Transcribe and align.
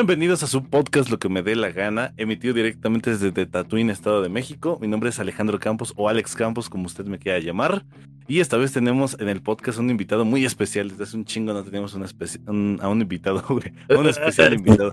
Bienvenidos 0.00 0.42
a 0.42 0.46
su 0.46 0.64
podcast 0.64 1.10
Lo 1.10 1.18
que 1.18 1.28
me 1.28 1.42
dé 1.42 1.54
la 1.54 1.72
gana, 1.72 2.14
emitido 2.16 2.54
directamente 2.54 3.10
desde 3.10 3.44
Tatuín, 3.44 3.90
Estado 3.90 4.22
de 4.22 4.30
México. 4.30 4.78
Mi 4.80 4.88
nombre 4.88 5.10
es 5.10 5.20
Alejandro 5.20 5.58
Campos 5.58 5.92
o 5.94 6.08
Alex 6.08 6.34
Campos, 6.36 6.70
como 6.70 6.86
usted 6.86 7.04
me 7.04 7.18
quiera 7.18 7.38
llamar. 7.38 7.84
Y 8.26 8.40
esta 8.40 8.56
vez 8.56 8.72
tenemos 8.72 9.18
en 9.20 9.28
el 9.28 9.42
podcast 9.42 9.78
un 9.78 9.90
invitado 9.90 10.24
muy 10.24 10.46
especial. 10.46 10.88
Desde 10.88 11.04
hace 11.04 11.18
un 11.18 11.26
chingo 11.26 11.52
no 11.52 11.62
teníamos 11.62 11.92
una 11.92 12.06
un, 12.46 12.78
a 12.80 12.88
un 12.88 13.02
invitado, 13.02 13.44
güey. 13.50 13.74
A 13.90 13.98
un 14.00 14.08
especial 14.08 14.54
invitado. 14.54 14.92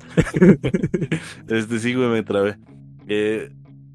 este 1.47 1.79
sí, 1.79 1.93
güey, 1.93 2.09
me 2.09 2.23
trabé. 2.23 2.57
Eh, 3.07 3.49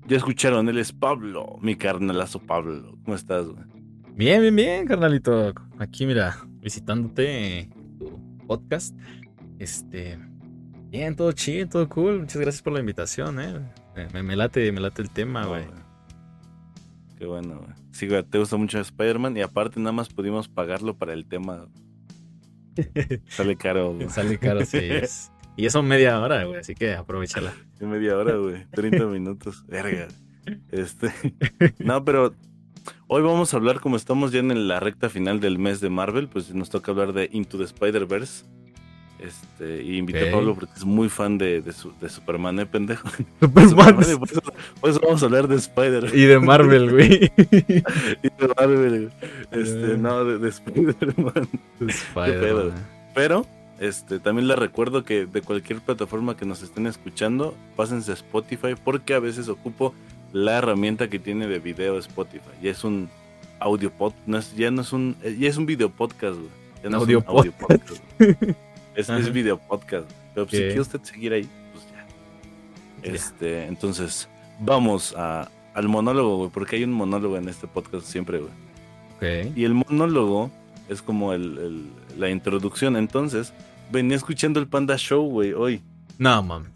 ya 0.06 0.17
escucharon, 0.17 0.67
él 0.70 0.79
es 0.79 0.95
Pablo, 0.95 1.59
mi 1.61 1.77
carnalazo 1.77 2.39
Pablo. 2.39 2.97
¿Cómo 3.05 3.15
estás, 3.15 3.48
güey? 3.48 3.67
Bien, 4.15 4.41
bien, 4.41 4.56
bien, 4.56 4.87
carnalito. 4.87 5.53
Aquí, 5.79 6.06
mira, 6.06 6.39
visitándote 6.62 7.69
tu 7.98 8.19
podcast. 8.47 8.97
Este, 9.59 10.19
bien, 10.92 11.16
todo 11.16 11.32
chido, 11.32 11.69
todo 11.69 11.88
cool. 11.88 12.20
Muchas 12.20 12.37
gracias 12.37 12.62
por 12.62 12.74
la 12.74 12.80
invitación, 12.80 13.41
eh. 13.41 13.59
Me, 14.12 14.37
late, 14.37 14.70
me 14.73 14.80
late 14.80 15.02
el 15.02 15.10
tema, 15.10 15.46
güey. 15.46 15.64
Qué 17.19 17.27
bueno, 17.27 17.59
güey. 17.59 17.73
Sí, 17.92 18.06
güey, 18.06 18.23
te 18.23 18.38
gusta 18.38 18.56
mucho 18.56 18.78
Spider-Man 18.78 19.36
y 19.36 19.41
aparte 19.41 19.80
nada 19.80 19.92
más 19.92 20.10
pudimos 20.10 20.48
pagarlo 20.48 20.97
para 20.97 21.14
el 21.14 21.27
tema. 21.27 21.66
Sale 23.28 23.56
caro, 23.56 23.95
güey. 23.95 24.09
Sale 24.10 24.38
caro, 24.38 24.64
sí. 24.64 24.78
Y 25.55 25.66
eso 25.66 25.83
media 25.83 26.19
hora, 26.19 26.45
güey, 26.45 26.60
así 26.60 26.74
que 26.74 26.95
aprovechala. 26.95 27.52
media 27.78 28.17
hora, 28.17 28.36
güey. 28.36 28.64
30 28.70 29.05
minutos. 29.06 29.67
Verga. 29.67 30.08
Este. 30.70 31.12
No, 31.78 32.05
pero 32.05 32.34
Hoy 33.06 33.22
vamos 33.22 33.52
a 33.52 33.58
hablar, 33.58 33.80
como 33.80 33.97
estamos 33.97 34.33
ya 34.33 34.41
en 34.41 34.69
la 34.69 34.80
recta 34.80 35.11
final 35.11 35.39
del 35.39 35.58
mes 35.58 35.80
de 35.80 35.91
Marvel, 35.91 36.28
pues 36.28 36.55
nos 36.55 36.70
toca 36.70 36.92
hablar 36.92 37.12
de 37.12 37.28
Into 37.30 37.58
the 37.58 37.64
Spider-Verse. 37.64 38.47
Este, 39.23 39.83
y 39.84 39.98
invité 39.98 40.31
a 40.31 40.33
Pablo 40.33 40.56
porque 40.56 40.73
es 40.77 40.84
muy 40.84 41.09
fan 41.09 41.39
de, 41.39 41.62
de, 41.62 42.09
Superman, 42.09 42.59
¿eh, 42.59 42.67
pendejo? 42.67 43.09
Superman. 43.41 43.95
por, 44.81 44.91
eso, 44.91 45.01
vamos 45.01 45.23
a 45.23 45.27
hablar 45.27 45.47
de 45.47 45.56
Spider. 45.56 46.11
Y 46.12 46.25
de 46.25 46.41
Marvel, 46.41 46.91
güey. 46.91 47.33
y 47.37 48.29
de 48.29 48.55
Marvel, 48.56 49.12
Este, 49.53 49.92
eh. 49.92 49.97
no, 49.97 50.25
de, 50.25 50.48
Spider-Man. 50.48 51.48
Spider 51.89 52.73
Pero, 53.14 53.47
este, 53.79 54.19
también 54.19 54.48
les 54.48 54.59
recuerdo 54.59 55.05
que 55.05 55.27
de 55.27 55.41
cualquier 55.41 55.81
plataforma 55.81 56.36
que 56.36 56.45
nos 56.45 56.62
estén 56.64 56.89
escuchando, 56.89 57.55
pásense 57.77 58.11
a 58.11 58.14
Spotify 58.14 58.75
porque 58.83 59.14
a 59.14 59.20
veces 59.20 59.48
ocupo 59.48 59.95
la 60.33 60.59
herramienta 60.59 61.09
que 61.09 61.20
tiene 61.20 61.47
de 61.47 61.61
video 61.61 61.97
Spotify. 61.98 62.51
Ya 62.61 62.73
es 62.73 62.83
un 62.83 63.09
audio 63.61 63.92
podcast, 63.92 64.27
no 64.27 64.41
ya 64.57 64.73
no 64.73 64.83
es 64.83 64.92
un, 64.92 65.17
ya 65.39 65.48
es 65.48 65.57
un 65.57 65.67
video 65.67 65.91
podcast, 65.91 66.36
güey. 66.39 66.51
Ya 66.83 66.91
no 66.91 66.97
audio 66.97 67.19
es 67.20 67.25
un 67.25 67.39
audio 67.39 67.53
podcast. 67.53 68.03
Es, 68.95 69.09
es, 69.09 69.33
video 69.33 69.59
podcast. 69.59 70.11
Pero 70.35 70.48
si 70.48 70.57
quiere 70.57 70.81
usted 70.81 71.03
seguir 71.03 71.33
ahí, 71.33 71.48
pues 71.73 71.85
ya. 71.93 73.15
Este, 73.15 73.67
entonces, 73.67 74.29
vamos 74.61 75.15
a, 75.17 75.48
al 75.75 75.89
monólogo, 75.89 76.37
güey, 76.39 76.51
porque 76.51 76.77
hay 76.77 76.85
un 76.85 76.93
monólogo 76.93 77.37
en 77.37 77.48
este 77.48 77.67
podcast 77.67 78.07
siempre, 78.07 78.39
güey. 78.39 78.53
Okay. 79.17 79.53
Y 79.55 79.65
el 79.65 79.75
monólogo 79.75 80.51
es 80.89 81.03
como 81.03 81.33
el, 81.33 81.59
el, 81.59 82.19
la 82.19 82.31
introducción. 82.31 82.97
Entonces, 82.97 83.53
venía 83.91 84.17
escuchando 84.17 84.61
el 84.61 84.67
Panda 84.67 84.97
Show, 84.97 85.29
güey, 85.29 85.53
hoy. 85.53 85.83
No, 86.19 86.43
mami. 86.43 86.67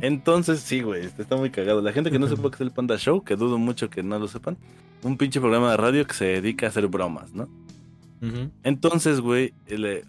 Entonces, 0.00 0.60
sí, 0.60 0.82
güey, 0.82 1.04
este 1.04 1.22
está 1.22 1.36
muy 1.36 1.50
cagado. 1.50 1.80
La 1.80 1.92
gente 1.92 2.10
que 2.10 2.18
no 2.18 2.26
sepa 2.26 2.50
qué 2.50 2.56
es 2.56 2.60
el 2.62 2.70
Panda 2.70 2.96
Show, 2.98 3.22
que 3.22 3.36
dudo 3.36 3.58
mucho 3.58 3.88
que 3.90 4.02
no 4.02 4.18
lo 4.18 4.28
sepan, 4.28 4.56
un 5.02 5.16
pinche 5.16 5.40
programa 5.40 5.70
de 5.70 5.76
radio 5.76 6.06
que 6.06 6.14
se 6.14 6.24
dedica 6.24 6.66
a 6.66 6.68
hacer 6.70 6.86
bromas, 6.88 7.32
¿no? 7.32 7.48
Entonces, 8.62 9.20
güey, 9.20 9.54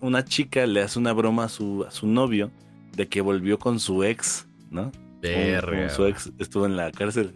una 0.02 0.26
chica 0.26 0.66
le 0.66 0.82
hace 0.82 1.00
una 1.00 1.14
broma 1.14 1.46
a 1.46 1.50
su, 1.50 1.86
a 1.88 1.92
su 1.92 2.08
novio 2.08 2.52
de 2.96 3.08
que 3.08 3.22
volvió 3.22 3.60
con 3.60 3.80
su 3.80 4.04
ex, 4.04 4.48
¿no? 4.70 4.92
Con, 5.22 5.90
su 5.90 6.06
ex 6.06 6.32
estuvo 6.40 6.66
en 6.66 6.76
la 6.76 6.92
cárcel. 6.92 7.34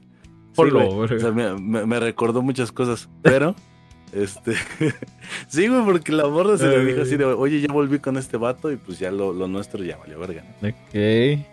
Sí, 0.56 0.62
o 0.62 1.20
sea, 1.20 1.32
me, 1.32 2.00
recordó 2.00 2.42
muchas 2.42 2.72
cosas, 2.72 3.10
pero... 3.22 3.56
Este. 4.14 4.54
sí, 5.48 5.68
güey, 5.68 5.84
porque 5.84 6.12
la 6.12 6.28
morra 6.28 6.56
se 6.56 6.68
le 6.68 6.86
dijo 6.86 7.02
así 7.02 7.18
de, 7.18 7.26
oye, 7.26 7.60
ya 7.62 7.74
volví 7.74 7.98
con 7.98 8.16
este 8.16 8.38
vato 8.38 8.72
y 8.72 8.76
pues 8.76 9.00
ya 9.00 9.10
lo, 9.10 9.34
lo 9.34 9.48
nuestro 9.48 9.84
ya 9.84 9.98
valió 9.98 10.20
verga. 10.20 10.44
Ok. 10.62 11.44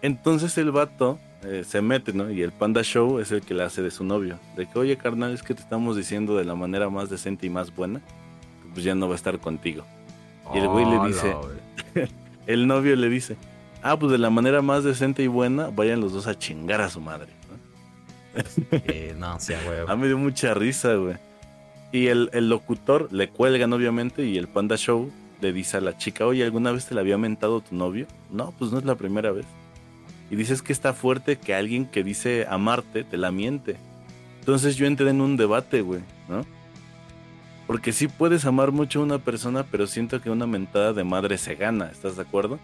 Entonces 0.00 0.56
el 0.58 0.70
vato 0.70 1.18
eh, 1.44 1.62
se 1.64 1.80
mete, 1.82 2.12
¿no? 2.12 2.30
Y 2.30 2.42
el 2.42 2.52
Panda 2.52 2.82
Show 2.82 3.20
es 3.20 3.30
el 3.30 3.42
que 3.42 3.54
le 3.54 3.62
hace 3.62 3.82
de 3.82 3.90
su 3.90 4.04
novio. 4.04 4.38
De 4.56 4.66
que, 4.66 4.78
oye, 4.78 4.96
carnal, 4.96 5.32
es 5.32 5.42
que 5.42 5.54
te 5.54 5.62
estamos 5.62 5.96
diciendo 5.96 6.36
de 6.36 6.44
la 6.44 6.54
manera 6.54 6.90
más 6.90 7.10
decente 7.10 7.46
y 7.46 7.50
más 7.50 7.74
buena, 7.74 8.00
pues 8.78 8.84
ya 8.84 8.94
no 8.94 9.08
va 9.08 9.14
a 9.14 9.16
estar 9.16 9.40
contigo. 9.40 9.84
Y 10.54 10.58
el 10.58 10.68
güey 10.68 10.84
le 10.84 11.08
dice, 11.08 11.34
el 12.46 12.68
novio 12.68 12.94
le 12.94 13.08
dice, 13.08 13.36
ah, 13.82 13.98
pues 13.98 14.12
de 14.12 14.18
la 14.18 14.30
manera 14.30 14.62
más 14.62 14.84
decente 14.84 15.24
y 15.24 15.26
buena, 15.26 15.70
vayan 15.70 16.00
los 16.00 16.12
dos 16.12 16.28
a 16.28 16.38
chingar 16.38 16.80
a 16.80 16.88
su 16.88 17.00
madre. 17.00 17.32
¿no? 17.50 18.44
eh, 18.70 19.16
no, 19.18 19.40
sea, 19.40 19.60
güey. 19.64 19.80
A 19.80 19.96
mí 19.96 20.02
me 20.02 20.06
dio 20.06 20.16
mucha 20.16 20.54
risa, 20.54 20.94
güey. 20.94 21.16
Y 21.90 22.06
el, 22.06 22.30
el 22.32 22.48
locutor 22.48 23.12
le 23.12 23.30
cuelgan, 23.30 23.72
obviamente, 23.72 24.24
y 24.24 24.38
el 24.38 24.46
Panda 24.46 24.76
Show 24.76 25.10
le 25.40 25.52
dice 25.52 25.78
a 25.78 25.80
la 25.80 25.98
chica, 25.98 26.24
oye, 26.24 26.44
¿alguna 26.44 26.70
vez 26.70 26.86
te 26.86 26.94
la 26.94 27.00
había 27.00 27.18
mentado 27.18 27.60
tu 27.60 27.74
novio? 27.74 28.06
No, 28.30 28.54
pues 28.60 28.70
no 28.70 28.78
es 28.78 28.84
la 28.84 28.94
primera 28.94 29.32
vez. 29.32 29.46
Y 30.30 30.36
dices 30.36 30.62
que 30.62 30.72
está 30.72 30.94
fuerte 30.94 31.36
que 31.36 31.52
alguien 31.52 31.84
que 31.84 32.04
dice 32.04 32.46
amarte 32.48 33.02
te 33.02 33.16
la 33.16 33.32
miente. 33.32 33.74
Entonces 34.38 34.76
yo 34.76 34.86
entré 34.86 35.10
en 35.10 35.20
un 35.20 35.36
debate, 35.36 35.80
güey, 35.80 36.02
¿no? 36.28 36.46
Porque 37.68 37.92
sí 37.92 38.08
puedes 38.08 38.46
amar 38.46 38.72
mucho 38.72 39.00
a 39.00 39.02
una 39.02 39.18
persona, 39.18 39.62
pero 39.62 39.86
siento 39.86 40.22
que 40.22 40.30
una 40.30 40.46
mentada 40.46 40.94
de 40.94 41.04
madre 41.04 41.36
se 41.36 41.54
gana, 41.54 41.90
¿estás 41.92 42.16
de 42.16 42.22
acuerdo? 42.22 42.58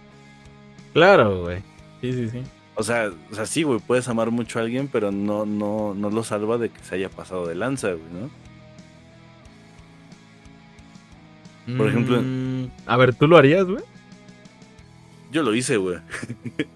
Claro, 0.95 1.43
güey. 1.43 1.59
Sí, 2.01 2.15
sí, 2.15 2.31
sí. 2.31 2.43
O 2.75 2.83
sea, 2.83 3.13
o 3.31 3.35
sea, 3.35 3.45
sí, 3.45 3.65
güey, 3.65 3.81
puedes 3.81 4.09
amar 4.09 4.31
mucho 4.31 4.59
a 4.59 4.63
alguien, 4.63 4.89
pero 4.89 5.13
no, 5.13 5.45
no, 5.45 5.93
no 5.93 6.09
lo 6.09 6.25
salva 6.25 6.57
de 6.57 6.71
que 6.71 6.83
se 6.83 6.95
haya 6.95 7.11
pasado 7.11 7.47
de 7.47 7.55
lanza, 7.55 7.89
güey, 7.89 8.31
¿no? 11.67 11.77
Por 11.77 11.89
ejemplo. 11.89 12.23
Mm, 12.23 12.71
a 12.87 12.97
ver, 12.97 13.15
¿tú 13.15 13.27
lo 13.27 13.37
harías, 13.37 13.67
güey? 13.67 13.85
Yo 15.31 15.43
lo 15.43 15.55
hice, 15.55 15.77
güey. 15.77 15.99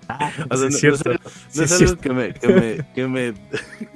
Ah, 0.07 0.31
no, 0.51 0.67
es, 0.67 1.81
algo 1.81 1.97
que 1.97 2.11
me, 2.11 2.35
que 2.35 2.49
me, 2.49 2.87
que 2.95 3.09
me, 3.09 3.35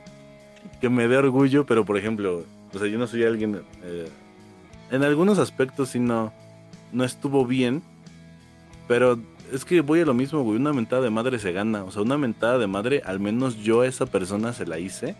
que 0.81 0.89
me 0.89 1.07
dé 1.07 1.19
orgullo, 1.19 1.67
pero 1.67 1.85
por 1.85 1.99
ejemplo, 1.99 2.47
o 2.75 2.79
sea, 2.79 2.89
yo 2.89 2.99
no 2.99 3.07
soy 3.07 3.25
alguien. 3.25 3.63
Eh, 3.83 4.09
en 4.91 5.03
algunos 5.03 5.39
aspectos 5.39 5.91
sí 5.91 5.99
no, 5.99 6.33
no 6.93 7.05
estuvo 7.05 7.47
bien, 7.47 7.83
pero 8.89 9.19
es 9.53 9.65
que 9.65 9.81
voy 9.81 10.01
a 10.01 10.05
lo 10.05 10.15
mismo, 10.15 10.43
güey. 10.43 10.57
Una 10.57 10.73
mentada 10.73 11.03
de 11.03 11.11
madre 11.11 11.39
se 11.39 11.53
gana. 11.53 11.85
O 11.85 11.91
sea, 11.91 12.03
una 12.03 12.19
mentada 12.19 12.59
de 12.59 12.67
madre, 12.67 13.03
al 13.05 13.21
menos 13.21 13.57
yo 13.57 13.83
a 13.83 13.87
esa 13.87 14.07
persona 14.07 14.53
se 14.53 14.67
la 14.67 14.79
hice. 14.79 15.15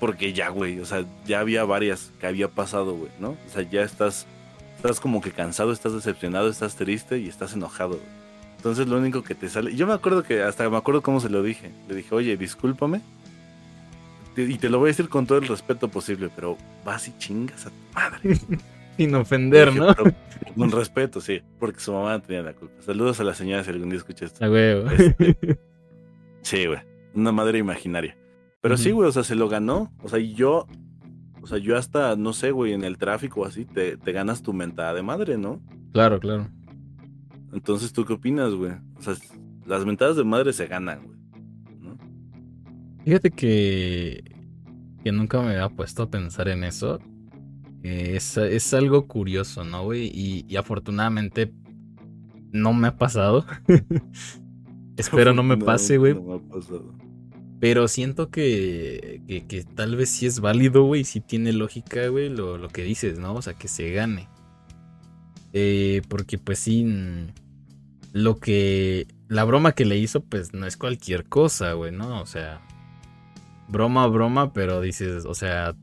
Porque 0.00 0.32
ya, 0.32 0.48
güey, 0.48 0.78
o 0.78 0.84
sea, 0.84 1.04
ya 1.26 1.40
había 1.40 1.64
varias 1.64 2.12
que 2.20 2.26
había 2.28 2.48
pasado, 2.48 2.94
güey, 2.94 3.10
¿no? 3.18 3.30
O 3.30 3.50
sea, 3.52 3.62
ya 3.62 3.82
estás, 3.82 4.26
estás 4.76 5.00
como 5.00 5.20
que 5.20 5.32
cansado, 5.32 5.72
estás 5.72 5.92
decepcionado, 5.92 6.48
estás 6.48 6.76
triste 6.76 7.18
y 7.18 7.28
estás 7.28 7.54
enojado. 7.54 7.98
Entonces 8.58 8.86
lo 8.86 8.96
único 8.96 9.22
que 9.22 9.34
te 9.34 9.48
sale. 9.48 9.74
Yo 9.74 9.86
me 9.86 9.92
acuerdo 9.92 10.22
que 10.22 10.42
hasta 10.42 10.68
me 10.68 10.76
acuerdo 10.76 11.02
cómo 11.02 11.20
se 11.20 11.28
lo 11.30 11.42
dije. 11.42 11.72
Le 11.88 11.94
dije, 11.94 12.14
oye, 12.14 12.36
discúlpame. 12.36 13.00
Y 14.42 14.58
te 14.58 14.68
lo 14.68 14.78
voy 14.78 14.88
a 14.88 14.90
decir 14.90 15.08
con 15.08 15.26
todo 15.26 15.38
el 15.38 15.48
respeto 15.48 15.88
posible, 15.88 16.30
pero 16.34 16.56
vas 16.84 17.08
y 17.08 17.16
chingas 17.18 17.66
a 17.66 17.70
tu 17.70 17.94
madre. 17.94 18.38
Sin 18.96 19.14
ofender, 19.14 19.74
¿no? 19.74 19.94
con 20.56 20.72
respeto, 20.72 21.20
sí, 21.20 21.40
porque 21.60 21.78
su 21.78 21.92
mamá 21.92 22.20
tenía 22.20 22.42
la 22.42 22.52
culpa. 22.52 22.82
Saludos 22.82 23.20
a 23.20 23.24
la 23.24 23.34
señora 23.34 23.62
si 23.62 23.70
algún 23.70 23.90
día 23.90 23.98
escucha 23.98 24.24
esto. 24.24 24.44
A 24.44 24.50
huevo. 24.50 24.90
Este, 24.90 25.58
sí, 26.42 26.66
güey. 26.66 26.80
Una 27.14 27.30
madre 27.30 27.58
imaginaria. 27.58 28.16
Pero 28.60 28.76
sí, 28.76 28.90
güey, 28.90 29.08
o 29.08 29.12
sea, 29.12 29.22
se 29.22 29.36
lo 29.36 29.48
ganó. 29.48 29.92
O 30.02 30.08
sea, 30.08 30.18
y 30.18 30.34
yo. 30.34 30.66
O 31.40 31.46
sea, 31.46 31.58
yo 31.58 31.76
hasta, 31.76 32.16
no 32.16 32.32
sé, 32.32 32.50
güey, 32.50 32.72
en 32.72 32.82
el 32.82 32.98
tráfico 32.98 33.46
así, 33.46 33.64
te, 33.64 33.96
te 33.96 34.12
ganas 34.12 34.42
tu 34.42 34.52
mentada 34.52 34.94
de 34.94 35.02
madre, 35.02 35.38
¿no? 35.38 35.62
Claro, 35.92 36.18
claro. 36.18 36.48
Entonces, 37.52 37.92
¿tú 37.92 38.04
qué 38.04 38.14
opinas, 38.14 38.52
güey? 38.52 38.72
O 38.98 39.02
sea, 39.02 39.14
las 39.64 39.84
mentadas 39.86 40.16
de 40.16 40.24
madre 40.24 40.52
se 40.52 40.66
ganan, 40.66 41.04
güey. 41.04 41.17
Fíjate 43.08 43.30
que, 43.30 44.22
que 45.02 45.12
nunca 45.12 45.40
me 45.40 45.52
había 45.52 45.70
puesto 45.70 46.02
a 46.02 46.10
pensar 46.10 46.46
en 46.48 46.62
eso. 46.62 46.98
Es, 47.82 48.36
es 48.36 48.74
algo 48.74 49.06
curioso, 49.06 49.64
¿no, 49.64 49.82
güey? 49.84 50.10
Y, 50.12 50.54
afortunadamente 50.56 51.50
no 52.52 52.74
me 52.74 52.88
ha 52.88 52.98
pasado. 52.98 53.46
Espero 54.98 55.32
no 55.32 55.42
me 55.42 55.56
pase, 55.56 55.96
güey. 55.96 56.12
No 56.12 56.20
me 56.20 56.34
ha 56.34 56.48
pasado. 56.50 56.92
Pero 57.58 57.88
siento 57.88 58.28
que, 58.28 59.22
que, 59.48 59.64
tal 59.64 59.96
vez 59.96 60.10
sí 60.10 60.26
es 60.26 60.40
válido, 60.40 60.82
güey, 60.82 61.04
sí 61.04 61.20
tiene 61.20 61.54
lógica, 61.54 62.08
güey, 62.08 62.28
lo, 62.28 62.58
lo, 62.58 62.68
que 62.68 62.82
dices, 62.82 63.18
¿no? 63.18 63.32
O 63.32 63.40
sea, 63.40 63.54
que 63.54 63.68
se 63.68 63.90
gane. 63.90 64.28
Eh, 65.54 66.02
porque 66.10 66.36
pues 66.36 66.58
sí, 66.58 66.86
lo 68.12 68.36
que... 68.36 69.06
La 69.28 69.44
broma 69.44 69.72
que 69.72 69.86
le 69.86 69.96
hizo 69.96 70.22
pues 70.22 70.52
no 70.52 70.66
es 70.66 70.76
cualquier 70.76 71.24
cosa, 71.24 71.72
güey, 71.72 71.90
¿no? 71.90 72.20
O 72.20 72.26
sea, 72.26 72.60
broma, 73.68 74.06
broma, 74.06 74.52
pero 74.52 74.80
dices, 74.80 75.24
o 75.26 75.34
sea, 75.34 75.74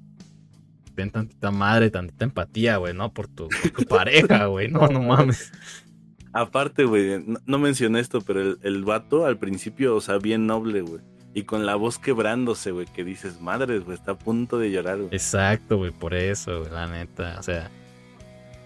ten 0.96 1.12
tantita 1.12 1.52
madre, 1.52 1.90
tantita 1.92 2.26
empatía, 2.26 2.78
güey, 2.78 2.94
¿no? 2.94 3.14
Por 3.14 3.28
tu, 3.28 3.48
pareja, 3.88 4.46
güey, 4.48 4.70
no, 4.70 4.88
no 4.88 5.02
mames. 5.02 5.52
Aparte, 6.34 6.84
güey, 6.84 7.24
no, 7.46 7.60
mencioné 7.60 8.00
esto, 8.00 8.22
pero 8.22 8.42
el, 8.42 8.60
el, 8.64 8.84
vato 8.84 9.26
al 9.26 9.38
principio, 9.38 9.96
o 9.96 10.02
sea, 10.02 10.18
bien 10.18 10.48
noble, 10.48 10.82
güey. 10.82 11.02
Y 11.34 11.44
con 11.44 11.66
la 11.66 11.76
voz 11.76 12.00
quebrándose, 12.00 12.72
güey, 12.72 12.86
que 12.88 13.04
dices, 13.04 13.42
madre, 13.42 13.80
güey, 13.80 13.98
está 13.98 14.14
a 14.14 14.18
punto 14.18 14.58
de 14.58 14.72
llorar, 14.72 14.98
güey. 14.98 15.10
Exacto, 15.12 15.78
güey, 15.78 15.92
por 15.92 16.14
eso, 16.14 16.60
güey, 16.60 16.72
la 16.72 16.88
neta. 16.88 17.38
O 17.40 17.44
sea, 17.44 17.70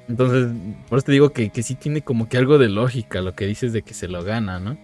entonces, 0.07 0.51
por 0.88 0.98
eso 0.98 1.06
te 1.06 1.12
digo 1.12 1.31
que, 1.31 1.51
que 1.51 1.62
sí 1.62 1.75
tiene 1.75 2.01
como 2.01 2.27
que 2.27 2.38
algo 2.38 2.57
de 2.57 2.69
lógica 2.69 3.21
lo 3.21 3.36
que 3.36 3.45
dices 3.45 3.74
de 3.74 3.83
que 3.83 3.94
se 3.94 4.07
lo 4.07 4.24
gana, 4.24 4.60
¿no? 4.60 4.77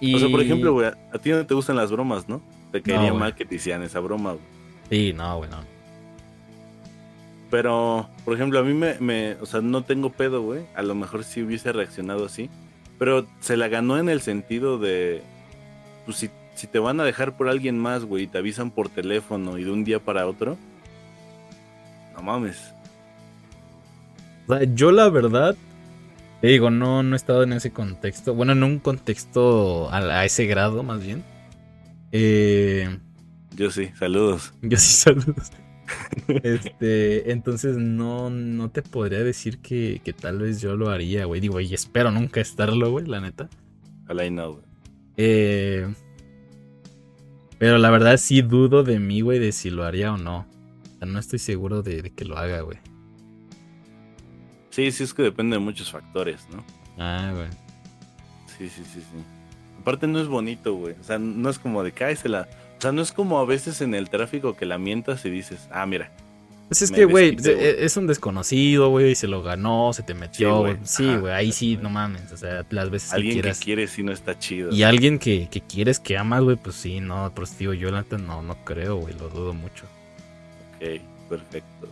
Y... 0.00 0.14
O 0.14 0.18
sea, 0.18 0.28
por 0.28 0.40
ejemplo, 0.40 0.72
güey, 0.72 0.86
a 0.88 1.18
ti 1.18 1.30
no 1.30 1.46
te 1.46 1.54
gustan 1.54 1.76
las 1.76 1.90
bromas, 1.90 2.28
¿no? 2.28 2.40
Te 2.72 2.82
caería 2.82 3.12
mal 3.12 3.34
que 3.34 3.44
te 3.44 3.56
hicieran 3.56 3.82
esa 3.82 4.00
broma, 4.00 4.32
güey. 4.32 4.44
Sí, 4.88 5.12
no, 5.12 5.38
güey, 5.38 5.50
no. 5.50 5.58
Pero, 7.50 8.08
por 8.24 8.34
ejemplo, 8.34 8.60
a 8.60 8.62
mí 8.62 8.72
me, 8.72 8.98
me, 9.00 9.34
o 9.34 9.46
sea, 9.46 9.60
no 9.60 9.82
tengo 9.82 10.10
pedo, 10.10 10.42
güey. 10.42 10.62
A 10.74 10.82
lo 10.82 10.94
mejor 10.94 11.24
sí 11.24 11.42
hubiese 11.42 11.72
reaccionado 11.72 12.24
así. 12.24 12.48
Pero 12.98 13.26
se 13.40 13.56
la 13.56 13.68
ganó 13.68 13.98
en 13.98 14.08
el 14.08 14.20
sentido 14.20 14.78
de, 14.78 15.22
pues 16.04 16.18
si, 16.18 16.30
si 16.54 16.66
te 16.66 16.78
van 16.78 17.00
a 17.00 17.04
dejar 17.04 17.36
por 17.36 17.48
alguien 17.48 17.78
más, 17.78 18.04
güey, 18.04 18.24
y 18.24 18.26
te 18.26 18.38
avisan 18.38 18.70
por 18.70 18.88
teléfono 18.88 19.58
y 19.58 19.64
de 19.64 19.70
un 19.70 19.84
día 19.84 19.98
para 19.98 20.26
otro, 20.26 20.56
no 22.14 22.22
mames 22.22 22.72
yo 24.74 24.90
la 24.92 25.08
verdad, 25.08 25.56
te 26.40 26.48
digo, 26.48 26.70
no, 26.70 27.02
no 27.02 27.14
he 27.14 27.16
estado 27.16 27.42
en 27.42 27.52
ese 27.52 27.70
contexto. 27.70 28.34
Bueno, 28.34 28.52
en 28.52 28.62
un 28.62 28.78
contexto 28.78 29.92
a, 29.92 30.24
ese 30.24 30.46
grado, 30.46 30.82
más 30.82 31.04
bien. 31.04 31.22
Eh, 32.12 32.98
yo 33.54 33.70
sí, 33.70 33.90
saludos. 33.98 34.54
Yo 34.62 34.78
sí, 34.78 34.92
saludos. 35.02 35.50
este, 36.42 37.32
entonces 37.32 37.76
no, 37.76 38.30
no 38.30 38.70
te 38.70 38.80
podría 38.80 39.22
decir 39.22 39.58
que, 39.58 40.00
tal 40.18 40.38
vez 40.38 40.62
yo 40.62 40.76
lo 40.76 40.88
haría, 40.88 41.26
güey. 41.26 41.42
Digo, 41.42 41.60
y 41.60 41.74
espero 41.74 42.10
nunca 42.10 42.40
estarlo, 42.40 42.90
güey, 42.90 43.04
la 43.04 43.20
neta. 43.20 43.50
Ojalá 44.04 44.24
y 44.24 44.30
no, 44.30 44.52
güey. 44.54 44.64
Eh, 45.18 45.92
pero 47.58 47.76
la 47.76 47.90
verdad 47.90 48.16
sí 48.16 48.40
dudo 48.40 48.82
de 48.82 48.98
mí, 48.98 49.20
güey, 49.20 49.38
de 49.38 49.52
si 49.52 49.68
lo 49.68 49.84
haría 49.84 50.14
o 50.14 50.16
no. 50.16 50.46
O 50.94 50.98
sea, 50.98 51.06
no 51.06 51.18
estoy 51.18 51.38
seguro 51.38 51.82
de, 51.82 52.00
de 52.00 52.10
que 52.10 52.24
lo 52.24 52.38
haga, 52.38 52.62
güey. 52.62 52.78
Sí, 54.70 54.90
sí, 54.92 55.04
es 55.04 55.12
que 55.12 55.22
depende 55.22 55.56
de 55.56 55.60
muchos 55.60 55.90
factores, 55.90 56.46
¿no? 56.50 56.64
Ah, 56.98 57.32
güey. 57.34 57.48
Sí, 58.56 58.68
sí, 58.68 58.82
sí, 58.84 59.00
sí. 59.00 59.24
Aparte 59.80 60.06
no 60.06 60.20
es 60.20 60.28
bonito, 60.28 60.74
güey. 60.74 60.94
O 61.00 61.04
sea, 61.04 61.18
no 61.18 61.50
es 61.50 61.58
como 61.58 61.82
de 61.82 61.92
cáesela. 61.92 62.48
O 62.78 62.80
sea, 62.80 62.92
no 62.92 63.02
es 63.02 63.12
como 63.12 63.38
a 63.38 63.44
veces 63.44 63.80
en 63.80 63.94
el 63.94 64.08
tráfico 64.10 64.56
que 64.56 64.66
la 64.66 64.78
mientas 64.78 65.24
y 65.24 65.30
dices, 65.30 65.68
ah, 65.72 65.86
mira. 65.86 66.10
Pues 66.68 66.82
es 66.82 66.92
que, 66.92 67.04
güey, 67.04 67.36
e, 67.44 67.84
es 67.84 67.96
un 67.96 68.06
desconocido, 68.06 68.90
güey, 68.90 69.16
se 69.16 69.26
lo 69.26 69.42
ganó, 69.42 69.92
se 69.92 70.04
te 70.04 70.14
metió, 70.14 70.60
güey. 70.60 70.76
Sí, 70.84 71.16
güey, 71.16 71.32
ahí 71.32 71.50
sí, 71.50 71.76
no 71.76 71.90
mames. 71.90 72.30
O 72.30 72.36
sea, 72.36 72.64
las 72.70 72.90
veces 72.90 73.12
alguien 73.12 73.34
que 73.34 73.40
quieres. 73.40 73.58
que 73.58 73.64
quieres 73.64 73.90
sí 73.90 74.02
no 74.04 74.12
está 74.12 74.38
chido. 74.38 74.72
Y 74.72 74.84
alguien 74.84 75.18
que, 75.18 75.48
que 75.50 75.60
quieres 75.62 75.98
que 75.98 76.16
amas, 76.16 76.42
güey, 76.42 76.56
pues 76.56 76.76
sí, 76.76 77.00
no, 77.00 77.32
pues 77.34 77.58
digo, 77.58 77.74
yo 77.74 77.90
la 77.90 78.04
no, 78.18 78.42
no 78.42 78.64
creo, 78.64 78.98
güey, 78.98 79.14
lo 79.18 79.28
dudo 79.30 79.52
mucho. 79.52 79.84
Ok, 80.76 81.00
perfecto. 81.28 81.88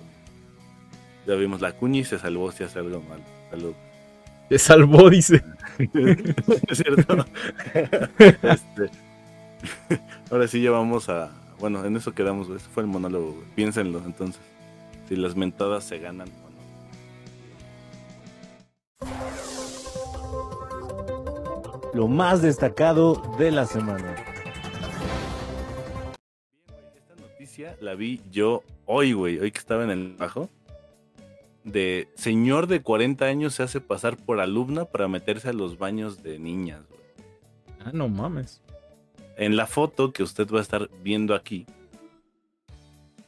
Ya 1.29 1.35
vimos 1.35 1.61
la 1.61 1.73
cuña 1.73 2.01
y 2.01 2.05
se 2.05 2.19
salvó 2.19 2.51
si 2.53 2.65
hace 2.65 2.79
algo 2.79 3.03
mal. 3.03 3.21
Salud. 3.51 3.75
Se 4.49 4.59
salvó, 4.59 5.11
dice. 5.11 5.45
es 5.79 6.79
cierto. 6.79 7.27
Este, 8.19 8.91
ahora 10.31 10.49
sí 10.49 10.63
ya 10.63 10.71
vamos 10.71 11.11
a. 11.11 11.31
Bueno, 11.61 11.85
en 11.85 11.97
eso 11.97 12.15
quedamos, 12.15 12.49
Ese 12.49 12.67
fue 12.71 12.83
el 12.83 12.89
monólogo, 12.89 13.45
Piénsenlo 13.55 14.03
entonces. 14.07 14.41
Si 15.07 15.17
las 15.17 15.37
mentadas 15.37 15.85
se 15.85 15.99
ganan 15.99 16.29
o 19.03 19.07
no. 19.07 19.11
Lo 21.93 22.09
más 22.09 22.41
destacado 22.41 23.37
de 23.39 23.51
la 23.51 23.67
semana. 23.67 24.17
Esta 26.97 27.15
noticia 27.21 27.77
la 27.83 27.95
vi 27.95 28.23
yo 28.31 28.63
hoy, 28.87 29.13
güey. 29.13 29.39
Hoy 29.39 29.51
que 29.51 29.59
estaba 29.59 29.85
en 29.85 29.91
el 29.91 30.17
bajo 30.17 30.49
de 31.73 32.09
señor 32.15 32.67
de 32.67 32.83
40 32.83 33.25
años 33.25 33.55
se 33.55 33.63
hace 33.63 33.81
pasar 33.81 34.17
por 34.17 34.41
alumna 34.41 34.85
para 34.85 35.09
meterse 35.09 35.49
a 35.49 35.53
los 35.53 35.79
baños 35.79 36.23
de 36.23 36.39
niñas. 36.39 36.81
Ah, 37.85 37.91
no 37.93 38.09
mames. 38.09 38.61
En 39.37 39.57
la 39.57 39.67
foto 39.67 40.13
que 40.13 40.23
usted 40.23 40.49
va 40.51 40.59
a 40.59 40.63
estar 40.63 40.91
viendo 41.03 41.35
aquí, 41.35 41.67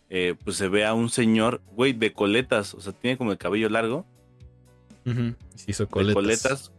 eh, 0.08 0.34
pues 0.44 0.56
se 0.56 0.68
ve 0.68 0.84
a 0.84 0.92
un 0.92 1.08
señor, 1.08 1.60
güey, 1.72 1.92
de 1.92 2.12
coletas, 2.12 2.74
o 2.74 2.80
sea, 2.80 2.92
tiene 2.92 3.16
como 3.16 3.30
el 3.30 3.38
cabello 3.38 3.68
largo. 3.68 4.04
Sí, 5.04 5.66
hizo 5.68 5.88
coletas. 5.88 6.14
coletas. 6.14 6.72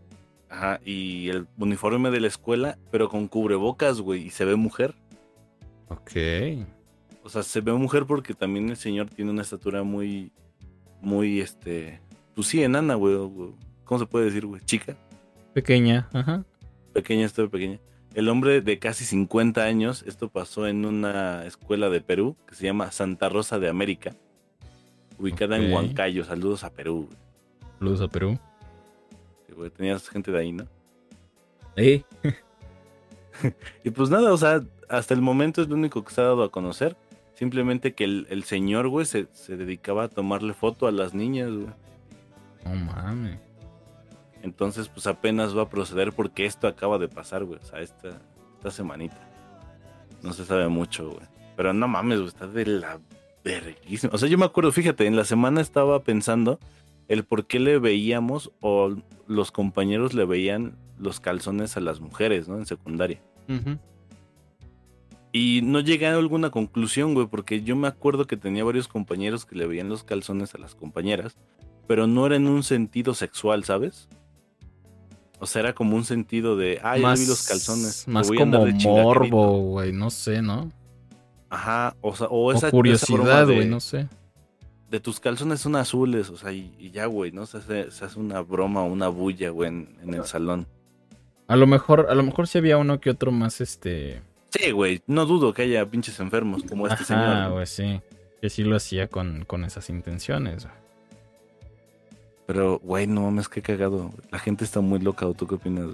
Ajá, 0.50 0.82
y 0.84 1.30
el 1.30 1.48
uniforme 1.58 2.12
de 2.12 2.20
la 2.20 2.28
escuela, 2.28 2.78
pero 2.92 3.08
con 3.08 3.30
cubrebocas, 3.30 4.02
güey, 4.02 4.28
y 4.28 4.30
se 4.32 4.44
ve 4.44 4.58
mujer. 4.58 4.96
Ok. 5.88 6.12
O 7.24 7.30
sea, 7.30 7.42
se 7.44 7.62
ve 7.62 7.72
mujer 7.72 8.06
porque 8.06 8.34
también 8.34 8.70
el 8.70 8.76
señor 8.76 9.10
tiene 9.10 9.32
una 9.32 9.44
estatura 9.44 9.84
muy, 9.84 10.34
muy, 11.02 11.42
este, 11.42 12.00
pues 12.36 12.48
sí, 12.48 12.64
enana, 12.64 12.96
güey. 12.96 13.16
¿Cómo 13.84 14.00
se 14.00 14.06
puede 14.06 14.26
decir, 14.26 14.46
güey? 14.46 14.62
Chica. 14.66 14.96
Pequeña, 15.54 16.08
ajá. 16.14 16.46
Pequeña, 16.94 17.26
estoy 17.26 17.48
pequeña. 17.50 17.80
El 18.14 18.30
hombre 18.30 18.62
de 18.62 18.80
casi 18.80 19.06
50 19.06 19.64
años, 19.64 20.04
esto 20.06 20.30
pasó 20.30 20.68
en 20.68 20.86
una 20.86 21.46
escuela 21.46 21.90
de 21.90 22.02
Perú 22.02 22.36
que 22.46 22.56
se 22.56 22.66
llama 22.66 22.92
Santa 22.92 23.30
Rosa 23.30 23.58
de 23.58 23.70
América, 23.70 24.16
ubicada 25.18 25.58
en 25.58 25.72
Huancayo. 25.72 26.26
Saludos 26.26 26.64
a 26.64 26.72
Perú. 26.72 27.08
Güey. 27.08 27.18
Saludos 27.80 28.02
a 28.02 28.08
Perú. 28.08 28.40
Sí, 29.48 29.54
güey, 29.54 29.70
tenías 29.70 30.10
gente 30.10 30.32
de 30.32 30.40
ahí, 30.40 30.52
¿no? 30.52 30.68
Sí. 31.78 32.04
y 33.84 33.90
pues 33.92 34.10
nada, 34.10 34.34
o 34.34 34.38
sea, 34.38 34.62
hasta 34.90 35.14
el 35.14 35.22
momento 35.22 35.62
es 35.62 35.70
lo 35.70 35.76
único 35.76 36.04
que 36.04 36.14
se 36.14 36.22
ha 36.22 36.26
dado 36.26 36.44
a 36.44 36.52
conocer. 36.52 36.98
Simplemente 37.42 37.96
que 37.96 38.04
el, 38.04 38.44
señor, 38.44 38.88
güey, 38.88 39.08
se, 39.08 39.26
dedicaba 39.48 40.04
a 40.04 40.10
tomarle 40.10 40.54
foto 40.54 40.86
a 40.86 40.92
las 40.92 41.16
niñas, 41.16 41.50
güey. 41.50 41.74
No 42.64 42.76
mames. 42.86 43.40
Entonces, 44.44 44.90
pues 44.90 45.08
apenas 45.08 45.58
va 45.58 45.64
a 45.64 45.70
proceder 45.70 46.14
porque 46.14 46.46
esto 46.46 46.68
acaba 46.68 47.00
de 47.00 47.08
pasar, 47.08 47.44
güey. 47.46 47.60
O 47.60 47.66
sea, 47.66 47.80
esta, 47.80 48.22
esta 48.58 48.70
semanita. 48.70 49.18
No 50.22 50.34
se 50.34 50.46
sabe 50.46 50.68
mucho, 50.68 51.10
güey. 51.10 51.26
Pero 51.58 51.74
no 51.74 51.88
mames, 51.88 52.20
güey, 52.20 52.28
está 52.28 52.46
de 52.46 52.64
la 52.64 53.00
verguísima. 53.44 54.14
O 54.14 54.20
sea, 54.20 54.30
yo 54.30 54.38
me 54.38 54.46
acuerdo, 54.46 54.72
fíjate, 54.72 55.08
en 55.08 55.16
la 55.16 55.26
semana 55.26 55.62
estaba 55.62 56.04
pensando 56.04 56.60
el 57.08 57.24
por 57.24 57.48
qué 57.48 57.60
le 57.60 57.80
veíamos 57.80 58.52
o 58.60 58.96
los 59.26 59.52
compañeros 59.52 60.14
le 60.14 60.26
veían 60.26 60.76
los 61.00 61.20
calzones 61.20 61.76
a 61.76 61.80
las 61.80 62.02
mujeres, 62.02 62.48
¿no? 62.48 62.60
En 62.60 62.68
secundaria. 62.68 63.20
Y 65.34 65.62
no 65.64 65.80
llegué 65.80 66.08
a 66.08 66.16
alguna 66.16 66.50
conclusión, 66.50 67.14
güey, 67.14 67.28
porque 67.28 67.62
yo 67.62 67.76
me 67.76 67.88
acuerdo 67.88 68.28
que 68.28 68.36
tenía 68.36 68.64
varios 68.64 68.88
compañeros 68.88 69.46
que 69.46 69.56
le 69.56 69.66
veían 69.66 69.88
los 69.88 70.04
calzones 70.04 70.54
a 70.56 70.58
las 70.58 70.76
compañeras, 70.76 71.36
pero 71.88 72.06
no 72.06 72.26
era 72.26 72.36
en 72.36 72.48
un 72.48 72.64
sentido 72.64 73.14
sexual, 73.14 73.64
¿sabes? 73.64 74.10
O 75.40 75.46
sea, 75.46 75.62
era 75.62 75.74
como 75.74 75.96
un 75.96 76.04
sentido 76.04 76.58
de, 76.58 76.80
ay, 76.84 77.00
vi 77.00 77.26
los 77.26 77.48
calzones. 77.48 78.08
Más 78.08 78.30
como 78.30 78.68
morbo, 78.68 79.60
güey, 79.60 79.94
no 79.94 80.10
sé, 80.10 80.42
¿no? 80.42 80.70
Ajá, 81.50 81.96
o 82.02 82.16
sea, 82.16 82.28
o 82.28 82.52
esa 82.52 82.70
curiosidad, 82.70 83.46
güey, 83.46 83.68
no 83.68 83.80
sé. 83.80 84.08
De 84.90 85.00
tus 85.00 85.22
calzones 85.22 85.62
son 85.62 85.78
azules, 85.78 86.30
o 86.30 86.36
sea, 86.36 86.52
y, 86.52 86.92
ya, 86.92 87.06
güey, 87.06 87.32
¿no? 87.32 87.46
Se 87.46 87.58
hace, 87.58 87.90
se 87.92 88.04
hace, 88.04 88.20
una 88.20 88.42
broma, 88.42 88.84
una 88.84 89.08
bulla, 89.08 89.50
güey, 89.50 89.70
en, 89.70 89.96
en 90.04 90.14
el 90.14 90.26
salón. 90.26 90.68
A 91.48 91.56
lo 91.56 91.68
mejor, 91.68 92.08
a 92.10 92.16
lo 92.16 92.24
mejor 92.24 92.50
sí 92.50 92.58
había 92.58 92.78
uno 92.78 93.00
que 93.00 93.10
otro 93.10 93.32
más, 93.32 93.62
este 93.62 94.22
Sí, 94.52 94.72
güey, 94.72 95.02
no 95.08 95.26
dudo 95.26 95.54
que 95.54 95.64
haya 95.64 95.86
pinches 95.86 96.20
enfermos 96.20 96.64
como 96.64 96.88
este 96.88 97.04
señor. 97.06 97.24
Ah, 97.24 97.50
güey, 97.50 97.66
sí. 97.66 98.02
Que 98.42 98.50
sí 98.50 98.64
lo 98.64 98.76
hacía 98.76 99.08
con, 99.08 99.46
con 99.46 99.64
esas 99.64 99.90
intenciones. 99.90 100.68
Pero, 102.48 102.80
güey, 102.80 103.08
no 103.08 103.22
mames, 103.22 103.48
qué 103.48 103.62
cagado. 103.62 104.12
La 104.30 104.40
gente 104.40 104.66
está 104.66 104.82
muy 104.82 105.00
loca, 105.00 105.26
¿o 105.26 105.34
tú 105.34 105.48
qué 105.48 105.56
opinas? 105.56 105.92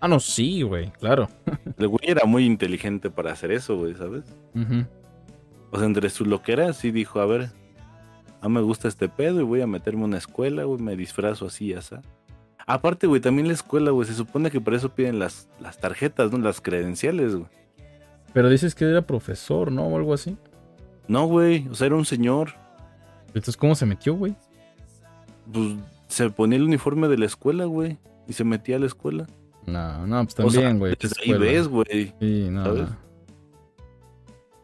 Ah, 0.00 0.08
no, 0.08 0.18
sí, 0.20 0.62
güey, 0.62 0.90
claro. 0.92 1.28
El 1.76 1.88
güey 1.88 2.08
era 2.08 2.24
muy 2.24 2.46
inteligente 2.46 3.10
para 3.10 3.32
hacer 3.32 3.50
eso, 3.50 3.76
güey, 3.76 3.94
¿sabes? 3.94 4.24
O 5.70 5.76
sea, 5.76 5.86
entre 5.86 6.08
su 6.08 6.24
loquera 6.24 6.72
sí 6.72 6.90
dijo, 6.90 7.20
a 7.20 7.26
ver, 7.26 7.50
a 8.40 8.48
me 8.48 8.62
gusta 8.62 8.88
este 8.88 9.08
pedo 9.08 9.40
y 9.40 9.44
voy 9.44 9.60
a 9.60 9.66
meterme 9.66 10.00
en 10.00 10.04
una 10.06 10.18
escuela, 10.18 10.64
güey, 10.64 10.80
me 10.80 10.96
disfrazo 10.96 11.46
así, 11.46 11.74
sabes. 11.74 12.00
Aparte, 12.68 13.06
güey, 13.06 13.22
también 13.22 13.48
la 13.48 13.54
escuela, 13.54 13.92
güey, 13.92 14.06
se 14.06 14.12
supone 14.12 14.50
que 14.50 14.60
por 14.60 14.74
eso 14.74 14.90
piden 14.90 15.18
las, 15.18 15.48
las 15.58 15.80
tarjetas, 15.80 16.30
¿no? 16.30 16.36
Las 16.36 16.60
credenciales, 16.60 17.34
güey. 17.34 17.48
Pero 18.34 18.50
dices 18.50 18.74
que 18.74 18.84
era 18.84 19.00
profesor, 19.00 19.72
¿no? 19.72 19.86
O 19.86 19.96
algo 19.96 20.12
así. 20.12 20.36
No, 21.08 21.24
güey. 21.26 21.66
O 21.68 21.74
sea, 21.74 21.86
era 21.86 21.96
un 21.96 22.04
señor. 22.04 22.50
Entonces, 23.28 23.56
¿cómo 23.56 23.74
se 23.74 23.86
metió, 23.86 24.14
güey? 24.14 24.36
Pues 25.50 25.76
se 26.08 26.28
ponía 26.28 26.58
el 26.58 26.64
uniforme 26.64 27.08
de 27.08 27.16
la 27.16 27.24
escuela, 27.24 27.64
güey. 27.64 27.96
Y 28.26 28.34
se 28.34 28.44
metía 28.44 28.76
a 28.76 28.80
la 28.80 28.86
escuela. 28.86 29.26
No, 29.64 30.06
no, 30.06 30.22
pues 30.24 30.34
también, 30.34 30.78
güey. 30.78 30.94
Pues 30.94 31.14
ahí 31.24 31.32
ves, 31.32 31.68
güey. 31.68 32.14
Sí, 32.20 32.48
no, 32.50 32.64
¿sabes? 32.64 32.88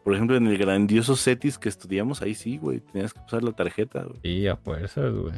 Por 0.03 0.13
ejemplo, 0.13 0.37
en 0.37 0.45
el 0.45 0.59
grandioso 0.59 1.15
CETIS 1.15 1.57
que 1.57 1.69
estudiamos, 1.69 2.21
ahí 2.21 2.35
sí, 2.35 2.59
güey. 2.59 2.81
Tenías 2.81 3.15
que 3.15 3.21
usar 3.25 3.43
la 3.43 3.53
tarjeta, 3.53 4.03
güey. 4.03 4.19
Sí, 4.21 4.47
a 4.47 4.55
fuerzas, 4.55 5.11
güey. 5.11 5.33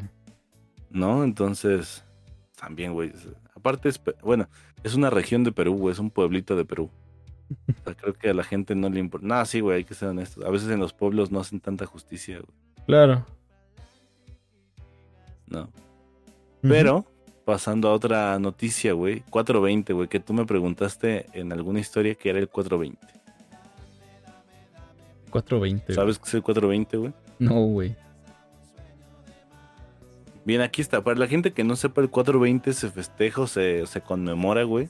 No, 0.89 1.24
entonces. 1.24 2.03
También, 2.59 2.93
güey. 2.93 3.13
Aparte, 3.55 3.89
es, 3.89 4.01
bueno, 4.21 4.49
es 4.83 4.95
una 4.95 5.09
región 5.09 5.43
de 5.43 5.51
Perú, 5.51 5.75
güey, 5.75 5.93
es 5.93 5.99
un 5.99 6.09
pueblito 6.09 6.55
de 6.55 6.65
Perú. 6.65 6.89
O 7.79 7.83
sea, 7.85 7.93
creo 7.93 8.13
que 8.13 8.29
a 8.29 8.33
la 8.33 8.43
gente 8.43 8.75
no 8.75 8.89
le 8.89 8.99
importa. 8.99 9.25
No, 9.25 9.45
sí, 9.45 9.61
güey, 9.61 9.77
hay 9.77 9.83
que 9.85 9.93
ser 9.93 10.09
honestos. 10.09 10.43
A 10.43 10.49
veces 10.49 10.69
en 10.69 10.79
los 10.79 10.91
pueblos 10.91 11.31
no 11.31 11.39
hacen 11.39 11.61
tanta 11.61 11.85
justicia, 11.85 12.39
güey. 12.39 12.85
Claro. 12.85 13.25
No. 15.47 15.69
Pero, 16.61 17.05
pasando 17.45 17.87
a 17.87 17.93
otra 17.93 18.37
noticia, 18.39 18.91
güey. 18.91 19.21
420, 19.29 19.93
güey, 19.93 20.07
que 20.09 20.19
tú 20.19 20.33
me 20.33 20.45
preguntaste 20.45 21.27
en 21.31 21.53
alguna 21.53 21.79
historia 21.79 22.15
que 22.15 22.29
era 22.29 22.39
el 22.39 22.49
420. 22.49 22.99
420. 25.29 25.93
¿Sabes 25.93 26.19
qué 26.19 26.27
es 26.27 26.33
el 26.33 26.43
420, 26.43 26.97
güey? 26.97 27.13
No, 27.39 27.61
güey. 27.61 27.95
Bien, 30.47 30.61
aquí 30.61 30.81
está. 30.81 31.03
Para 31.03 31.19
la 31.19 31.27
gente 31.27 31.51
que 31.51 31.65
no 31.65 31.75
sepa, 31.75 31.99
el 31.99 32.09
420 32.09 32.71
se 32.71 32.89
festeja 32.89 33.41
o 33.41 33.47
se, 33.47 33.85
se 33.85 33.99
conmemora, 33.99 34.63
güey, 34.63 34.87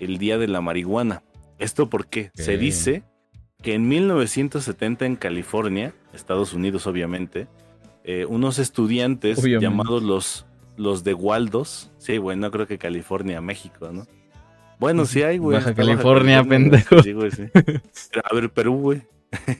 el 0.00 0.16
Día 0.16 0.38
de 0.38 0.48
la 0.48 0.62
Marihuana. 0.62 1.22
¿Esto 1.58 1.90
por 1.90 2.06
qué? 2.06 2.30
Se 2.32 2.56
dice 2.56 3.02
que 3.62 3.74
en 3.74 3.86
1970 3.86 5.04
en 5.04 5.16
California, 5.16 5.92
Estados 6.14 6.54
Unidos 6.54 6.86
obviamente, 6.86 7.48
eh, 8.02 8.24
unos 8.24 8.58
estudiantes 8.58 9.44
llamados 9.44 10.02
los, 10.02 10.46
los 10.78 11.04
de 11.04 11.12
Waldos, 11.12 11.92
sí, 11.98 12.16
güey, 12.16 12.38
no 12.38 12.50
creo 12.50 12.66
que 12.66 12.78
California, 12.78 13.42
México, 13.42 13.90
¿no? 13.92 14.06
Bueno, 14.78 15.04
sí 15.04 15.22
hay, 15.22 15.36
güey. 15.36 15.58
Baja 15.58 15.74
California, 15.74 16.42
pendejo. 16.42 17.02
Sí, 17.02 17.12
güey, 17.12 17.30
sí. 17.30 17.42
a 18.24 18.34
ver, 18.34 18.48
Perú, 18.48 18.78
güey. 18.80 19.02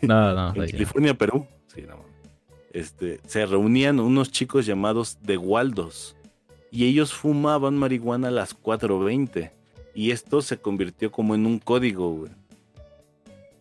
No, 0.00 0.32
no. 0.32 0.54
California, 0.54 1.12
Perú. 1.12 1.46
Sí, 1.66 1.82
no, 1.86 2.13
este, 2.74 3.20
se 3.26 3.46
reunían 3.46 4.00
unos 4.00 4.32
chicos 4.32 4.66
llamados 4.66 5.18
de 5.22 5.38
Waldos 5.38 6.16
y 6.70 6.86
ellos 6.86 7.14
fumaban 7.14 7.78
marihuana 7.78 8.28
a 8.28 8.32
las 8.32 8.60
4.20 8.60 9.52
y 9.94 10.10
esto 10.10 10.42
se 10.42 10.58
convirtió 10.58 11.12
como 11.12 11.36
en 11.36 11.46
un 11.46 11.60
código, 11.60 12.10
güey. 12.10 12.32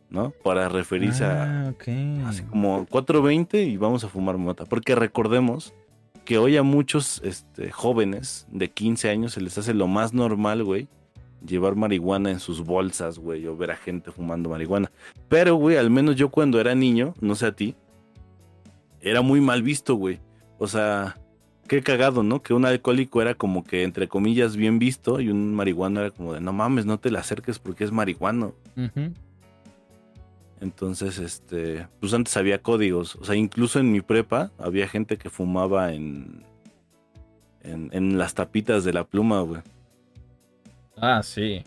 ¿No? 0.09 0.31
Para 0.43 0.67
referirse 0.69 1.23
a 1.23 1.69
ah, 1.69 1.73
así 2.27 2.43
como 2.43 2.85
4.20 2.87 3.67
y 3.67 3.77
vamos 3.77 4.03
a 4.03 4.09
fumar 4.09 4.37
mota. 4.37 4.65
Porque 4.65 4.93
recordemos 4.95 5.73
que 6.25 6.37
hoy 6.37 6.57
a 6.57 6.63
muchos 6.63 7.21
este, 7.23 7.71
jóvenes 7.71 8.47
de 8.51 8.69
15 8.69 9.09
años 9.09 9.33
se 9.33 9.41
les 9.41 9.57
hace 9.57 9.73
lo 9.73 9.87
más 9.87 10.13
normal, 10.13 10.63
güey, 10.63 10.87
llevar 11.45 11.75
marihuana 11.75 12.31
en 12.31 12.39
sus 12.39 12.63
bolsas, 12.63 13.19
güey, 13.19 13.45
o 13.47 13.55
ver 13.57 13.71
a 13.71 13.75
gente 13.75 14.11
fumando 14.11 14.49
marihuana. 14.49 14.91
Pero, 15.29 15.55
güey, 15.55 15.77
al 15.77 15.89
menos 15.89 16.15
yo 16.15 16.29
cuando 16.29 16.59
era 16.59 16.75
niño, 16.75 17.15
no 17.19 17.35
sé 17.35 17.47
a 17.47 17.51
ti, 17.51 17.75
era 19.03 19.21
muy 19.21 19.41
mal 19.41 19.61
visto, 19.61 19.95
güey. 19.95 20.19
O 20.57 20.67
sea, 20.67 21.17
qué 21.67 21.81
cagado, 21.81 22.23
¿no? 22.23 22.41
Que 22.41 22.53
un 22.53 22.65
alcohólico 22.65 23.21
era 23.21 23.35
como 23.35 23.63
que, 23.63 23.83
entre 23.83 24.07
comillas, 24.07 24.55
bien 24.55 24.79
visto 24.79 25.19
y 25.19 25.29
un 25.29 25.53
marihuano 25.53 25.99
era 25.99 26.11
como 26.11 26.33
de, 26.33 26.41
no 26.41 26.53
mames, 26.53 26.85
no 26.85 26.99
te 26.99 27.11
le 27.11 27.19
acerques 27.19 27.59
porque 27.59 27.83
es 27.83 27.91
marihuano. 27.91 28.55
Entonces, 30.61 31.19
este, 31.19 31.87
pues 31.99 32.13
antes 32.13 32.35
había 32.37 32.61
códigos. 32.61 33.15
O 33.17 33.25
sea, 33.25 33.35
incluso 33.35 33.79
en 33.79 33.91
mi 33.91 34.01
prepa 34.01 34.51
había 34.57 34.87
gente 34.87 35.17
que 35.17 35.29
fumaba 35.29 35.93
en, 35.93 36.43
en, 37.61 37.89
en 37.91 38.17
las 38.17 38.33
tapitas 38.33 38.85
de 38.85 38.93
la 38.93 39.03
pluma, 39.03 39.41
güey. 39.41 39.61
Ah, 40.95 41.21
sí. 41.21 41.63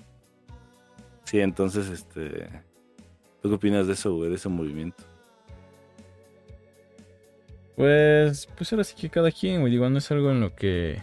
Sí, 1.24 1.40
entonces, 1.40 1.88
este, 1.88 2.48
¿tú 3.42 3.50
qué 3.50 3.54
opinas 3.56 3.86
de 3.86 3.94
eso, 3.94 4.14
güey, 4.14 4.30
de 4.30 4.36
ese 4.36 4.48
movimiento? 4.48 5.04
Pues, 7.76 8.48
pues 8.56 8.72
ahora 8.72 8.84
sí 8.84 8.94
que 8.96 9.10
cada 9.10 9.30
quien, 9.30 9.60
güey. 9.60 9.70
Digo, 9.70 9.88
no 9.88 9.98
es 9.98 10.10
algo 10.10 10.30
en 10.30 10.40
lo 10.40 10.54
que. 10.54 11.02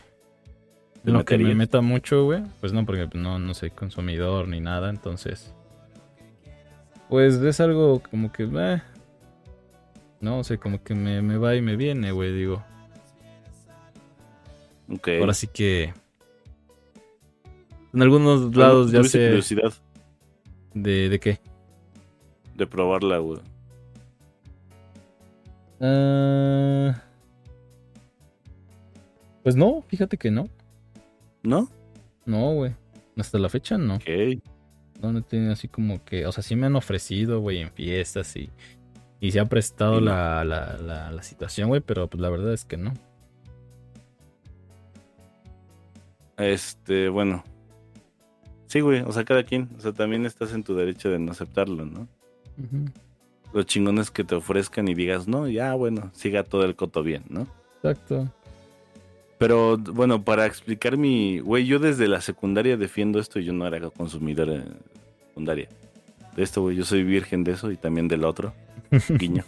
En 1.06 1.14
lo 1.14 1.24
que 1.24 1.38
me 1.38 1.54
meta 1.54 1.82
mucho, 1.82 2.26
güey. 2.26 2.42
Pues 2.60 2.74
no, 2.74 2.86
porque 2.86 3.08
no, 3.14 3.38
no 3.38 3.54
soy 3.54 3.70
consumidor 3.70 4.48
ni 4.48 4.60
nada, 4.60 4.90
entonces. 4.90 5.54
Pues 7.10 7.36
es 7.36 7.60
algo 7.60 8.02
como 8.10 8.32
que. 8.32 8.50
Eh, 8.52 8.82
no 10.20 10.44
sé, 10.44 10.58
como 10.58 10.84
que 10.84 10.96
me, 10.96 11.22
me 11.22 11.38
va 11.38 11.56
y 11.56 11.62
me 11.62 11.76
viene, 11.76 12.12
güey, 12.12 12.34
digo. 12.34 12.64
Ok. 14.90 15.10
Ahora 15.20 15.36
sí 15.36 15.48
que. 15.48 15.94
En 17.94 18.02
algunos 18.02 18.56
lados 18.56 18.92
ya 18.92 19.04
sé. 19.04 19.28
curiosidad? 19.28 19.74
¿De, 20.74 21.10
¿De 21.10 21.20
qué? 21.20 21.40
De 22.56 22.66
probarla, 22.66 23.20
güey. 23.20 23.53
Uh... 25.84 26.94
Pues 29.44 29.58
no, 29.58 29.84
fíjate 29.88 30.18
que 30.18 30.32
no. 30.32 30.48
¿No? 31.44 31.70
No, 32.26 32.54
güey. 32.54 32.74
Hasta 33.18 33.38
la 33.38 33.50
fecha 33.50 33.78
no. 33.78 33.96
Ok. 33.96 34.10
No, 35.02 35.12
no 35.12 35.22
tiene 35.22 35.52
así 35.52 35.68
como 35.68 36.04
que. 36.06 36.26
O 36.26 36.32
sea, 36.32 36.42
sí 36.42 36.56
me 36.56 36.66
han 36.66 36.78
ofrecido, 36.78 37.42
güey, 37.42 37.60
en 37.60 37.70
fiestas 37.70 38.36
y. 38.38 38.50
Y 39.20 39.32
se 39.32 39.40
ha 39.40 39.46
prestado 39.46 40.02
la, 40.02 40.44
la, 40.44 40.78
la, 40.78 41.12
la, 41.12 41.24
situación, 41.24 41.70
güey, 41.70 41.80
pero 41.80 42.10
pues 42.10 42.20
la 42.20 42.30
verdad 42.30 42.54
es 42.54 42.66
que 42.66 42.76
no. 42.76 42.94
Este, 46.38 47.08
bueno. 47.08 47.44
Sí, 48.68 48.82
güey, 48.82 49.02
o 49.02 49.12
sea, 49.12 49.24
cada 49.24 49.44
quien. 49.44 49.70
O 49.78 49.82
sea, 49.82 49.94
también 49.94 50.26
estás 50.26 50.54
en 50.54 50.64
tu 50.64 50.76
derecho 50.76 51.10
de 51.10 51.20
no 51.20 51.32
aceptarlo, 51.32 51.86
¿no? 51.86 52.08
Los 53.54 53.66
chingones 53.66 54.12
que 54.12 54.24
te 54.24 54.36
ofrezcan 54.36 54.88
y 54.88 54.96
digas, 54.96 55.28
no, 55.28 55.48
ya 55.48 55.74
bueno, 55.76 56.12
siga 56.14 56.44
todo 56.44 56.66
el 56.66 56.76
coto 56.76 57.04
bien, 57.04 57.24
¿no? 57.30 57.48
Exacto. 57.78 58.32
Pero 59.38 59.78
bueno, 59.78 60.24
para 60.24 60.46
explicar 60.46 60.98
mi, 60.98 61.40
güey, 61.40 61.66
yo 61.66 61.80
desde 61.80 62.08
la 62.08 62.22
secundaria 62.22 62.78
defiendo 62.78 63.20
esto 63.20 63.40
y 63.40 63.46
yo 63.46 63.54
no 63.54 63.68
era 63.68 63.90
consumidor 63.90 64.50
en 64.50 64.66
secundaria. 65.28 65.68
De 66.36 66.44
esto, 66.44 66.62
güey, 66.62 66.78
yo 66.78 66.86
soy 66.86 67.04
virgen 67.04 67.44
de 67.44 67.52
eso 67.52 67.70
y 67.72 67.78
también 67.78 68.08
del 68.08 68.24
otro. 68.24 68.54
Guiño. 69.10 69.44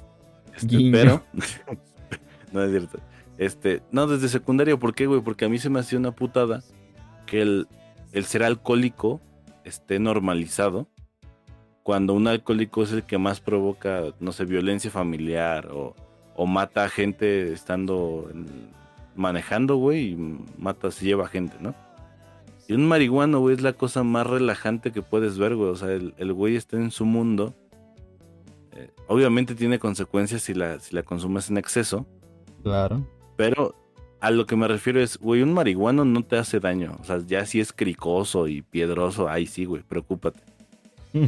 Este, 0.56 0.90
pero, 0.92 1.24
no 2.52 2.64
es 2.64 2.72
cierto. 2.72 3.00
Este, 3.38 3.82
no, 3.92 4.08
desde 4.08 4.30
secundaria, 4.30 4.78
¿por 4.78 4.94
qué, 4.94 5.08
güey? 5.08 5.22
Porque 5.22 5.46
a 5.46 5.50
mí 5.50 5.58
se 5.58 5.70
me 5.70 5.80
hacía 5.80 5.98
una 6.00 6.12
putada 6.12 6.64
que 7.26 7.42
el, 7.42 7.68
el 8.12 8.26
ser 8.26 8.44
alcohólico 8.44 9.20
esté 9.64 10.00
normalizado 10.00 10.88
cuando 11.86 12.16
un 12.16 12.28
alcohólico 12.28 12.82
es 12.82 12.92
el 12.94 13.04
que 13.04 13.20
más 13.20 13.42
provoca, 13.42 14.06
no 14.20 14.32
sé, 14.32 14.46
violencia 14.46 14.90
familiar 14.90 15.70
o, 15.72 15.94
mata 16.48 16.86
a 16.86 16.90
gente 16.90 17.54
estando 17.54 18.28
manejando, 19.16 19.76
güey, 19.76 20.14
y 20.14 20.40
mata, 20.58 20.90
se 20.90 21.06
lleva 21.06 21.28
gente, 21.28 21.56
¿no? 21.60 21.76
Y 22.68 22.74
un 22.74 22.88
marihuano, 22.88 23.40
güey, 23.40 23.56
es 23.56 23.62
la 23.62 23.74
cosa 23.74 24.02
más 24.02 24.26
relajante 24.26 24.92
que 24.92 25.04
puedes 25.04 25.38
ver, 25.38 25.56
güey. 25.56 25.70
O 25.70 25.76
sea, 25.76 25.92
el, 25.92 26.34
güey 26.34 26.56
está 26.56 26.76
en 26.78 26.90
su 26.90 27.06
mundo. 27.06 27.54
Eh, 28.72 28.90
obviamente 29.06 29.54
tiene 29.54 29.78
consecuencias 29.78 30.42
si 30.42 30.56
la, 30.56 30.80
si 30.80 30.96
la 30.96 31.04
consumes 31.04 31.52
en 31.52 31.60
exceso. 31.60 32.08
Claro. 32.64 33.06
Pero 33.36 33.76
a 34.22 34.32
lo 34.32 34.48
que 34.48 34.56
me 34.56 34.68
refiero 34.68 35.00
es, 35.00 35.20
güey, 35.20 35.44
un 35.44 35.54
marihuano 35.54 36.04
no 36.04 36.24
te 36.24 36.40
hace 36.40 36.60
daño. 36.60 36.98
O 37.00 37.04
sea, 37.04 37.20
ya 37.20 37.46
si 37.46 37.60
es 37.60 37.72
cricoso 37.72 38.48
y 38.48 38.64
piedroso, 38.64 39.30
ahí 39.30 39.46
sí, 39.46 39.66
güey, 39.66 39.84
preocúpate. 39.84 40.55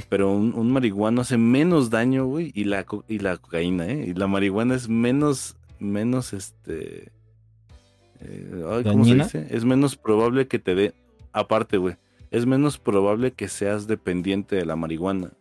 Pero 0.10 0.34
un, 0.34 0.72
marihuano 0.72 1.22
hace 1.22 1.38
menos 1.38 1.90
daño, 1.90 2.26
güey, 2.26 2.52
y 2.54 2.66
la, 2.66 2.86
y 3.08 3.20
la 3.20 3.38
cocaína, 3.38 3.88
¿eh? 3.88 4.06
Y 4.08 4.14
la 4.14 4.28
marihuana 4.28 4.76
es 4.76 4.90
menos, 4.90 5.56
menos, 5.80 6.34
este... 6.34 7.12
Eh, 8.20 8.84
¿Cómo 8.84 9.06
se 9.06 9.16
dice? 9.16 9.48
Es 9.50 9.64
menos 9.64 9.96
probable 9.96 10.48
que 10.48 10.60
te 10.60 10.76
dé... 10.76 10.94
Aparte, 11.32 11.78
güey, 11.78 11.96
es 12.32 12.46
menos 12.46 12.78
probable 12.78 13.32
que 13.32 13.48
seas 13.48 13.88
dependiente 13.88 14.56
de 14.56 14.66
la 14.66 14.76
marihuana. 14.76 15.32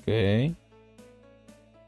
Ok. 0.00 0.56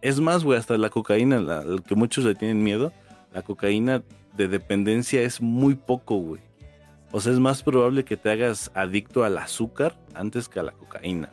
Es 0.01 0.21
más, 0.21 0.45
güey, 0.45 0.59
hasta 0.59 0.79
la 0.79 0.91
cocaína, 0.91 1.41
la, 1.41 1.65
que 1.87 1.95
muchos 1.95 2.25
le 2.25 2.35
tienen 2.35 2.63
miedo, 2.63 2.93
la 3.33 3.43
cocaína 3.43 4.03
de 4.37 4.49
dependencia 4.49 5.23
es 5.23 5.41
muy 5.41 5.75
poco, 5.75 6.17
güey. 6.17 6.48
O 7.11 7.21
sea, 7.21 7.33
es 7.33 7.39
más 7.39 7.63
probable 7.63 8.05
que 8.05 8.17
te 8.17 8.31
hagas 8.31 8.71
adicto 8.75 9.25
al 9.25 9.39
azúcar 9.39 9.99
antes 10.15 10.49
que 10.49 10.61
a 10.61 10.63
la 10.63 10.73
cocaína. 10.73 11.31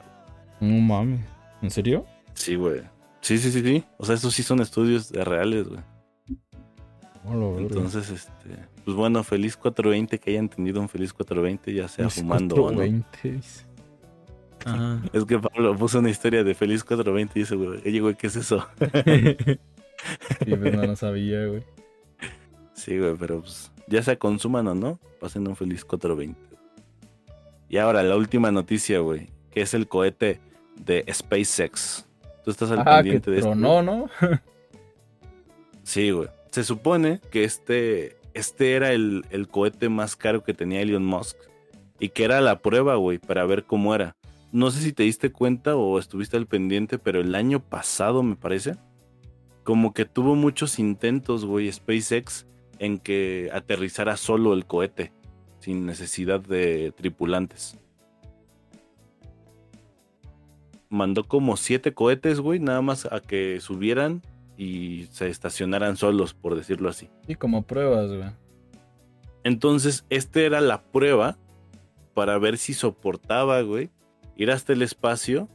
No 0.59 0.79
mames. 0.79 1.21
¿En 1.61 1.69
serio? 1.69 2.05
Sí, 2.33 2.55
güey. 2.55 2.81
Sí, 3.21 3.37
sí, 3.37 3.51
sí, 3.51 3.61
sí. 3.61 3.83
O 3.97 4.05
sea, 4.05 4.15
estos 4.15 4.33
sí 4.33 4.43
son 4.43 4.61
estudios 4.61 5.11
reales, 5.11 5.67
güey. 5.67 5.81
Entonces, 7.57 8.09
este, 8.09 8.55
pues 8.83 8.95
bueno, 8.95 9.23
feliz 9.23 9.57
420, 9.57 10.19
que 10.19 10.31
hayan 10.31 10.47
tenido 10.47 10.79
un 10.79 10.87
feliz 10.87 11.11
420, 11.11 11.73
ya 11.73 11.87
sea 11.87 12.09
fumando 12.09 12.55
o 12.55 12.71
no. 12.71 13.03
Ah. 14.67 14.99
Es 15.11 15.25
que 15.25 15.39
Pablo 15.39 15.75
puso 15.75 15.99
una 15.99 16.09
historia 16.09 16.43
de 16.43 16.55
feliz 16.55 16.83
420 16.83 17.33
y 17.35 17.41
dice, 17.41 17.55
güey, 17.55 17.99
güey, 17.99 18.15
¿qué 18.15 18.27
es 18.27 18.35
eso? 18.35 18.67
sí, 19.05 20.55
pues 20.55 20.75
no 20.75 20.85
lo 20.85 20.95
sabía, 20.95 21.45
güey. 21.47 21.63
Sí, 22.73 22.97
güey, 22.97 23.15
pero 23.17 23.41
pues 23.41 23.71
ya 23.87 24.01
sea 24.01 24.17
consuman 24.17 24.67
o 24.67 24.75
no, 24.75 24.99
pasen 25.19 25.47
un 25.47 25.55
feliz 25.55 25.85
420. 25.85 26.39
Y 27.69 27.77
ahora 27.77 28.03
la 28.03 28.15
última 28.15 28.51
noticia, 28.51 28.99
güey, 28.99 29.29
que 29.51 29.61
es 29.61 29.73
el 29.73 29.87
cohete 29.87 30.39
de 30.75 31.05
SpaceX. 31.11 32.05
Tú 32.43 32.51
estás 32.51 32.71
al 32.71 32.79
ah, 32.79 32.97
pendiente 32.97 33.31
de 33.31 33.39
esto. 33.39 33.55
no, 33.55 33.81
¿no? 33.81 34.09
sí, 35.83 36.11
güey. 36.11 36.29
Se 36.51 36.63
supone 36.63 37.19
que 37.31 37.43
este 37.43 38.17
este 38.35 38.73
era 38.73 38.91
el, 38.91 39.25
el 39.31 39.47
cohete 39.47 39.89
más 39.89 40.15
caro 40.15 40.43
que 40.43 40.53
tenía 40.53 40.81
Elon 40.81 41.05
Musk 41.05 41.37
y 41.99 42.09
que 42.09 42.25
era 42.25 42.41
la 42.41 42.59
prueba, 42.59 42.95
güey, 42.95 43.17
para 43.17 43.45
ver 43.45 43.63
cómo 43.63 43.95
era. 43.95 44.15
No 44.51 44.71
sé 44.71 44.81
si 44.81 44.91
te 44.91 45.03
diste 45.03 45.31
cuenta 45.31 45.75
o 45.75 45.97
estuviste 45.97 46.35
al 46.35 46.45
pendiente, 46.45 46.99
pero 46.99 47.21
el 47.21 47.33
año 47.33 47.61
pasado, 47.61 48.23
me 48.23 48.35
parece, 48.35 48.75
como 49.63 49.93
que 49.93 50.05
tuvo 50.05 50.35
muchos 50.35 50.79
intentos, 50.79 51.45
güey, 51.45 51.71
SpaceX, 51.71 52.45
en 52.79 52.99
que 52.99 53.49
aterrizara 53.53 54.17
solo 54.17 54.53
el 54.53 54.65
cohete, 54.65 55.11
sin 55.59 55.85
necesidad 55.85 56.39
de 56.39 56.91
tripulantes. 56.91 57.77
Mandó 60.89 61.23
como 61.23 61.57
siete 61.57 61.93
cohetes, 61.93 62.39
güey, 62.39 62.59
nada 62.59 62.81
más 62.81 63.05
a 63.11 63.19
que 63.19 63.59
subieran 63.59 64.21
y 64.57 65.07
se 65.11 65.29
estacionaran 65.29 65.97
solos, 65.97 66.33
por 66.33 66.55
decirlo 66.55 66.89
así. 66.89 67.09
Y 67.27 67.35
como 67.35 67.63
pruebas, 67.63 68.07
güey. 68.07 68.29
Entonces, 69.43 70.05
esta 70.09 70.41
era 70.41 70.61
la 70.61 70.81
prueba 70.81 71.37
para 72.13 72.37
ver 72.37 72.57
si 72.57 72.73
soportaba, 72.73 73.61
güey, 73.61 73.89
ir 74.35 74.51
hasta 74.51 74.73
el 74.73 74.81
espacio 74.81 75.47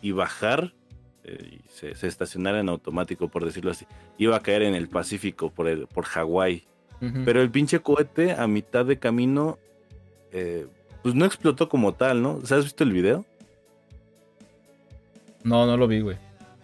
y 0.00 0.12
bajar 0.12 0.74
eh, 1.24 1.60
y 1.60 1.68
se, 1.68 1.94
se, 1.94 2.06
estacionara 2.06 2.60
en 2.60 2.68
automático, 2.68 3.28
por 3.28 3.44
decirlo 3.44 3.70
así. 3.70 3.86
Iba 4.18 4.36
a 4.36 4.40
caer 4.40 4.62
en 4.62 4.74
el 4.74 4.88
Pacífico, 4.88 5.50
por, 5.50 5.68
el, 5.68 5.86
por 5.86 6.04
Hawái. 6.04 6.64
Uh 7.00 7.04
-huh. 7.04 7.24
Pero 7.24 7.42
el 7.42 7.50
pinche 7.50 7.80
cohete 7.80 8.32
a 8.32 8.46
mitad 8.46 8.84
de 8.84 8.98
camino, 8.98 9.58
eh, 10.32 10.66
pues 11.02 11.14
no 11.14 11.24
explotó 11.24 11.68
como 11.68 11.94
tal, 11.94 12.22
¿no? 12.22 12.40
¿Has 12.42 12.64
visto 12.64 12.84
el 12.84 12.92
video? 12.92 13.24
No, 15.44 15.66
no 15.66 15.76
lo 15.76 15.88
vi, 15.88 16.00
güey. 16.00 16.16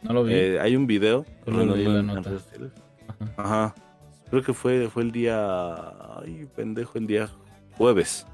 No 0.02 0.12
lo 0.12 0.24
vi. 0.24 0.34
Eh, 0.34 0.60
hay 0.60 0.76
un 0.76 0.86
video. 0.86 1.24
Solo 1.44 1.64
no, 1.64 1.76
la 1.76 2.02
nota. 2.02 2.30
Ajá. 3.08 3.32
Ajá. 3.36 3.74
Creo 4.30 4.42
que 4.42 4.52
fue, 4.52 4.88
fue 4.88 5.02
el 5.02 5.12
día. 5.12 5.76
Ay, 6.20 6.46
pendejo, 6.54 6.98
el 6.98 7.06
día 7.06 7.28
jueves 7.76 8.26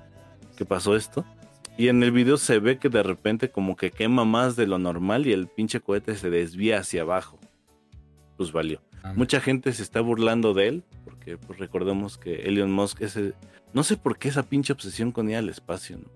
que 0.57 0.65
pasó 0.65 0.97
esto. 0.97 1.25
Y 1.77 1.89
en 1.89 2.03
el 2.03 2.13
video 2.13 2.37
se 2.37 2.61
ve 2.61 2.79
que 2.79 2.89
de 2.89 3.03
repente 3.03 3.51
como 3.51 3.75
que 3.75 3.91
quema 3.91 4.25
más 4.25 4.55
de 4.55 4.67
lo 4.67 4.79
normal 4.79 5.27
y 5.27 5.33
el 5.33 5.49
pinche 5.49 5.81
cohete 5.81 6.15
se 6.15 6.31
desvía 6.31 6.79
hacia 6.79 7.03
abajo. 7.03 7.39
Pues 8.37 8.53
valió. 8.53 8.81
Ah. 9.03 9.13
Mucha 9.17 9.41
gente 9.41 9.73
se 9.73 9.83
está 9.83 10.01
burlando 10.01 10.55
de 10.55 10.69
él, 10.69 10.85
porque 11.05 11.37
pues 11.37 11.59
recordemos 11.59 12.17
que 12.17 12.43
Elon 12.43 12.73
Musk 12.73 13.03
es 13.03 13.17
el... 13.17 13.35
No 13.73 13.83
sé 13.83 13.97
por 13.97 14.19
qué 14.19 14.29
esa 14.29 14.45
pinche 14.45 14.73
obsesión 14.73 15.11
con 15.11 15.29
ir 15.29 15.37
al 15.37 15.49
espacio, 15.49 15.99
¿no? 15.99 16.09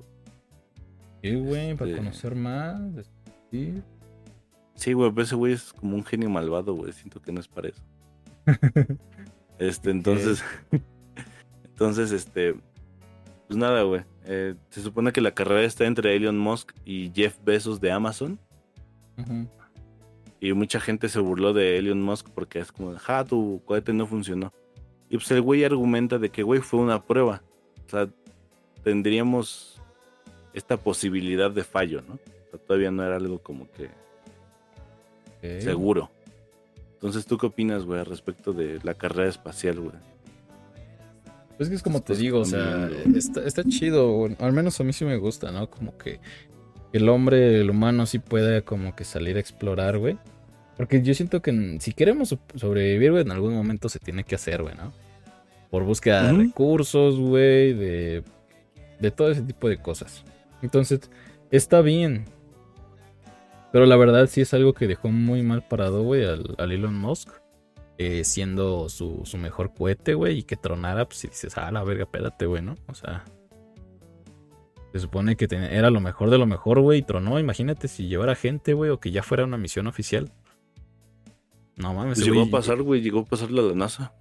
Sí, 1.23 1.35
güey, 1.35 1.75
para 1.75 1.91
este... 1.91 2.03
conocer 2.03 2.35
más. 2.37 3.11
Sí. 3.51 3.83
Sí, 4.75 4.93
güey, 4.93 5.11
pero 5.11 5.23
ese 5.23 5.35
güey 5.35 5.55
es 5.55 5.73
como 5.73 5.97
un 5.97 6.05
genio 6.05 6.31
malvado, 6.31 6.75
güey. 6.75 6.93
Siento 6.93 7.21
que 7.21 7.33
no 7.33 7.41
es 7.41 7.49
para 7.49 7.71
eso. 7.71 7.83
este, 9.59 9.91
entonces... 9.91 10.45
entonces, 11.65 12.13
este... 12.13 12.55
Pues 13.49 13.59
nada, 13.59 13.83
güey. 13.83 14.05
Eh, 14.31 14.55
se 14.69 14.83
supone 14.83 15.11
que 15.11 15.23
la 15.23 15.31
carrera 15.31 15.65
está 15.65 15.87
entre 15.87 16.15
Elon 16.15 16.39
Musk 16.39 16.73
y 16.85 17.11
Jeff 17.15 17.39
Bezos 17.43 17.81
de 17.81 17.91
Amazon. 17.91 18.39
Uh 19.17 19.23
-huh. 19.23 19.49
Y 20.39 20.53
mucha 20.53 20.81
gente 20.81 21.09
se 21.09 21.19
burló 21.19 21.55
de 21.55 21.79
Elon 21.79 22.03
Musk 22.03 22.29
porque 22.35 22.59
es 22.59 22.71
como, 22.71 22.95
ja, 22.97 23.25
tu 23.25 23.63
cohete 23.65 23.95
no 23.95 24.07
funcionó. 24.07 24.53
Y 25.09 25.17
pues 25.17 25.31
el 25.31 25.41
güey 25.41 25.65
argumenta 25.65 26.19
de 26.19 26.29
que, 26.29 26.43
güey, 26.43 26.61
fue 26.61 26.79
una 26.79 27.03
prueba. 27.03 27.43
O 27.87 27.91
sea, 27.91 28.07
tendríamos 28.85 29.81
esta 30.53 30.77
posibilidad 30.77 31.51
de 31.51 31.65
fallo, 31.65 32.03
¿no? 32.07 32.15
O 32.15 32.51
sea, 32.51 32.61
todavía 32.61 32.91
no 32.91 33.03
era 33.03 33.17
algo 33.17 33.39
como 33.39 33.67
que 33.73 33.89
okay. 35.39 35.63
seguro. 35.63 36.11
Entonces, 36.93 37.25
¿tú 37.25 37.39
qué 37.39 37.47
opinas, 37.47 37.87
güey, 37.87 38.05
respecto 38.05 38.53
de 38.53 38.79
la 38.83 38.93
carrera 38.93 39.31
espacial, 39.31 39.81
güey? 39.81 39.97
Pues 41.59 41.69
que 41.69 41.75
es 41.75 41.83
como 41.83 42.01
te 42.01 42.15
digo, 42.15 42.39
o 42.39 42.45
sea, 42.45 42.89
está, 43.17 43.45
está, 43.45 43.65
chido, 43.65 44.29
al 44.39 44.53
menos 44.53 44.81
a 44.81 44.85
mí 44.85 44.93
sí 44.93 45.05
me 45.05 45.17
gusta, 45.17 45.51
¿no? 45.51 45.69
Como 45.69 45.99
que 45.99 46.21
el 46.93 47.09
hombre, 47.09 47.61
el 47.61 47.69
humano 47.69 48.07
sí 48.07 48.21
puede 48.21 48.63
como 48.63 48.95
que 48.95 49.03
salir 49.03 49.37
a 49.37 49.41
explorar, 49.41 49.99
güey. 49.99 50.17
Porque 50.77 51.03
yo 51.03 51.13
siento 51.15 51.43
que 51.43 51.79
si 51.81 51.93
queremos 51.95 52.37
sobrevivir, 52.55 53.11
güey, 53.11 53.25
en 53.25 53.33
algún 53.33 53.55
momento 53.55 53.89
se 53.89 53.99
tiene 53.99 54.23
que 54.23 54.37
hacer, 54.37 54.63
güey, 54.63 54.77
¿no? 54.77 54.93
Por 55.69 55.83
búsqueda 55.83 56.29
de 56.29 56.33
uh 56.33 56.37
-huh. 56.37 56.47
recursos, 56.47 57.19
güey, 57.19 57.73
de, 57.73 58.23
de 59.01 59.11
todo 59.11 59.33
ese 59.33 59.43
tipo 59.43 59.69
de 59.69 59.79
cosas. 59.79 60.23
Entonces, 60.63 61.11
está 61.51 61.81
bien. 61.81 62.27
Pero 63.73 63.85
la 63.85 63.97
verdad 63.97 64.29
sí 64.29 64.43
es 64.43 64.55
algo 64.55 64.75
que 64.75 64.87
dejó 64.87 65.11
muy 65.11 65.43
mal 65.43 65.67
parado, 65.67 66.05
güey, 66.05 66.25
al, 66.25 66.55
al 66.57 66.71
Elon 66.71 66.95
Musk 66.95 67.31
eh, 67.99 68.25
siendo 68.25 68.89
su, 68.89 69.23
su, 69.25 69.39
mejor 69.39 69.75
cohete, 69.75 70.15
güey, 70.15 70.39
y 70.39 70.43
que 70.45 70.57
tronara, 70.57 71.05
pues 71.05 71.19
si 71.19 71.29
dices, 71.29 71.59
ah, 71.59 71.71
la 71.73 71.83
verga, 71.83 72.05
espérate, 72.05 72.47
güey, 72.47 72.63
¿no? 72.63 72.77
O 72.87 72.95
sea, 72.95 73.25
se 74.93 75.01
supone 75.01 75.37
que 75.37 75.49
era 75.51 75.91
lo 75.91 76.01
mejor 76.01 76.31
de 76.31 76.39
lo 76.39 76.47
mejor, 76.47 76.81
güey, 76.81 77.01
y 77.01 77.03
tronó. 77.03 77.39
Imagínate 77.39 77.89
si 77.89 78.09
llevara 78.09 78.37
gente, 78.37 78.73
güey, 78.73 78.91
o 78.91 79.01
que 79.01 79.11
ya 79.11 79.23
fuera 79.23 79.45
una 79.45 79.59
misión 79.59 79.89
oficial. 79.89 80.31
No 81.77 81.93
mames. 81.93 82.19
Pues 82.19 82.27
llegó 82.27 82.41
wey, 82.41 82.49
a 82.49 82.51
pasar, 82.53 82.83
güey, 82.83 83.01
llegó 83.03 83.21
a 83.21 83.25
pasar 83.25 83.51
la 83.51 83.63
de 83.63 83.75
NASA. 83.75 84.15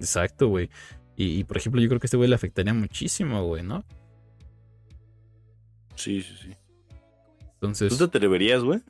Exacto, 0.00 0.48
güey. 0.48 0.70
Y, 1.14 1.38
y, 1.38 1.44
por 1.44 1.58
ejemplo, 1.58 1.80
yo 1.80 1.88
creo 1.88 2.00
que 2.00 2.06
este 2.06 2.16
güey 2.16 2.28
le 2.28 2.34
afectaría 2.34 2.72
muchísimo, 2.72 3.44
güey, 3.44 3.62
¿no? 3.62 3.84
Sí, 5.94 6.22
sí, 6.22 6.34
sí. 6.42 6.56
Entonces. 7.54 7.90
¿Tú 7.90 7.98
te 7.98 8.04
atreverías, 8.04 8.64
güey? 8.64 8.80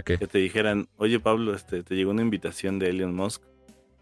Okay. 0.00 0.18
Que 0.18 0.26
te 0.26 0.38
dijeran, 0.38 0.88
oye 0.96 1.20
Pablo, 1.20 1.54
este, 1.54 1.82
te 1.82 1.94
llegó 1.94 2.10
una 2.10 2.22
invitación 2.22 2.78
de 2.78 2.90
Elon 2.90 3.14
Musk 3.14 3.42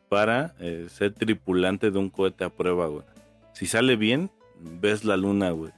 para 0.09 0.55
eh, 0.61 0.87
ser 0.91 1.13
tripulante 1.13 1.91
de 1.91 1.99
un 1.99 2.11
cohete 2.11 2.45
a 2.45 2.51
prueba, 2.51 2.87
güey. 2.87 3.05
Si 3.53 3.67
sale 3.67 3.97
bien, 3.97 4.31
ves 4.61 5.05
la 5.05 5.17
luna, 5.17 5.51
güey. 5.51 5.73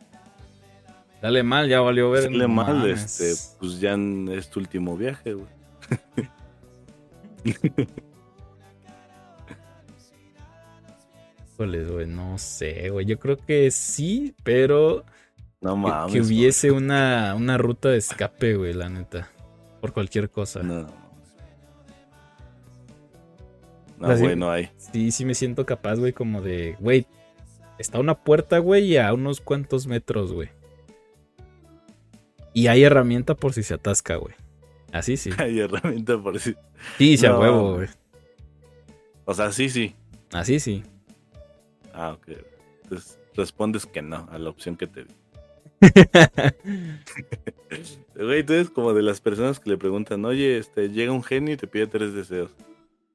Dale 1.22 1.42
mal, 1.42 1.68
ya 1.68 1.80
valió 1.80 2.10
ver. 2.10 2.24
Sale 2.24 2.46
mal, 2.48 2.88
este, 2.88 3.34
pues 3.58 3.80
ya 3.80 3.94
es 3.94 4.50
tu 4.50 4.60
último 4.60 4.96
viaje, 4.96 5.34
güey. 5.34 5.48
güey, 11.58 12.06
no 12.06 12.38
sé, 12.38 12.88
güey. 12.90 13.04
Yo 13.06 13.18
creo 13.18 13.36
que 13.36 13.70
sí, 13.70 14.34
pero. 14.42 15.04
No 15.60 15.76
mames. 15.76 16.12
Que, 16.12 16.20
que 16.20 16.26
hubiese 16.26 16.70
una, 16.70 17.34
una 17.34 17.58
ruta 17.58 17.90
de 17.90 17.98
escape, 17.98 18.54
güey, 18.54 18.72
la 18.72 18.88
neta 18.88 19.30
por 19.80 19.92
cualquier 19.92 20.30
cosa. 20.30 20.62
No. 20.62 20.86
No, 23.98 24.16
güey, 24.16 24.34
no 24.34 24.50
hay. 24.50 24.70
Sí, 24.78 25.10
sí 25.10 25.24
me 25.24 25.34
siento 25.34 25.66
capaz, 25.66 25.96
güey, 25.96 26.12
como 26.12 26.40
de, 26.40 26.76
güey, 26.80 27.06
está 27.78 27.98
una 27.98 28.14
puerta, 28.22 28.58
güey, 28.58 28.96
a 28.96 29.12
unos 29.12 29.40
cuantos 29.40 29.86
metros, 29.86 30.32
güey. 30.32 30.48
Y 32.54 32.66
hay 32.68 32.82
herramienta 32.82 33.34
por 33.34 33.52
si 33.52 33.62
se 33.62 33.74
atasca, 33.74 34.16
güey. 34.16 34.34
Así 34.92 35.16
sí. 35.16 35.30
Hay 35.38 35.60
herramienta 35.60 36.20
por 36.20 36.40
si. 36.40 36.56
Sí, 36.98 37.16
se 37.16 37.28
no. 37.28 37.34
a 37.34 37.40
huevo, 37.40 37.74
güey. 37.76 37.88
O 39.24 39.34
sea, 39.34 39.52
sí, 39.52 39.68
sí. 39.68 39.94
Así 40.32 40.58
sí. 40.58 40.82
Ah, 41.94 42.12
ok. 42.12 42.28
Entonces 42.82 43.20
respondes 43.36 43.86
que 43.86 44.02
no 44.02 44.28
a 44.32 44.38
la 44.38 44.50
opción 44.50 44.76
que 44.76 44.88
te 44.88 45.04
di. 45.04 45.14
Güey, 48.16 48.44
tú 48.44 48.52
eres 48.52 48.70
como 48.70 48.92
de 48.92 49.02
las 49.02 49.20
personas 49.20 49.60
que 49.60 49.70
le 49.70 49.78
preguntan, 49.78 50.24
oye, 50.24 50.58
este, 50.58 50.90
llega 50.90 51.12
un 51.12 51.22
genio 51.22 51.54
y 51.54 51.56
te 51.56 51.66
pide 51.66 51.86
tres 51.86 52.12
deseos. 52.12 52.50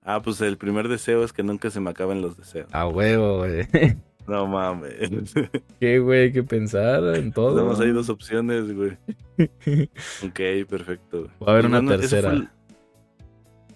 Ah, 0.01 0.21
pues 0.21 0.39
el 0.41 0.57
primer 0.57 0.87
deseo 0.87 1.23
es 1.23 1.33
que 1.33 1.43
nunca 1.43 1.69
se 1.69 1.79
me 1.79 1.89
acaben 1.89 2.21
los 2.21 2.37
deseos. 2.37 2.67
A 2.71 2.87
huevo, 2.87 3.39
güey. 3.39 3.67
No 4.27 4.47
mames. 4.47 5.11
¿Qué, 5.79 5.99
güey? 5.99 6.33
¿Qué 6.33 6.41
pensar 6.41 7.15
en 7.15 7.31
todo? 7.31 7.57
Nada 7.57 7.67
más 7.67 7.79
hay 7.79 7.91
dos 7.91 8.09
opciones, 8.09 8.73
güey. 8.73 8.97
ok, 9.37 10.67
perfecto. 10.67 11.29
Va 11.39 11.49
a 11.49 11.51
haber 11.51 11.67
una 11.67 11.79
no, 11.79 11.91
tercera. 11.91 12.31
El... 12.31 12.49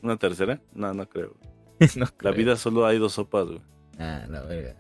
¿Una 0.02 0.18
tercera? 0.18 0.60
No, 0.74 0.92
no 0.92 1.08
creo. 1.08 1.36
no 1.96 2.08
La 2.22 2.32
vida 2.32 2.56
solo 2.56 2.88
hay 2.88 2.98
dos 2.98 3.14
sopas, 3.14 3.46
güey. 3.46 3.62
Ah, 4.00 4.26
no, 4.28 4.44
güey. 4.46 4.74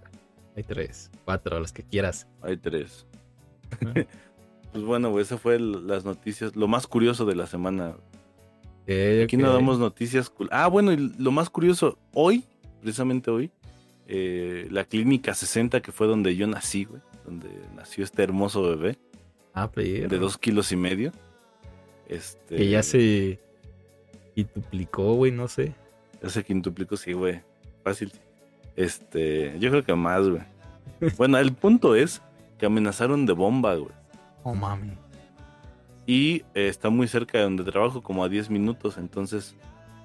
Hay 0.56 0.64
tres, 0.64 1.12
cuatro, 1.24 1.60
las 1.60 1.72
que 1.72 1.84
quieras. 1.84 2.28
Hay 2.42 2.58
tres. 2.58 3.06
pues 4.72 4.84
bueno, 4.84 5.12
güey, 5.12 5.24
esa 5.24 5.38
fue 5.38 5.60
las 5.60 6.06
noticias, 6.06 6.56
lo 6.56 6.68
más 6.68 6.88
curioso 6.88 7.26
de 7.26 7.36
la 7.36 7.48
semana. 7.48 7.96
Okay, 8.84 9.24
Aquí 9.24 9.36
okay. 9.36 9.46
no 9.46 9.54
damos 9.54 9.80
noticias. 9.80 10.32
Ah, 10.52 10.68
bueno, 10.68 10.92
y 10.92 11.14
lo 11.18 11.32
más 11.32 11.50
curioso, 11.50 11.98
hoy, 12.14 12.44
precisamente 12.82 13.30
hoy, 13.32 13.52
eh, 14.08 14.68
la 14.72 14.86
clínica 14.86 15.34
60, 15.34 15.82
que 15.82 15.92
fue 15.92 16.08
donde 16.08 16.36
yo 16.36 16.48
nací, 16.48 16.86
güey, 16.86 17.02
donde 17.26 17.50
nació 17.76 18.04
este 18.04 18.24
hermoso 18.24 18.64
bebé. 18.64 18.98
Ah, 19.54 19.70
pero... 19.72 20.08
De 20.08 20.18
dos 20.18 20.38
kilos 20.38 20.72
y 20.72 20.76
medio. 20.76 21.12
Este... 22.08 22.56
Que 22.56 22.70
ya 22.70 22.82
se 22.82 23.40
quintuplicó, 24.34 25.14
güey, 25.14 25.32
no 25.32 25.48
sé. 25.48 25.74
Ya 26.24 26.30
se 26.30 26.44
quintuplicó, 26.44 26.98
sí, 26.98 27.14
güey. 27.14 27.42
Fácil. 27.84 28.12
Este, 28.76 29.56
yo 29.60 29.70
creo 29.70 29.84
que 29.84 29.94
más, 29.94 30.28
güey. 30.28 30.42
bueno, 31.18 31.38
el 31.38 31.54
punto 31.54 31.96
es 31.96 32.22
que 32.60 32.68
amenazaron 32.68 33.26
de 33.26 33.34
bomba, 33.34 33.74
güey. 33.76 33.94
Oh, 34.44 34.54
mami. 34.54 34.92
Y 36.06 36.44
eh, 36.54 36.68
está 36.68 36.90
muy 36.90 37.08
cerca 37.08 37.38
de 37.38 37.46
donde 37.46 37.64
trabajo, 37.64 38.04
como 38.04 38.24
a 38.24 38.30
10 38.30 38.50
minutos. 38.50 38.98
Entonces, 38.98 39.56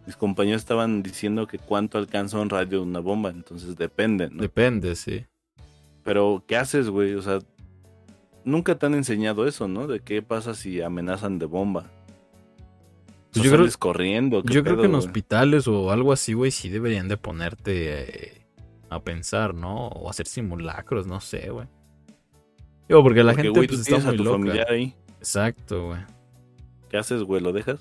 mis 0.06 0.16
compañeros 0.16 0.62
estaban 0.62 1.02
diciendo 1.02 1.46
que 1.46 1.58
cuánto 1.58 1.98
alcanza 1.98 2.38
un 2.38 2.50
radio 2.50 2.78
de 2.78 2.84
una 2.84 3.00
bomba, 3.00 3.30
entonces 3.30 3.76
depende, 3.76 4.30
¿no? 4.30 4.42
Depende, 4.42 4.96
sí. 4.96 5.26
Pero, 6.02 6.44
¿qué 6.46 6.56
haces, 6.56 6.88
güey? 6.88 7.14
O 7.14 7.22
sea, 7.22 7.38
nunca 8.44 8.78
te 8.78 8.86
han 8.86 8.94
enseñado 8.94 9.46
eso, 9.46 9.66
¿no? 9.68 9.86
De 9.86 10.00
qué 10.00 10.22
pasa 10.22 10.54
si 10.54 10.82
amenazan 10.82 11.38
de 11.38 11.46
bomba. 11.46 11.90
Pues 13.32 13.46
yo 13.46 13.50
creo, 13.50 13.66
corriendo. 13.78 14.44
Yo 14.44 14.62
creo 14.62 14.76
que 14.76 14.86
en 14.86 14.94
hospitales 14.94 15.66
o 15.66 15.90
algo 15.90 16.12
así, 16.12 16.34
güey, 16.34 16.52
sí 16.52 16.68
deberían 16.68 17.08
de 17.08 17.16
ponerte 17.16 18.28
eh, 18.28 18.46
a 18.90 19.00
pensar, 19.00 19.54
¿no? 19.54 19.88
O 19.88 20.08
hacer 20.08 20.26
simulacros, 20.26 21.06
no 21.06 21.20
sé, 21.20 21.50
güey. 21.50 21.66
Digo, 22.88 23.02
porque 23.02 23.22
la 23.22 23.34
gente 23.34 23.52
pues, 23.52 23.88
está 23.88 23.98
muy 23.98 24.18
loca. 24.18 24.66
Ahí. 24.68 24.94
Exacto, 25.18 25.86
güey. 25.86 26.00
¿Qué 26.90 26.98
haces, 26.98 27.22
güey? 27.22 27.40
¿Lo 27.40 27.52
dejas? 27.52 27.80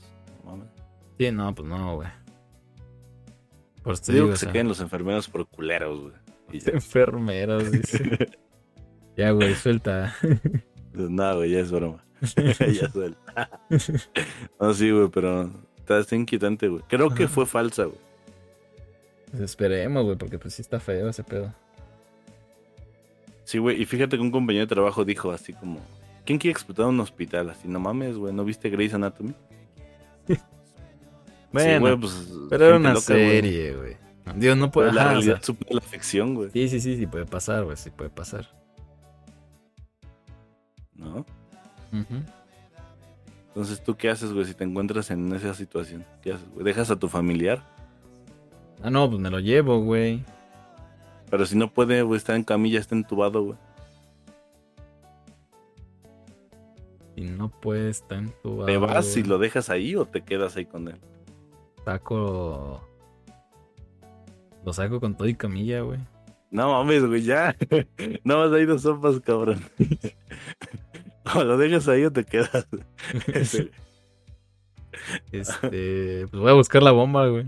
Sí, 1.18 1.32
no, 1.32 1.54
pues 1.54 1.68
no, 1.68 1.96
güey. 1.96 2.10
Por 3.84 4.00
te 4.00 4.14
digo, 4.14 4.30
que 4.30 4.38
se 4.38 4.48
queden 4.48 4.68
los 4.70 4.80
enfermeros 4.80 5.28
por 5.28 5.46
culeros, 5.48 6.00
güey. 6.00 6.14
Enfermeros, 6.74 7.70
dice. 7.72 8.30
ya, 9.18 9.32
güey, 9.32 9.54
suelta. 9.56 10.16
no, 10.94 11.36
güey, 11.36 11.52
ya 11.52 11.60
es 11.60 11.72
broma. 11.72 12.04
ya 12.36 12.90
suelta. 12.90 13.50
no, 14.60 14.74
sí, 14.74 14.90
güey, 14.90 15.10
pero 15.10 15.52
está, 15.86 16.16
inquietante, 16.16 16.70
güey. 16.70 16.84
Creo 16.88 17.14
que 17.14 17.28
fue 17.28 17.46
falsa, 17.46 17.86
güey. 17.86 18.00
Pues 19.32 19.44
esperemos, 19.44 20.06
güey, 20.06 20.16
porque 20.16 20.40
pues 20.40 20.54
sí 20.54 20.62
está 20.62 20.80
feo 20.80 21.10
ese 21.10 21.24
pedo. 21.24 21.54
Sí, 23.44 23.58
güey, 23.58 23.82
y 23.82 23.86
fíjate 23.86 24.16
que 24.16 24.22
un 24.22 24.32
compañero 24.32 24.66
de 24.66 24.70
trabajo 24.70 25.04
dijo 25.04 25.32
así 25.32 25.54
como, 25.54 25.80
¿quién 26.26 26.40
quiere 26.40 26.54
explotar 26.54 26.86
un 26.86 27.00
hospital? 27.00 27.50
Así, 27.50 27.68
no 27.68 27.80
mames, 27.80 28.18
güey, 28.18 28.34
¿no 28.34 28.46
viste 28.46 28.70
Grey's 28.70 28.94
Anatomy? 28.94 29.34
bueno, 31.52 32.00
pues, 32.00 32.30
pero 32.50 32.68
era 32.68 32.78
una 32.78 32.96
serie, 32.96 33.76
güey. 33.76 33.98
Dios, 34.36 34.58
no 34.58 34.72
puede... 34.72 34.94
la 34.94 35.10
realidad 35.10 35.42
la 35.70 35.82
ficción, 35.82 36.34
güey. 36.34 36.50
Sí, 36.52 36.70
sí, 36.70 36.80
sí, 36.80 36.98
sí 36.98 37.06
puede 37.08 37.26
pasar, 37.26 37.66
güey, 37.66 37.76
sí 37.76 37.90
puede 37.90 38.10
pasar. 38.10 38.50
¿No? 40.96 41.26
Entonces, 43.50 43.84
¿tú 43.84 43.96
qué 43.96 44.10
haces, 44.10 44.32
güey, 44.32 44.46
si 44.46 44.54
te 44.54 44.64
encuentras 44.64 45.12
en 45.12 45.32
esa 45.34 45.54
situación? 45.54 46.06
¿Qué 46.22 46.34
haces, 46.34 46.50
güey? 46.54 46.64
¿Dejas 46.66 46.90
a 46.90 46.96
tu 46.96 47.10
familiar? 47.10 47.62
Ah, 48.82 48.90
no, 48.90 49.10
pues 49.10 49.22
me 49.22 49.30
lo 49.30 49.40
llevo, 49.40 49.80
güey. 49.80 50.24
Pero 51.34 51.48
si 51.48 51.58
no 51.58 51.68
puede, 51.74 52.04
güey, 52.04 52.20
está 52.20 52.36
en 52.36 52.44
camilla, 52.44 52.80
está 52.80 52.94
entubado, 52.94 53.44
güey. 53.44 53.58
Si 57.16 57.22
no 57.22 57.50
puede, 57.50 57.90
está 57.90 58.18
entubado. 58.20 58.68
¿Te 58.68 58.78
vas 58.78 59.18
y 59.18 59.24
lo 59.24 59.40
dejas 59.40 59.72
ahí 59.72 59.96
o 59.96 60.06
te 60.06 60.22
quedas 60.22 60.56
ahí 60.58 60.68
con 60.68 60.90
él? 60.90 61.00
Saco. 61.86 62.88
Lo 64.64 64.74
saco 64.74 65.00
con 65.00 65.18
todo 65.18 65.28
y 65.28 65.34
camilla, 65.34 65.82
güey. 65.82 65.98
No 66.52 66.72
mames, 66.72 67.04
güey, 67.04 67.24
ya. 67.24 67.56
no 68.24 68.38
vas 68.38 68.52
a 68.52 68.60
ir 68.60 68.68
dos 68.68 68.84
sopas, 68.84 69.20
cabrón. 69.22 69.60
o 71.36 71.44
lo 71.44 71.58
dejas 71.58 71.88
ahí 71.88 72.06
o 72.06 72.14
te 72.14 72.26
quedas. 72.26 72.68
este. 75.32 76.28
Pues 76.30 76.32
voy 76.32 76.52
a 76.52 76.54
buscar 76.54 76.84
la 76.84 76.92
bomba, 76.92 77.28
güey. 77.28 77.48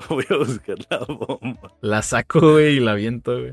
Voy 0.08 0.24
a 0.30 0.36
buscar 0.36 0.76
la 0.88 0.98
bomba. 1.00 1.74
La 1.80 2.02
saco, 2.02 2.52
güey, 2.52 2.76
y 2.76 2.80
la 2.80 2.94
viento, 2.94 3.38
güey. 3.38 3.52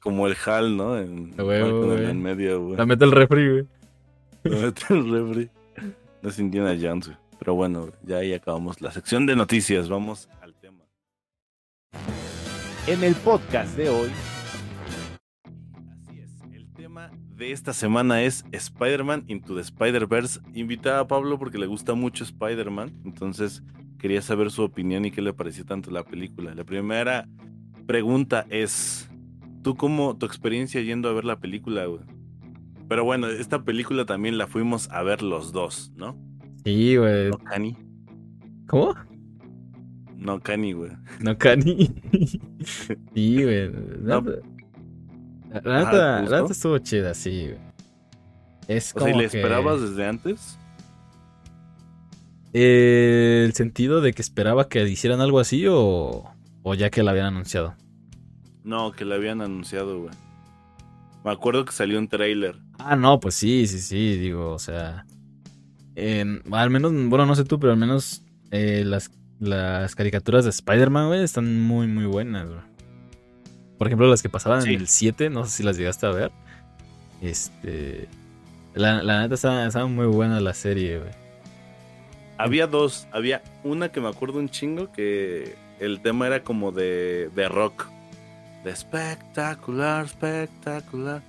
Como 0.00 0.26
el 0.26 0.36
HAL, 0.44 0.76
¿no? 0.76 0.98
En, 0.98 1.34
en 1.38 2.22
medio, 2.22 2.62
güey. 2.62 2.76
La 2.76 2.86
meto 2.86 3.04
el 3.04 3.12
refri, 3.12 3.50
güey. 3.50 3.66
La 4.44 4.56
meto 4.56 4.94
el 4.94 5.10
refri. 5.10 5.50
No 6.22 6.28
es 6.30 6.38
Indiana 6.38 6.76
Jones, 6.80 7.08
güey. 7.08 7.18
Pero 7.38 7.54
bueno, 7.54 7.90
ya 8.02 8.16
ahí 8.16 8.32
acabamos 8.32 8.80
la 8.80 8.90
sección 8.90 9.26
de 9.26 9.36
noticias. 9.36 9.88
Vamos 9.88 10.28
al 10.40 10.54
tema. 10.54 10.84
En 12.86 13.04
el 13.04 13.14
podcast 13.14 13.76
de 13.76 13.88
hoy. 13.88 14.10
Así 16.08 16.20
es. 16.20 16.30
El 16.52 16.72
tema 16.72 17.10
de 17.36 17.52
esta 17.52 17.72
semana 17.72 18.22
es 18.22 18.44
Spider-Man 18.50 19.24
Into 19.28 19.54
the 19.54 19.60
Spider-Verse. 19.60 20.40
Invita 20.54 20.98
a 20.98 21.06
Pablo 21.06 21.38
porque 21.38 21.58
le 21.58 21.66
gusta 21.66 21.94
mucho 21.94 22.24
Spider-Man. 22.24 23.02
Entonces 23.04 23.62
quería 23.98 24.22
saber 24.22 24.50
su 24.50 24.62
opinión 24.62 25.04
y 25.04 25.10
qué 25.10 25.22
le 25.22 25.32
pareció 25.32 25.64
tanto 25.64 25.90
la 25.90 26.04
película. 26.04 26.54
La 26.54 26.64
primera 26.64 27.28
pregunta 27.86 28.46
es: 28.48 29.10
¿Tú 29.62 29.76
cómo 29.76 30.16
tu 30.16 30.26
experiencia 30.26 30.80
yendo 30.80 31.08
a 31.08 31.12
ver 31.12 31.24
la 31.24 31.38
película, 31.38 31.86
güey? 31.86 32.02
Pero 32.88 33.04
bueno, 33.04 33.28
esta 33.28 33.64
película 33.64 34.06
también 34.06 34.38
la 34.38 34.46
fuimos 34.46 34.90
a 34.90 35.02
ver 35.02 35.22
los 35.22 35.52
dos, 35.52 35.92
¿no? 35.96 36.16
Sí, 36.64 36.96
güey. 36.96 37.30
No 37.30 37.38
Cani. 37.38 37.76
¿Cómo? 38.66 38.94
No 40.16 40.40
Cani, 40.40 40.72
güey. 40.72 40.92
No 41.20 41.36
Cani. 41.36 41.90
sí, 43.14 43.42
güey. 43.42 43.70
No. 44.00 44.24
La 45.62 46.24
neta, 46.24 46.44
estuvo 46.50 46.78
chida, 46.78 47.14
sí, 47.14 47.48
güey. 47.48 47.68
Es 48.68 48.92
como 48.92 49.06
o 49.06 49.08
sea, 49.08 49.16
¿y 49.16 49.18
le 49.18 49.24
esperabas 49.26 49.80
desde 49.80 50.06
antes? 50.06 50.58
Eh, 52.52 53.44
¿El 53.46 53.52
sentido 53.54 54.00
de 54.00 54.12
que 54.12 54.22
esperaba 54.22 54.68
que 54.68 54.88
hicieran 54.88 55.20
algo 55.20 55.40
así 55.40 55.66
o, 55.68 56.24
o 56.62 56.74
ya 56.74 56.90
que 56.90 57.02
la 57.02 57.10
habían 57.10 57.26
anunciado? 57.26 57.74
No, 58.64 58.92
que 58.92 59.04
la 59.04 59.16
habían 59.16 59.40
anunciado, 59.40 60.00
güey. 60.00 60.14
Me 61.24 61.30
acuerdo 61.30 61.64
que 61.64 61.72
salió 61.72 61.98
un 61.98 62.08
trailer. 62.08 62.56
Ah, 62.78 62.96
no, 62.96 63.20
pues 63.20 63.34
sí, 63.34 63.66
sí, 63.66 63.80
sí, 63.80 64.16
digo, 64.16 64.52
o 64.52 64.58
sea, 64.58 65.04
al 66.52 66.70
menos, 66.70 66.92
bueno, 66.92 67.26
no 67.26 67.34
sé 67.34 67.44
tú, 67.44 67.58
pero 67.58 67.72
al 67.72 67.78
menos 67.78 68.22
eh, 68.50 68.82
las, 68.86 69.10
las 69.40 69.94
caricaturas 69.94 70.44
de 70.44 70.50
Spider-Man, 70.50 71.08
güey, 71.08 71.24
están 71.24 71.60
muy, 71.62 71.86
muy 71.86 72.06
buenas, 72.06 72.48
güey. 72.48 72.60
Por 73.78 73.86
ejemplo, 73.86 74.08
las 74.08 74.22
que 74.22 74.28
pasaban 74.28 74.66
en 74.66 74.74
el 74.74 74.88
7, 74.88 75.30
no 75.30 75.44
sé 75.44 75.58
si 75.58 75.62
las 75.62 75.76
llegaste 75.76 76.06
a 76.06 76.10
ver. 76.10 76.32
Este. 77.22 78.08
La, 78.74 79.02
la 79.02 79.20
neta 79.20 79.34
estaba, 79.34 79.86
muy 79.86 80.06
buena 80.06 80.40
la 80.40 80.52
serie, 80.52 80.98
güey. 80.98 81.12
Había 82.38 82.66
dos. 82.68 83.08
Había 83.12 83.42
una 83.64 83.90
que 83.90 84.00
me 84.00 84.08
acuerdo 84.08 84.38
un 84.38 84.48
chingo 84.48 84.90
que 84.92 85.56
el 85.80 86.00
tema 86.00 86.26
era 86.26 86.42
como 86.42 86.72
de, 86.72 87.30
de 87.34 87.48
rock. 87.48 87.86
De 88.64 88.70
espectacular, 88.70 90.04
espectacular. 90.04 91.20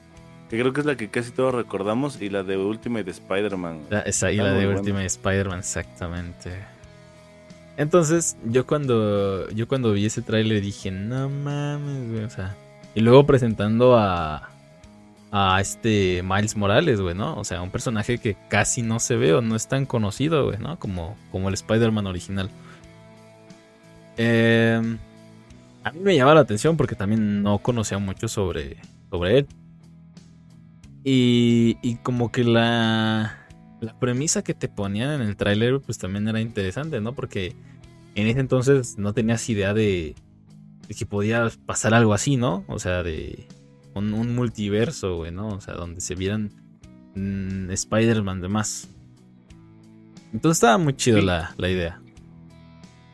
Que 0.49 0.59
creo 0.59 0.73
que 0.73 0.79
es 0.79 0.85
la 0.85 0.95
que 0.95 1.09
casi 1.09 1.31
todos 1.31 1.53
recordamos. 1.53 2.21
Y 2.21 2.29
la 2.29 2.43
de 2.43 2.57
Ultimate 2.57 3.09
Spider-Man. 3.09 3.81
Esa, 4.05 4.31
y 4.31 4.37
la 4.37 4.53
de 4.53 4.67
Ultimate 4.67 5.05
Spider-Man, 5.05 5.59
exactamente. 5.59 6.51
Entonces, 7.77 8.37
yo 8.45 8.67
cuando. 8.67 9.49
Yo 9.51 9.67
cuando 9.67 9.93
vi 9.93 10.05
ese 10.05 10.21
tráiler 10.21 10.61
dije, 10.61 10.91
no 10.91 11.29
mames, 11.29 12.11
güey. 12.11 12.23
O 12.23 12.29
sea. 12.29 12.55
Y 12.93 13.01
luego 13.01 13.25
presentando 13.25 13.97
a. 13.97 14.49
A 15.31 15.61
este 15.61 16.23
Miles 16.23 16.55
Morales, 16.57 16.99
güey, 17.01 17.15
¿no? 17.15 17.35
O 17.37 17.43
sea, 17.43 17.61
un 17.61 17.69
personaje 17.69 18.17
que 18.17 18.35
casi 18.49 18.81
no 18.81 18.99
se 18.99 19.15
ve 19.15 19.33
o 19.33 19.41
no 19.41 19.55
es 19.55 19.67
tan 19.67 19.85
conocido, 19.85 20.45
güey, 20.45 20.57
¿no? 20.57 20.79
Como, 20.79 21.15
como 21.31 21.49
el 21.49 21.53
Spider-Man 21.53 22.07
original. 22.07 22.49
Em, 24.17 24.97
a 25.83 25.91
mí 25.91 25.99
me 26.01 26.15
llamaba 26.15 26.35
la 26.35 26.41
atención 26.41 26.77
porque 26.77 26.95
también 26.95 27.41
no 27.43 27.59
conocía 27.59 27.99
mucho 27.99 28.27
sobre, 28.27 28.77
sobre 29.09 29.39
él. 29.39 29.47
Y, 31.03 31.95
como 32.03 32.31
que 32.31 32.43
la, 32.43 33.47
la 33.79 33.99
premisa 33.99 34.43
que 34.43 34.53
te 34.53 34.67
ponían 34.67 35.21
en 35.21 35.21
el 35.21 35.37
tráiler 35.37 35.79
pues 35.79 35.97
también 35.97 36.27
era 36.27 36.41
interesante, 36.41 37.01
¿no? 37.01 37.13
Porque 37.13 37.55
en 38.15 38.27
ese 38.27 38.39
entonces 38.39 38.97
no 38.97 39.13
tenías 39.13 39.47
idea 39.49 39.73
de, 39.73 40.15
que 40.97 41.05
podía 41.05 41.49
pasar 41.65 41.93
algo 41.93 42.13
así, 42.13 42.35
¿no? 42.35 42.63
O 42.67 42.79
sea, 42.79 43.03
de 43.03 43.47
un, 43.93 44.35
multiverso, 44.35 45.17
güey, 45.17 45.31
¿no? 45.31 45.49
O 45.49 45.61
sea, 45.61 45.73
donde 45.73 46.01
se 46.01 46.15
vieran 46.15 46.51
mm, 47.15 47.71
Spider-Man 47.71 48.41
demás. 48.41 48.89
Entonces 50.33 50.57
estaba 50.57 50.77
muy 50.77 50.95
chido 50.95 51.21
la, 51.21 51.53
la 51.57 51.69
idea. 51.69 52.01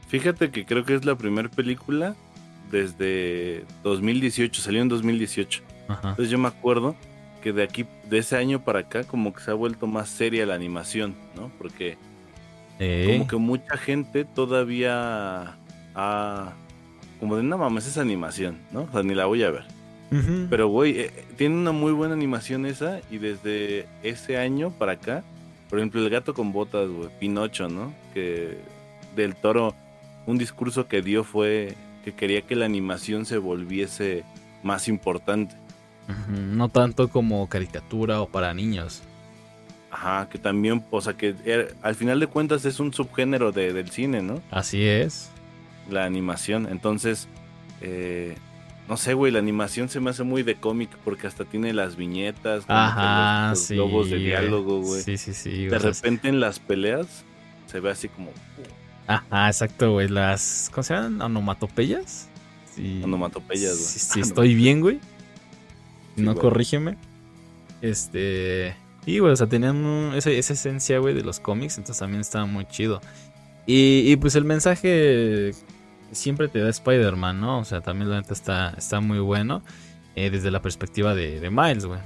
Fíjate 0.08 0.52
que 0.52 0.66
creo 0.66 0.86
que 0.86 0.96
es 0.96 1.06
la 1.06 1.18
primera 1.18 1.50
película 1.50 2.16
desde 2.72 3.66
2018, 3.84 4.62
salió 4.62 4.82
en 4.82 4.90
2018. 4.90 5.64
Entonces 5.88 6.30
yo 6.30 6.38
me 6.38 6.48
acuerdo 6.48 6.96
que 7.42 7.54
de 7.54 7.64
aquí, 7.64 7.86
de 8.10 8.18
ese 8.18 8.38
año 8.38 8.64
para 8.64 8.80
acá, 8.80 9.04
como 9.04 9.34
que 9.34 9.42
se 9.42 9.52
ha 9.52 9.54
vuelto 9.54 9.88
más 9.88 10.10
seria 10.10 10.46
la 10.46 10.56
animación, 10.56 11.16
¿no? 11.36 11.52
Porque 11.58 11.98
como 12.78 13.28
que 13.28 13.36
mucha 13.38 13.78
gente 13.78 14.26
todavía 14.26 15.58
ha, 15.94 16.54
como 17.20 17.38
de 17.38 17.44
no 17.44 17.58
mames, 17.58 17.88
esa 17.88 18.02
animación, 18.02 18.58
¿no? 18.72 18.84
O 18.84 18.92
sea, 18.92 19.04
ni 19.04 19.16
la 19.16 19.26
voy 19.26 19.44
a 19.44 19.52
ver. 19.52 19.64
Pero, 20.50 20.70
güey, 20.70 21.00
eh, 21.00 21.12
tiene 21.36 21.56
una 21.56 21.72
muy 21.72 21.92
buena 21.92 22.14
animación 22.14 22.66
esa 22.66 23.02
y 23.12 23.18
desde 23.18 23.86
ese 24.02 24.38
año 24.38 24.72
para 24.72 24.94
acá, 24.94 25.24
por 25.70 25.80
ejemplo, 25.80 26.00
El 26.02 26.10
gato 26.10 26.34
con 26.34 26.54
botas, 26.54 26.88
güey, 26.88 27.10
Pinocho, 27.20 27.68
¿no? 27.68 27.94
Que 28.14 28.58
del 29.16 29.36
toro, 29.36 29.76
un 30.26 30.38
discurso 30.38 30.88
que 30.88 31.02
dio 31.02 31.24
fue 31.24 31.76
que 32.06 32.14
quería 32.14 32.44
que 32.44 32.56
la 32.56 32.66
animación 32.66 33.26
se 33.26 33.38
volviese 33.38 34.24
más 34.64 34.88
importante. 34.88 35.56
No 36.30 36.70
tanto 36.70 37.10
como 37.10 37.48
caricatura 37.50 38.22
o 38.22 38.28
para 38.28 38.54
niños. 38.54 39.02
Ajá, 39.90 40.30
que 40.30 40.38
también, 40.38 40.84
o 40.92 41.02
sea, 41.02 41.14
que 41.14 41.36
er, 41.46 41.76
al 41.82 41.96
final 41.96 42.20
de 42.20 42.28
cuentas 42.28 42.66
es 42.66 42.80
un 42.80 42.94
subgénero 42.94 43.52
de, 43.52 43.74
del 43.74 43.90
cine, 43.90 44.22
¿no? 44.22 44.42
Así 44.52 44.86
es. 44.86 45.32
La 45.90 46.06
animación. 46.06 46.68
Entonces, 46.70 47.28
eh, 47.82 48.36
no 48.88 48.98
sé, 48.98 49.14
güey, 49.14 49.32
la 49.32 49.40
animación 49.40 49.90
se 49.90 50.00
me 50.00 50.12
hace 50.12 50.24
muy 50.24 50.44
de 50.44 50.56
cómic 50.56 50.90
porque 51.04 51.26
hasta 51.26 51.44
tiene 51.44 51.74
las 51.74 51.96
viñetas, 51.96 52.66
Ajá, 52.68 53.50
los, 53.50 53.60
sí, 53.60 53.74
globos 53.74 54.10
de 54.10 54.18
diálogo, 54.18 54.82
güey. 54.82 55.02
Sí, 55.02 55.18
sí, 55.18 55.34
sí. 55.34 55.66
De 55.66 55.80
repente 55.80 56.30
en 56.30 56.40
las 56.40 56.60
peleas 56.60 57.24
se 57.66 57.80
ve 57.80 57.90
así 57.90 58.10
como. 58.10 58.32
Ajá, 59.08 59.48
exacto, 59.48 59.94
güey. 59.94 60.08
Las. 60.08 60.70
¿Cómo 60.72 60.84
se 60.84 60.94
llaman? 60.94 61.20
¿Onomatopeyas? 61.22 62.30
Sí. 62.76 63.02
Onomatopeyas, 63.04 63.74
güey. 63.74 63.86
Sí, 63.86 64.00
sí, 64.00 64.20
estoy 64.22 64.54
bien, 64.54 64.82
güey. 64.82 65.00
no 66.16 66.36
corrígeme. 66.36 66.96
Este. 67.82 68.76
Y, 69.08 69.20
güey, 69.20 69.34
o 69.34 69.36
sea, 69.36 69.48
tenían 69.48 70.14
esa, 70.16 70.30
esa 70.30 70.54
esencia, 70.54 71.00
güey, 71.00 71.14
de 71.14 71.24
los 71.24 71.40
cómics, 71.40 71.78
entonces 71.78 72.00
también 72.00 72.22
estaba 72.22 72.46
muy 72.46 72.66
chido. 72.66 73.02
Y, 73.68 74.12
y 74.12 74.16
pues 74.18 74.36
el 74.36 74.46
mensaje 74.46 75.54
siempre 76.12 76.48
te 76.48 76.60
da 76.60 76.70
Spider-Man, 76.70 77.40
¿no? 77.40 77.60
O 77.60 77.66
sea, 77.66 77.82
también 77.82 78.10
la 78.10 78.18
neta 78.22 78.34
está, 78.34 78.74
está 78.78 79.00
muy 79.00 79.20
bueno 79.20 79.62
eh, 80.16 80.30
desde 80.30 80.52
la 80.52 80.62
perspectiva 80.62 81.16
de, 81.16 81.40
de 81.40 81.50
Miles, 81.50 81.86
güey. 81.86 82.00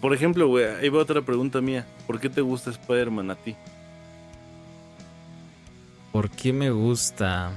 Por 0.00 0.12
ejemplo, 0.12 0.48
güey, 0.48 0.64
ahí 0.64 0.88
va 0.88 1.00
otra 1.00 1.22
pregunta 1.22 1.60
mía. 1.60 1.86
¿Por 2.06 2.18
qué 2.18 2.28
te 2.28 2.40
gusta 2.40 2.70
Spider-Man 2.70 3.30
a 3.30 3.36
ti? 3.36 3.54
¿Por 6.10 6.28
qué 6.28 6.52
me 6.52 6.70
gusta? 6.70 7.52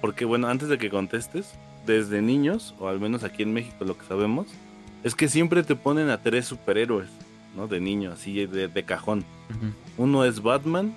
Porque, 0.00 0.24
bueno, 0.24 0.48
antes 0.48 0.68
de 0.68 0.78
que 0.78 0.90
contestes, 0.90 1.54
desde 1.86 2.20
niños, 2.20 2.74
o 2.78 2.88
al 2.88 3.00
menos 3.00 3.24
aquí 3.24 3.42
en 3.42 3.52
México 3.54 3.84
lo 3.84 3.96
que 3.96 4.04
sabemos, 4.04 4.46
es 5.02 5.14
que 5.14 5.28
siempre 5.28 5.62
te 5.62 5.76
ponen 5.76 6.10
a 6.10 6.22
tres 6.22 6.46
superhéroes, 6.46 7.08
¿no? 7.56 7.66
De 7.66 7.80
niño, 7.80 8.12
así 8.12 8.46
de, 8.46 8.68
de 8.68 8.82
cajón. 8.84 9.24
Uno 9.96 10.24
es 10.24 10.42
Batman, 10.42 10.94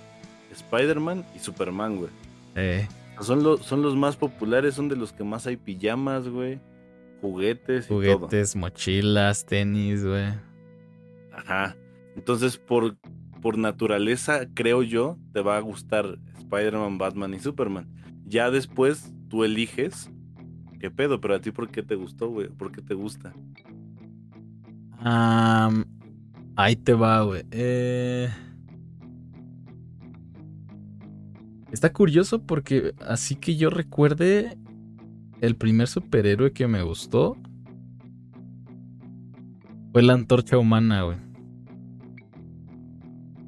Spider-Man 0.51 1.25
y 1.35 1.39
Superman, 1.39 1.97
güey. 1.97 2.09
Eh. 2.55 2.87
Son, 3.21 3.43
los 3.43 3.65
son 3.65 3.81
los 3.81 3.95
más 3.95 4.15
populares, 4.15 4.75
son 4.75 4.87
de 4.87 4.95
los 4.95 5.11
que 5.11 5.23
más 5.23 5.47
hay 5.47 5.57
pijamas, 5.57 6.27
güey. 6.27 6.59
Juguetes 7.21 7.85
y 7.85 7.89
Juguetes, 7.89 8.55
mochilas, 8.55 9.45
tenis, 9.45 10.05
güey. 10.05 10.27
Ajá. 11.33 11.75
Entonces, 12.15 12.57
por, 12.57 12.97
por 13.41 13.57
naturaleza, 13.57 14.47
creo 14.53 14.83
yo, 14.83 15.17
te 15.33 15.41
va 15.41 15.57
a 15.57 15.61
gustar 15.61 16.17
Spider-Man, 16.37 16.97
Batman 16.97 17.33
y 17.33 17.39
Superman. 17.39 17.89
Ya 18.25 18.51
después 18.51 19.13
tú 19.29 19.43
eliges 19.43 20.09
qué 20.79 20.89
pedo, 20.89 21.19
pero 21.19 21.35
a 21.35 21.39
ti, 21.39 21.51
¿por 21.51 21.69
qué 21.69 21.83
te 21.83 21.95
gustó, 21.95 22.29
güey? 22.29 22.47
¿Por 22.47 22.71
qué 22.71 22.81
te 22.81 22.93
gusta? 22.93 23.33
ahí 26.55 26.75
te 26.75 26.93
va, 26.93 27.21
güey. 27.23 27.43
Eh... 27.51 28.29
Está 31.71 31.93
curioso 31.93 32.41
porque 32.41 32.93
así 33.05 33.35
que 33.35 33.55
yo 33.55 33.69
recuerde 33.69 34.57
el 35.41 35.55
primer 35.55 35.87
superhéroe 35.87 36.51
que 36.51 36.67
me 36.67 36.81
gustó 36.81 37.37
fue 39.91 40.03
la 40.03 40.13
antorcha 40.13 40.57
humana, 40.57 41.03
güey. 41.03 41.17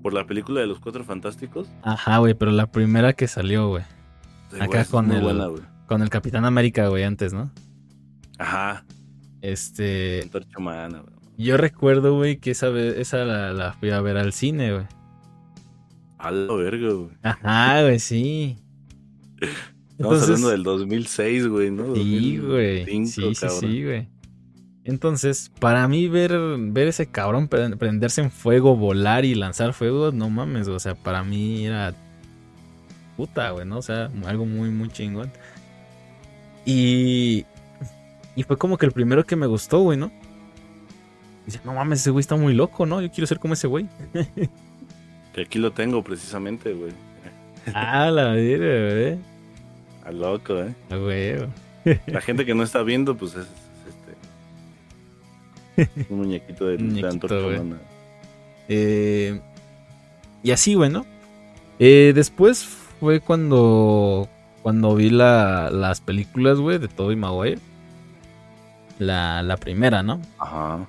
¿Por 0.01 0.13
la 0.13 0.25
película 0.25 0.61
de 0.61 0.67
los 0.67 0.79
cuatro 0.79 1.03
fantásticos? 1.03 1.69
Ajá, 1.83 2.17
güey, 2.17 2.33
pero 2.33 2.51
la 2.51 2.71
primera 2.71 3.13
que 3.13 3.27
salió, 3.27 3.69
güey. 3.69 3.83
Acá 4.59 4.85
con 4.85 5.11
el, 5.11 5.61
con 5.85 6.01
el 6.01 6.09
Capitán 6.09 6.45
América, 6.45 6.87
güey, 6.87 7.03
antes, 7.03 7.33
¿no? 7.33 7.51
Ajá. 8.39 8.83
Este. 9.41 10.21
Antorcha 10.23 10.57
humana, 10.57 11.01
güey. 11.01 11.13
Yo 11.37 11.57
recuerdo, 11.57 12.15
güey, 12.15 12.37
que 12.37 12.51
esa, 12.51 12.69
esa 12.69 13.25
la, 13.25 13.53
la 13.53 13.73
fui 13.73 13.91
a 13.91 14.01
ver 14.01 14.17
al 14.17 14.33
cine, 14.33 14.73
güey. 14.73 14.85
A 16.21 16.29
la 16.29 16.53
verga, 16.53 16.93
güey. 16.93 17.09
Ajá, 17.23 17.81
güey, 17.81 17.99
sí. 17.99 18.57
Estamos 19.97 20.23
hablando 20.23 20.49
del 20.49 20.63
2006, 20.63 21.47
güey, 21.47 21.71
¿no? 21.71 21.95
Sí, 21.95 22.37
güey. 22.37 22.85
Sí, 22.85 23.33
sí, 23.33 23.49
sí, 23.49 23.83
güey. 23.83 24.07
Entonces, 24.83 25.51
para 25.59 25.87
mí 25.87 26.07
ver, 26.07 26.37
ver 26.57 26.87
ese 26.87 27.07
cabrón 27.07 27.47
prenderse 27.47 28.21
en 28.21 28.31
fuego, 28.31 28.75
volar 28.75 29.25
y 29.25 29.35
lanzar 29.35 29.73
fuego, 29.73 30.11
no 30.11 30.29
mames, 30.29 30.67
o 30.67 30.79
sea, 30.79 30.95
para 30.95 31.23
mí 31.23 31.65
era 31.65 31.93
puta, 33.17 33.51
güey, 33.51 33.65
¿no? 33.65 33.77
O 33.77 33.81
sea, 33.81 34.09
algo 34.25 34.45
muy, 34.45 34.69
muy 34.69 34.89
chingón. 34.89 35.31
Y, 36.65 37.45
y 38.35 38.43
fue 38.43 38.57
como 38.57 38.77
que 38.77 38.85
el 38.85 38.91
primero 38.91 39.25
que 39.25 39.35
me 39.35 39.47
gustó, 39.47 39.81
güey, 39.81 39.97
¿no? 39.97 40.11
Dice, 41.45 41.61
no 41.63 41.73
mames, 41.73 42.01
ese 42.01 42.11
güey 42.11 42.21
está 42.21 42.35
muy 42.35 42.53
loco, 42.53 42.85
¿no? 42.85 43.01
Yo 43.01 43.09
quiero 43.09 43.25
ser 43.25 43.39
como 43.39 43.55
ese 43.55 43.67
güey. 43.67 43.87
Que 45.33 45.41
aquí 45.41 45.59
lo 45.59 45.71
tengo 45.71 46.03
precisamente, 46.03 46.73
güey. 46.73 46.91
Ah, 47.73 48.09
la 48.11 48.33
vida, 48.33 48.57
güey. 48.57 49.19
A 50.03 50.11
loco, 50.11 50.59
eh. 50.59 50.73
A. 50.89 50.95
La 52.07 52.21
gente 52.21 52.45
que 52.45 52.53
no 52.55 52.63
está 52.63 52.83
viendo, 52.83 53.15
pues 53.15 53.35
es, 53.35 53.47
este. 55.77 56.07
Un 56.09 56.17
muñequito 56.17 56.67
de, 56.67 56.77
muñequito, 56.77 57.51
eh, 58.67 59.39
Y 60.43 60.51
así, 60.51 60.75
bueno. 60.75 61.05
Eh, 61.79 62.11
después 62.15 62.63
fue 62.99 63.19
cuando. 63.19 64.27
Cuando 64.61 64.95
vi 64.95 65.09
la, 65.09 65.71
las 65.71 66.01
películas, 66.01 66.59
güey, 66.59 66.77
de 66.77 66.87
Tobey 66.87 67.15
Maguire. 67.15 67.59
La, 68.99 69.41
la 69.41 69.57
primera, 69.57 70.03
¿no? 70.03 70.21
Ajá. 70.37 70.85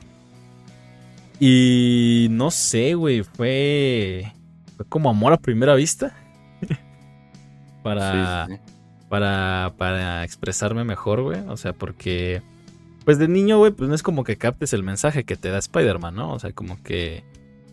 Y 1.40 2.29
no 2.31 2.51
sé, 2.51 2.95
güey, 2.95 3.23
fue, 3.23 4.33
fue 4.77 4.87
como 4.87 5.11
amor 5.11 5.33
a 5.33 5.38
primera 5.38 5.75
vista. 5.75 6.14
para, 7.83 8.49
para, 9.09 9.73
para 9.77 10.25
expresarme 10.25 10.85
mejor, 10.85 11.23
güey. 11.23 11.40
O 11.49 11.57
sea, 11.57 11.73
porque, 11.73 12.42
pues 13.05 13.18
de 13.18 13.29
niño, 13.29 13.59
güey, 13.59 13.73
pues 13.73 13.88
no 13.88 13.95
es 13.95 14.03
como 14.03 14.25
que 14.25 14.37
captes 14.37 14.73
el 14.73 14.83
mensaje 14.83 15.25
que 15.25 15.37
te 15.37 15.51
da 15.51 15.59
Spider-Man, 15.59 16.14
¿no? 16.14 16.33
O 16.33 16.38
sea, 16.38 16.53
como 16.53 16.83
que, 16.83 17.25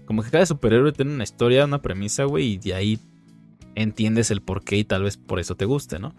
como 0.05 0.23
que 0.23 0.31
cada 0.31 0.45
superhéroe 0.45 0.91
tiene 0.91 1.13
una 1.13 1.23
historia, 1.23 1.65
una 1.65 1.81
premisa, 1.81 2.23
güey, 2.23 2.53
y 2.53 2.57
de 2.57 2.73
ahí 2.73 2.99
entiendes 3.75 4.31
el 4.31 4.41
porqué 4.41 4.77
y 4.77 4.83
tal 4.83 5.03
vez 5.03 5.17
por 5.17 5.39
eso 5.39 5.55
te 5.55 5.65
guste, 5.65 5.99
¿no? 5.99 6.13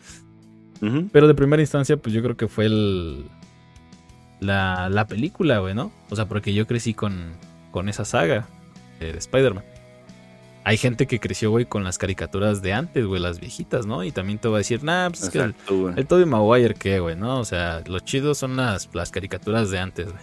Pero 1.13 1.29
de 1.29 1.35
primera 1.35 1.61
instancia, 1.61 1.99
pues 1.99 2.15
yo 2.15 2.23
creo 2.23 2.39
que 2.39 2.49
fue 2.49 2.65
el, 2.65 3.27
la, 4.41 4.89
la 4.89 5.07
película, 5.07 5.59
güey, 5.59 5.75
¿no? 5.75 5.93
O 6.09 6.17
sea, 6.17 6.27
porque 6.27 6.53
yo 6.53 6.67
crecí 6.67 6.95
con, 6.95 7.33
con 7.71 7.89
esa 7.89 8.05
saga 8.05 8.47
de, 8.99 9.11
Spider-Man. 9.11 9.65
Hay 10.65 10.77
gente 10.77 11.07
que 11.07 11.21
creció, 11.21 11.51
güey, 11.51 11.65
con 11.65 11.85
las 11.85 11.97
caricaturas 11.97 12.61
de 12.61 12.75
antes, 12.75 13.07
güey, 13.07 13.21
las 13.21 13.41
viejitas, 13.41 13.87
¿no? 13.87 14.05
Y 14.05 14.13
también 14.13 14.39
te 14.39 14.49
va 14.49 14.57
a 14.57 14.59
decir, 14.59 14.85
nah, 14.85 15.09
pues 15.09 15.23
es 15.23 15.31
que 15.31 15.39
el, 15.39 15.55
el 15.97 16.07
Tobey 16.07 16.27
Maguire, 16.27 16.75
¿qué, 16.75 17.01
güey? 17.01 17.17
¿No? 17.17 17.39
O 17.39 17.45
sea, 17.45 17.83
lo 17.87 17.99
chido 18.01 18.35
son 18.35 18.57
las, 18.57 18.89
las 18.93 19.11
caricaturas 19.11 19.71
de 19.71 19.79
antes, 19.79 20.07
güey. 20.07 20.23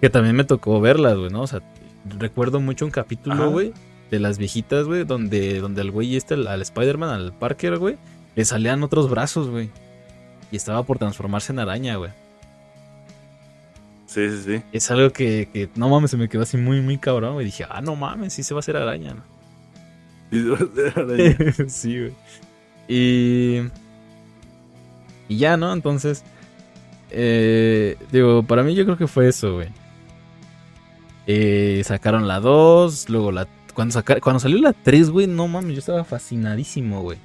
Que 0.00 0.08
también 0.08 0.34
me 0.34 0.44
tocó 0.44 0.80
verlas, 0.80 1.18
güey, 1.18 1.30
¿no? 1.30 1.42
O 1.42 1.46
sea, 1.46 1.60
recuerdo 2.18 2.60
mucho 2.60 2.86
un 2.86 2.90
capítulo, 2.90 3.50
güey, 3.50 3.74
de 4.10 4.18
las 4.18 4.38
viejitas, 4.38 4.86
güey, 4.86 5.04
donde, 5.04 5.60
donde 5.60 5.82
el 5.82 5.90
güey 5.90 6.16
este, 6.16 6.34
al 6.34 6.62
Spider-Man, 6.62 7.10
al 7.10 7.32
Parker, 7.34 7.76
güey, 7.76 7.98
le 8.34 8.44
salían 8.46 8.82
otros 8.82 9.10
brazos, 9.10 9.48
güey. 9.50 9.68
Y 10.50 10.56
estaba 10.56 10.82
por 10.84 10.98
transformarse 10.98 11.52
en 11.52 11.58
araña, 11.58 11.96
güey. 11.96 12.10
Sí, 14.10 14.28
sí, 14.28 14.42
sí. 14.42 14.62
Es 14.72 14.90
algo 14.90 15.12
que, 15.12 15.70
no 15.76 15.88
mames, 15.88 16.10
se 16.10 16.16
me 16.16 16.28
quedó 16.28 16.42
así 16.42 16.56
muy, 16.56 16.80
muy 16.80 16.98
cabrón. 16.98 17.40
Y 17.40 17.44
dije, 17.44 17.64
ah, 17.70 17.80
no 17.80 17.94
mames, 17.94 18.32
sí 18.32 18.42
se 18.42 18.52
va 18.54 18.58
a 18.58 18.60
hacer 18.60 18.76
araña, 18.76 19.14
¿no? 19.14 19.22
Sí 20.32 20.42
se 20.42 20.48
va 20.48 20.58
a 20.58 20.64
hacer 20.64 20.98
araña. 20.98 21.68
sí, 21.68 21.96
güey. 21.96 22.12
Y. 22.88 23.60
Y 25.28 25.36
ya, 25.36 25.56
¿no? 25.56 25.72
Entonces. 25.72 26.24
Eh, 27.12 27.96
digo, 28.10 28.42
para 28.42 28.64
mí 28.64 28.74
yo 28.74 28.84
creo 28.84 28.96
que 28.96 29.06
fue 29.06 29.28
eso, 29.28 29.54
güey. 29.54 29.68
Eh, 31.28 31.80
sacaron 31.84 32.26
la 32.26 32.40
2, 32.40 33.10
luego 33.10 33.30
la. 33.30 33.46
Cuando, 33.74 34.02
cuando 34.20 34.40
salió 34.40 34.58
la 34.58 34.72
3, 34.72 35.10
güey, 35.10 35.28
no 35.28 35.46
mames, 35.46 35.74
yo 35.74 35.78
estaba 35.78 36.02
fascinadísimo, 36.02 37.02
güey. 37.02 37.18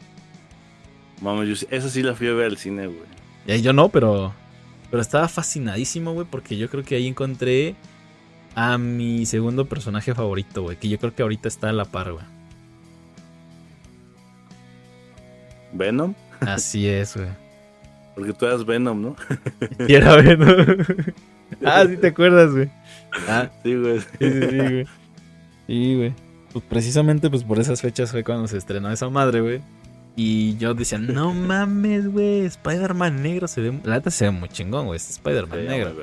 Mames, 1.20 1.62
yo, 1.62 1.68
esa 1.72 1.90
sí 1.90 2.04
la 2.04 2.14
fui 2.14 2.28
a 2.28 2.34
ver 2.34 2.46
al 2.46 2.58
cine, 2.58 2.86
güey. 2.86 3.58
Y 3.58 3.64
yo 3.64 3.74
no, 3.74 3.90
pero 3.90 4.36
pero 4.90 5.02
estaba 5.02 5.28
fascinadísimo, 5.28 6.14
güey, 6.14 6.28
porque 6.30 6.58
yo 6.58 6.70
creo 6.70 6.84
que 6.84 6.96
ahí 6.96 7.08
encontré 7.08 7.76
a 8.56 8.78
mi 8.78 9.26
segundo 9.26 9.66
personaje 9.66 10.14
favorito, 10.14 10.64
güey, 10.64 10.78
que 10.78 10.90
yo 10.90 10.98
creo 10.98 11.14
que 11.14 11.22
ahorita 11.22 11.48
está 11.48 11.70
a 11.70 11.74
la 11.74 11.86
par, 11.86 12.14
güey. 12.14 12.26
¿Venom? 15.74 16.14
Así 16.40 16.88
es, 16.88 17.16
güey. 17.16 17.30
Porque 18.16 18.32
tú 18.32 18.46
eras 18.46 18.66
Venom, 18.66 19.02
¿no? 19.02 19.16
Y 19.88 19.94
era 19.94 20.16
Venom. 20.16 20.78
ah, 21.66 21.84
sí 21.86 21.98
te 21.98 22.08
acuerdas, 22.08 22.52
güey. 22.52 22.70
Ah, 23.28 23.50
sí, 23.62 23.76
güey. 23.76 24.00
Sí, 24.00 24.08
sí, 24.20 24.42
sí, 24.50 24.58
güey. 24.58 24.88
Sí, 25.68 25.96
güey. 25.98 26.14
Pues 26.54 26.64
precisamente 26.70 27.30
pues 27.30 27.44
por 27.44 27.60
esas 27.60 27.82
fechas 27.82 28.12
fue 28.12 28.24
cuando 28.24 28.48
se 28.48 28.58
estrenó 28.58 28.90
esa 28.90 29.10
madre, 29.10 29.42
güey. 29.42 29.62
Y 30.16 30.56
yo 30.58 30.74
decía, 30.74 30.98
no 30.98 31.34
mames, 31.34 32.08
güey, 32.08 32.46
Spider-Man 32.46 33.22
negro 33.22 33.48
se 33.48 33.62
ve. 33.62 33.80
La 33.84 33.96
neta 33.96 34.10
se 34.12 34.26
ve 34.26 34.32
muy 34.32 34.48
chingón, 34.48 34.86
güey, 34.86 34.98
este 34.98 35.12
Spider-Man 35.14 35.66
negro. 35.66 35.94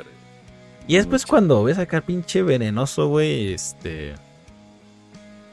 Y 0.87 0.96
después 0.96 1.25
cuando 1.25 1.64
ves 1.64 1.79
acá 1.79 2.01
pinche 2.01 2.42
venenoso, 2.42 3.09
güey, 3.09 3.55
este... 3.55 4.14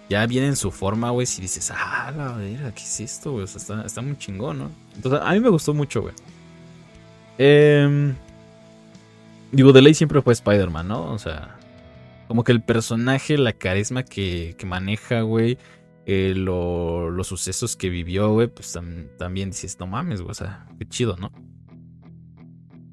Ya 0.09 0.25
viene 0.25 0.47
en 0.47 0.55
su 0.55 0.71
forma, 0.71 1.11
güey, 1.11 1.27
si 1.27 1.41
dices, 1.41 1.71
ah, 1.71 2.11
la 2.17 2.33
verdad, 2.33 2.73
¿qué 2.73 2.81
es 2.81 2.99
esto, 2.99 3.33
güey? 3.33 3.43
O 3.43 3.47
sea, 3.47 3.61
está, 3.61 3.85
está 3.85 4.01
muy 4.01 4.17
chingón, 4.17 4.57
¿no? 4.57 4.71
Entonces, 4.95 5.21
a 5.23 5.33
mí 5.33 5.39
me 5.39 5.49
gustó 5.49 5.73
mucho, 5.73 6.01
güey. 6.01 6.15
Eh, 7.37 8.13
digo, 9.51 9.71
de 9.71 9.81
ley 9.83 9.93
siempre 9.93 10.21
fue 10.23 10.33
Spider-Man, 10.33 10.87
¿no? 10.87 11.11
O 11.11 11.19
sea, 11.19 11.59
como 12.27 12.43
que 12.43 12.51
el 12.51 12.61
personaje, 12.61 13.37
la 13.37 13.53
carisma 13.53 14.03
que, 14.03 14.55
que 14.57 14.65
maneja, 14.65 15.21
güey, 15.21 15.59
eh, 16.05 16.33
lo, 16.35 17.09
los 17.09 17.27
sucesos 17.27 17.75
que 17.75 17.89
vivió, 17.89 18.31
güey, 18.33 18.47
pues 18.47 18.77
también 19.17 19.49
dices, 19.49 19.77
no 19.79 19.87
mames, 19.87 20.21
güey, 20.21 20.31
o 20.31 20.35
sea, 20.35 20.67
qué 20.77 20.87
chido, 20.87 21.15
¿no? 21.17 21.31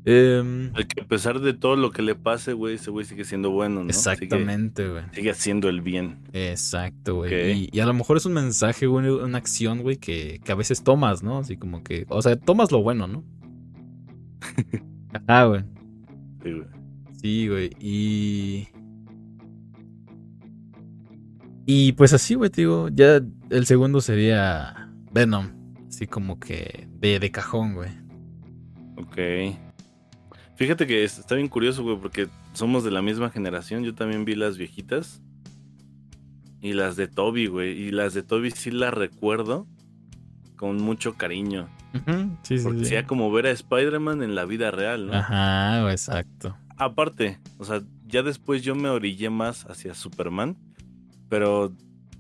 Eh, 0.09 0.71
que 0.95 1.01
a 1.01 1.09
pesar 1.09 1.41
de 1.41 1.53
todo 1.53 1.75
lo 1.75 1.91
que 1.91 2.01
le 2.01 2.15
pase, 2.15 2.53
güey, 2.53 2.77
ese 2.77 2.93
güey 2.93 3.05
sigue 3.05 3.25
siendo 3.25 3.51
bueno, 3.51 3.83
¿no? 3.83 3.89
Exactamente, 3.89 4.89
güey. 4.89 5.03
Sigue, 5.13 5.31
haciendo 5.31 5.69
el 5.69 5.81
bien. 5.81 6.21
Exacto, 6.33 7.17
güey. 7.17 7.69
Y, 7.73 7.81
a 7.81 7.87
lo 7.87 7.93
mejor 7.93 8.17
es 8.17 8.25
un 8.25 8.35
mensaje, 8.35 8.87
güey, 8.87 9.09
una 9.09 9.39
acción, 9.39 9.83
güey, 9.83 9.97
que, 9.97 10.41
que, 10.45 10.53
a 10.53 10.55
veces 10.55 10.85
tomas, 10.85 11.25
¿no? 11.25 11.39
Así 11.39 11.57
como 11.57 11.83
que, 11.83 12.07
o 12.09 12.23
sea, 12.23 12.37
tomas 12.37 12.71
lo 12.71 12.83
bueno, 12.83 13.09
¿no? 13.09 13.25
Ajá, 15.27 15.47
güey. 15.47 15.65
Sí, 16.45 16.53
güey. 16.53 16.67
Sí, 17.21 17.49
güey. 17.49 17.71
Y... 17.81 18.69
Y 21.67 21.93
pues 21.93 22.13
así, 22.13 22.35
güey, 22.37 22.49
te 22.49 22.63
digo, 22.63 22.89
ya 22.89 23.21
el 23.51 23.67
segundo 23.67 24.01
sería 24.01 24.89
Venom. 25.13 25.51
Así 25.89 26.07
como 26.07 26.39
que 26.39 26.89
de, 27.01 27.19
de 27.19 27.31
cajón, 27.31 27.75
güey. 27.75 27.91
Ok. 28.97 29.59
Fíjate 30.55 30.87
que 30.87 31.05
está 31.05 31.35
bien 31.35 31.49
curioso, 31.49 31.83
güey, 31.83 31.99
porque 31.99 32.29
somos 32.53 32.85
de 32.85 32.91
la 32.91 33.03
misma 33.03 33.31
generación. 33.31 33.83
Yo 33.83 33.95
también 33.95 34.25
vi 34.25 34.37
las 34.37 34.57
viejitas. 34.57 35.21
Y 36.61 36.73
las 36.73 36.97
de 36.97 37.09
Toby, 37.09 37.47
güey. 37.47 37.73
Y 37.73 37.91
las 37.91 38.15
de 38.15 38.23
Toby 38.23 38.53
sí 38.53 38.71
las 38.71 38.95
recuerdo 38.95 39.67
con 40.57 40.79
mucho 40.79 41.15
cariño. 41.15 41.69
sí, 42.43 42.59
porque 42.63 42.81
sí, 42.81 42.85
sea 42.87 43.07
como 43.07 43.31
ver 43.31 43.47
a 43.47 43.51
Spider-Man 43.51 44.23
en 44.23 44.35
la 44.35 44.45
vida 44.45 44.71
real, 44.71 45.09
¿no? 45.09 45.15
Ajá, 45.15 45.91
exacto. 45.91 46.57
Aparte, 46.77 47.39
o 47.59 47.65
sea, 47.65 47.83
ya 48.07 48.23
después 48.23 48.63
yo 48.63 48.75
me 48.75 48.89
orillé 48.89 49.31
más 49.31 49.65
hacia 49.67 49.95
Superman. 49.95 50.57
Pero, 51.29 51.73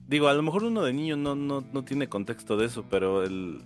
digo, 0.09 0.29
a 0.29 0.35
lo 0.35 0.42
mejor 0.42 0.64
uno 0.64 0.83
de 0.83 0.92
niño 0.92 1.16
no, 1.16 1.35
no, 1.35 1.64
no 1.73 1.85
tiene 1.85 2.09
contexto 2.09 2.57
de 2.57 2.66
eso, 2.66 2.85
pero 2.90 3.23
el, 3.23 3.61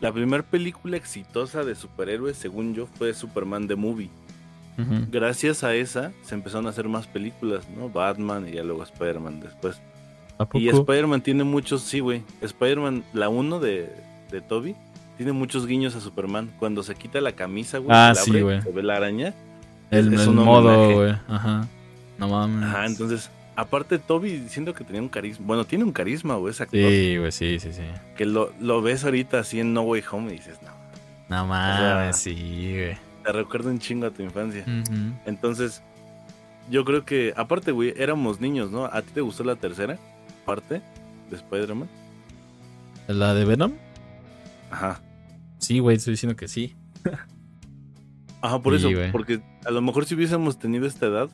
la 0.00 0.12
primera 0.12 0.42
película 0.42 0.96
exitosa 0.96 1.64
de 1.64 1.74
superhéroes, 1.74 2.36
según 2.36 2.74
yo, 2.74 2.86
fue 2.86 3.14
Superman 3.14 3.66
The 3.66 3.76
Movie. 3.76 4.10
Gracias 5.10 5.64
a 5.64 5.74
esa 5.74 6.12
se 6.22 6.34
empezaron 6.34 6.66
a 6.66 6.68
hacer 6.68 6.86
más 6.86 7.06
películas, 7.06 7.66
¿no? 7.70 7.88
Batman 7.88 8.46
y 8.46 8.52
ya 8.52 8.62
luego 8.62 8.82
Spider-Man 8.82 9.40
después. 9.40 9.80
Y 10.52 10.68
Spider-Man 10.68 11.22
tiene 11.22 11.44
muchos, 11.44 11.80
sí, 11.80 12.00
güey. 12.00 12.22
Spider-Man, 12.42 13.02
la 13.14 13.30
1 13.30 13.58
de, 13.58 13.90
de 14.30 14.40
Toby, 14.42 14.76
tiene 15.16 15.32
muchos 15.32 15.66
guiños 15.66 15.96
a 15.96 16.02
Superman. 16.02 16.52
Cuando 16.58 16.82
se 16.82 16.94
quita 16.94 17.22
la 17.22 17.32
camisa, 17.32 17.78
güey, 17.78 17.90
ah, 17.90 18.14
se, 18.14 18.30
ve 18.30 18.82
la 18.82 18.96
araña. 18.96 19.32
El, 19.90 20.12
el 20.12 20.30
modo, 20.32 20.92
güey. 20.92 21.12
Ajá. 21.26 21.66
No 22.18 22.28
mames. 22.28 22.68
Ajá, 22.68 22.84
entonces 22.84 23.30
aparte 23.56 23.98
Toby 23.98 24.36
diciendo 24.36 24.74
que 24.74 24.84
tenía 24.84 25.02
un 25.02 25.08
carisma. 25.08 25.46
Bueno, 25.46 25.64
tiene 25.64 25.84
un 25.84 25.92
carisma, 25.92 26.36
güey, 26.36 26.52
ese 26.52 26.62
actor. 26.62 26.78
Sí, 26.78 27.16
güey, 27.16 27.32
sí, 27.32 27.58
sí, 27.58 27.72
sí. 27.72 27.82
Que 28.16 28.26
lo, 28.26 28.52
lo, 28.60 28.82
ves 28.82 29.04
ahorita 29.04 29.40
así 29.40 29.58
en 29.60 29.72
No 29.72 29.82
Way 29.82 30.04
Home 30.12 30.32
y 30.32 30.36
dices, 30.36 30.60
no. 30.62 30.70
No 31.28 31.46
mames, 31.46 32.16
sí, 32.16 32.34
güey. 32.34 32.98
Te 33.24 33.32
recuerda 33.32 33.70
un 33.70 33.80
chingo 33.80 34.06
a 34.06 34.10
tu 34.10 34.22
infancia. 34.22 34.64
Entonces, 35.24 35.82
yo 36.70 36.84
creo 36.84 37.04
que, 37.04 37.32
aparte, 37.36 37.72
güey, 37.72 37.94
éramos 37.96 38.40
niños, 38.40 38.70
¿no? 38.70 38.84
¿A 38.84 39.02
ti 39.02 39.10
te 39.14 39.20
gustó 39.20 39.42
la 39.42 39.56
tercera 39.56 39.98
parte 40.44 40.80
de 41.30 41.36
Spider-Man? 41.36 41.88
¿La 43.08 43.34
de 43.34 43.44
Venom? 43.44 43.72
Ajá. 44.70 45.00
Sí, 45.58 45.80
güey, 45.80 45.96
estoy 45.96 46.12
diciendo 46.12 46.36
que 46.36 46.46
sí. 46.46 46.76
Ajá, 48.40 48.60
por 48.60 48.74
eso, 48.74 48.88
porque 49.10 49.40
a 49.64 49.70
lo 49.70 49.80
mejor 49.80 50.04
si 50.04 50.14
hubiésemos 50.14 50.58
tenido 50.58 50.86
esta 50.86 51.06
edad, 51.06 51.30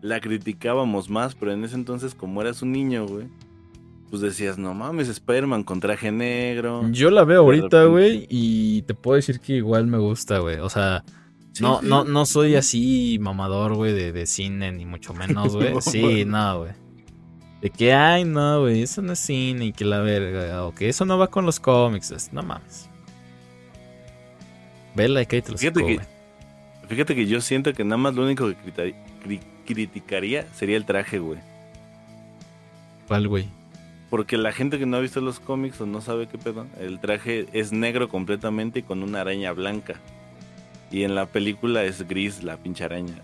la 0.00 0.20
criticábamos 0.20 1.10
más, 1.10 1.34
pero 1.34 1.52
en 1.52 1.64
ese 1.64 1.74
entonces, 1.74 2.14
como 2.14 2.40
eras 2.40 2.62
un 2.62 2.72
niño, 2.72 3.06
güey, 3.06 3.26
pues 4.10 4.22
decías, 4.22 4.58
no 4.58 4.72
mames, 4.74 5.08
Spider-Man 5.08 5.64
con 5.64 5.80
traje 5.80 6.10
negro. 6.10 6.88
Yo 6.90 7.10
la 7.10 7.24
veo 7.24 7.42
ahorita, 7.42 7.84
güey, 7.84 8.26
y 8.30 8.82
te 8.82 8.94
puedo 8.94 9.16
decir 9.16 9.40
que 9.40 9.54
igual 9.54 9.86
me 9.86 9.98
gusta, 9.98 10.38
güey. 10.38 10.58
O 10.58 10.68
sea, 10.68 11.04
no, 11.60 11.82
no, 11.82 12.04
no 12.04 12.26
soy 12.26 12.54
así 12.54 13.18
mamador, 13.20 13.74
güey, 13.74 13.92
de, 13.92 14.12
de, 14.12 14.26
cine, 14.26 14.72
ni 14.72 14.86
mucho 14.86 15.12
menos, 15.14 15.54
güey. 15.56 15.74
sí, 15.80 16.24
no, 16.24 16.60
güey. 16.60 16.72
De 17.60 17.70
que, 17.70 17.92
ay, 17.92 18.24
no, 18.24 18.60
güey, 18.60 18.82
eso 18.82 19.02
no 19.02 19.12
es 19.12 19.18
cine 19.18 19.66
y 19.66 19.72
que 19.72 19.84
la 19.84 19.98
verga, 19.98 20.64
o 20.64 20.74
que 20.74 20.88
eso 20.88 21.04
no 21.04 21.18
va 21.18 21.26
con 21.26 21.44
los 21.44 21.58
cómics, 21.58 22.30
no 22.32 22.42
mames. 22.42 22.88
Vela 24.94 25.22
y 25.22 25.26
que 25.26 25.42
te 25.42 25.52
los 25.52 25.60
fíjate 25.60 25.84
que, 25.84 26.00
fíjate 26.88 27.14
que 27.14 27.26
yo 27.26 27.40
siento 27.40 27.72
que 27.72 27.84
nada 27.84 27.98
más 27.98 28.14
lo 28.14 28.24
único 28.24 28.48
que 28.48 28.54
criticaría 28.54 29.57
sería 30.54 30.76
el 30.76 30.84
traje, 30.84 31.18
güey. 31.18 31.38
¿Cuál, 33.06 33.28
güey? 33.28 33.46
Porque 34.10 34.38
la 34.38 34.52
gente 34.52 34.78
que 34.78 34.86
no 34.86 34.96
ha 34.96 35.00
visto 35.00 35.20
los 35.20 35.40
cómics 35.40 35.80
o 35.80 35.86
no 35.86 36.00
sabe 36.00 36.28
qué 36.28 36.38
pedo, 36.38 36.66
el 36.80 36.98
traje 36.98 37.46
es 37.52 37.72
negro 37.72 38.08
completamente 38.08 38.78
y 38.78 38.82
con 38.82 39.02
una 39.02 39.20
araña 39.20 39.52
blanca. 39.52 39.94
Y 40.90 41.02
en 41.02 41.14
la 41.14 41.26
película 41.26 41.84
es 41.84 42.06
gris 42.08 42.42
la 42.42 42.56
pinche 42.56 42.84
araña. 42.84 43.22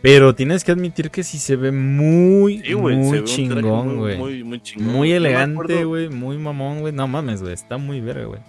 Pero 0.00 0.34
tienes 0.34 0.64
que 0.64 0.72
admitir 0.72 1.10
que 1.10 1.22
sí 1.22 1.38
se 1.38 1.54
ve 1.54 1.70
muy, 1.70 2.62
muy, 2.74 3.22
chingón, 3.24 3.98
güey. 3.98 4.18
Muy, 4.18 4.42
muy, 4.42 4.60
chingón. 4.60 4.88
Muy 4.88 5.12
elegante, 5.12 5.84
güey. 5.84 6.08
muy 6.08 6.38
mamón, 6.38 6.80
güey. 6.80 6.92
No 6.92 7.06
mames, 7.06 7.40
güey. 7.40 7.54
Está 7.54 7.78
muy 7.78 8.00
verga, 8.00 8.24
güey. 8.24 8.40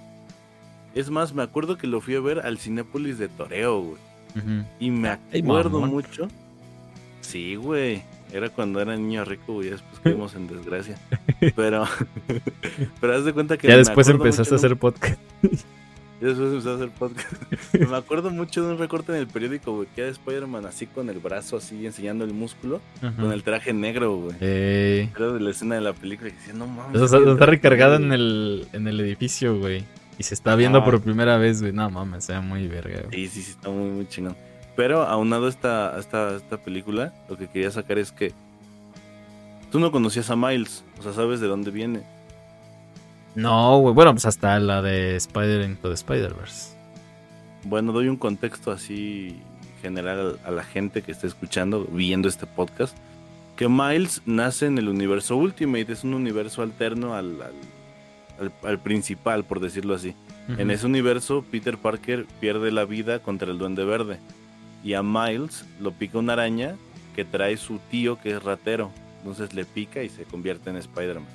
Es 0.95 1.09
más, 1.09 1.33
me 1.33 1.43
acuerdo 1.43 1.77
que 1.77 1.85
lo 1.85 2.01
fui 2.01 2.15
a 2.15 2.21
ver 2.21 2.39
al 2.39 2.57
Cinépolis 2.57 3.19
de 3.19 3.27
Toreo, 3.27 3.81
güey. 3.81 4.12
Y 4.79 4.91
me 4.91 5.09
acuerdo 5.09 5.81
mucho. 5.81 6.27
Sí, 7.21 7.55
güey. 7.55 8.03
Era 8.31 8.49
cuando 8.49 8.81
era 8.81 8.95
niño 8.95 9.23
rico, 9.25 9.53
güey. 9.53 9.69
Después 9.69 9.99
caímos 10.03 10.35
en 10.35 10.47
desgracia. 10.47 10.97
Pero, 11.55 11.85
pero 13.01 13.15
haz 13.15 13.25
de 13.25 13.33
cuenta 13.33 13.57
que. 13.57 13.67
Ya 13.67 13.77
después 13.77 14.07
empezaste 14.09 14.55
a 14.55 14.57
hacer 14.57 14.77
podcast. 14.77 15.19
Ya 16.21 16.29
después 16.29 16.51
empecé 16.51 16.69
a 16.69 16.75
hacer 16.75 16.89
podcast. 16.91 17.33
me 17.73 17.97
acuerdo 17.97 18.29
mucho 18.29 18.65
de 18.65 18.71
un 18.71 18.79
recorte 18.79 19.11
en 19.11 19.17
el 19.17 19.27
periódico, 19.27 19.75
güey. 19.75 19.89
Que 19.93 20.03
era 20.03 20.09
Spider-Man 20.11 20.65
así 20.65 20.87
con 20.87 21.09
el 21.09 21.19
brazo 21.19 21.57
así 21.57 21.85
enseñando 21.85 22.23
el 22.23 22.33
músculo. 22.33 22.79
Con 23.01 23.33
el 23.33 23.43
traje 23.43 23.73
negro, 23.73 24.15
güey. 24.15 24.35
Era 24.39 25.33
de 25.33 25.39
la 25.41 25.49
escena 25.49 25.75
de 25.75 25.81
la 25.81 25.91
película. 25.91 26.29
Que 26.29 26.37
decía, 26.37 26.53
no 26.53 26.65
mames. 26.65 27.01
está, 27.01 27.17
está 27.17 27.45
recargada 27.45 27.97
en 27.97 28.13
el, 28.13 28.65
en 28.71 28.87
el 28.87 29.01
edificio, 29.01 29.59
güey. 29.59 29.83
Y 30.17 30.23
se 30.23 30.33
está 30.33 30.55
viendo 30.55 30.83
por 30.83 31.01
primera 31.01 31.37
vez, 31.37 31.61
güey. 31.61 31.73
No 31.73 31.89
mames, 31.89 32.25
se 32.25 32.33
ve 32.33 32.41
muy 32.41 32.67
verga, 32.67 33.01
güey. 33.07 33.27
Sí, 33.27 33.27
sí, 33.27 33.41
sí, 33.43 33.51
está 33.51 33.69
muy, 33.69 33.89
muy 33.89 34.07
chingón. 34.07 34.35
Pero 34.75 35.03
aunado 35.03 35.45
a 35.45 35.49
esta, 35.49 35.99
esta, 35.99 36.35
esta 36.35 36.57
película, 36.57 37.13
lo 37.29 37.37
que 37.37 37.47
quería 37.47 37.71
sacar 37.71 37.97
es 37.97 38.11
que 38.11 38.33
tú 39.71 39.79
no 39.79 39.91
conocías 39.91 40.29
a 40.29 40.35
Miles, 40.35 40.83
o 40.99 41.03
sea, 41.03 41.13
sabes 41.13 41.39
de 41.39 41.47
dónde 41.47 41.71
viene. 41.71 42.03
No, 43.35 43.79
güey. 43.79 43.93
Bueno, 43.93 44.11
pues 44.11 44.25
hasta 44.25 44.59
la 44.59 44.81
de 44.81 45.15
Spider 45.15 45.63
into 45.63 45.89
the 45.89 45.95
Spider-Verse. 45.95 46.75
Bueno, 47.63 47.91
doy 47.91 48.07
un 48.07 48.17
contexto 48.17 48.71
así 48.71 49.39
general 49.81 50.39
a 50.45 50.51
la 50.51 50.63
gente 50.63 51.01
que 51.01 51.11
está 51.11 51.27
escuchando, 51.27 51.85
viendo 51.85 52.27
este 52.27 52.45
podcast. 52.45 52.95
Que 53.55 53.67
Miles 53.69 54.21
nace 54.25 54.65
en 54.65 54.77
el 54.77 54.89
universo 54.89 55.35
Ultimate, 55.37 55.91
es 55.91 56.03
un 56.03 56.13
universo 56.13 56.61
alterno 56.61 57.13
al 57.13 57.41
al, 57.41 57.53
principal, 58.83 59.45
por 59.45 59.59
decirlo 59.59 59.93
así. 59.93 60.15
En 60.57 60.71
ese 60.71 60.85
universo, 60.85 61.45
Peter 61.49 61.77
Parker 61.77 62.25
pierde 62.41 62.71
la 62.71 62.85
vida 62.85 63.19
contra 63.19 63.51
el 63.51 63.57
Duende 63.57 63.85
Verde. 63.85 64.19
Y 64.83 64.93
a 64.93 65.03
Miles 65.03 65.65
lo 65.79 65.91
pica 65.93 66.17
una 66.17 66.33
araña 66.33 66.75
que 67.15 67.23
trae 67.23 67.55
su 67.55 67.79
tío 67.89 68.19
que 68.19 68.31
es 68.31 68.43
ratero. 68.43 68.91
Entonces 69.19 69.53
le 69.53 69.63
pica 69.63 70.03
y 70.03 70.09
se 70.09 70.23
convierte 70.23 70.69
en 70.69 70.75
Spider-Man. 70.75 71.29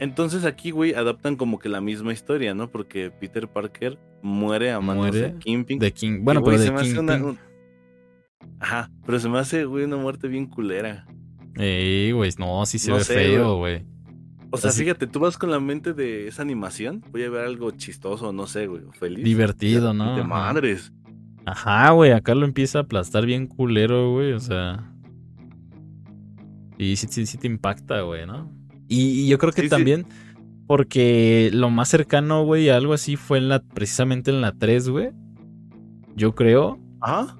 Entonces 0.00 0.44
aquí, 0.44 0.70
güey, 0.72 0.94
adaptan 0.94 1.36
como 1.36 1.58
que 1.58 1.68
la 1.68 1.80
misma 1.80 2.12
historia, 2.12 2.54
¿no? 2.54 2.68
Porque 2.68 3.10
Peter 3.10 3.46
Parker 3.46 3.98
muere 4.22 4.72
a 4.72 4.80
manos 4.80 5.12
de 5.12 5.34
Kingpin. 5.38 5.78
De 5.78 5.92
King... 5.92 6.20
Bueno, 6.22 6.42
pero 6.42 6.58
se 6.58 6.72
me 6.72 6.80
hace 6.80 6.98
una, 6.98 7.36
Ajá, 8.60 8.90
pero 9.06 9.20
se 9.20 9.28
me 9.28 9.38
hace, 9.38 9.64
güey, 9.64 9.84
una 9.84 9.96
muerte 9.96 10.28
bien 10.28 10.46
culera. 10.46 11.06
Ey, 11.56 12.12
güey, 12.12 12.30
no, 12.38 12.64
sí 12.66 12.78
se 12.78 12.92
ve 12.92 13.00
feo, 13.00 13.56
güey. 13.56 13.84
O 14.50 14.56
sea, 14.56 14.70
fíjate, 14.70 15.06
tú 15.06 15.20
vas 15.20 15.36
con 15.36 15.50
la 15.50 15.60
mente 15.60 15.92
de 15.92 16.28
esa 16.28 16.42
animación, 16.42 17.04
voy 17.10 17.22
a 17.24 17.30
ver 17.30 17.44
algo 17.44 17.70
chistoso, 17.72 18.32
no 18.32 18.46
sé, 18.46 18.66
güey, 18.66 18.82
feliz. 18.92 19.24
Divertido, 19.24 19.92
¿no? 19.92 20.16
De 20.16 20.24
madres. 20.24 20.92
Ajá, 21.44 21.90
güey, 21.90 22.12
acá 22.12 22.34
lo 22.34 22.46
empieza 22.46 22.78
a 22.78 22.82
aplastar 22.82 23.26
bien 23.26 23.46
culero, 23.46 24.12
güey, 24.12 24.32
o 24.32 24.40
sea. 24.40 24.92
Y 26.78 26.96
sí, 26.96 27.06
sí, 27.10 27.26
sí 27.26 27.38
te 27.38 27.46
impacta, 27.46 28.00
güey, 28.02 28.26
¿no? 28.26 28.50
Y, 28.88 29.28
yo 29.28 29.38
creo 29.38 29.52
que 29.52 29.68
también, 29.68 30.06
porque 30.66 31.50
lo 31.52 31.68
más 31.68 31.88
cercano, 31.88 32.44
güey, 32.44 32.70
a 32.70 32.76
algo 32.76 32.94
así 32.94 33.16
fue 33.16 33.38
en 33.38 33.48
la, 33.48 33.60
precisamente 33.60 34.30
en 34.30 34.40
la 34.40 34.52
3, 34.52 34.88
güey. 34.88 35.10
Yo 36.16 36.34
creo. 36.34 36.78
Ajá. 37.00 37.36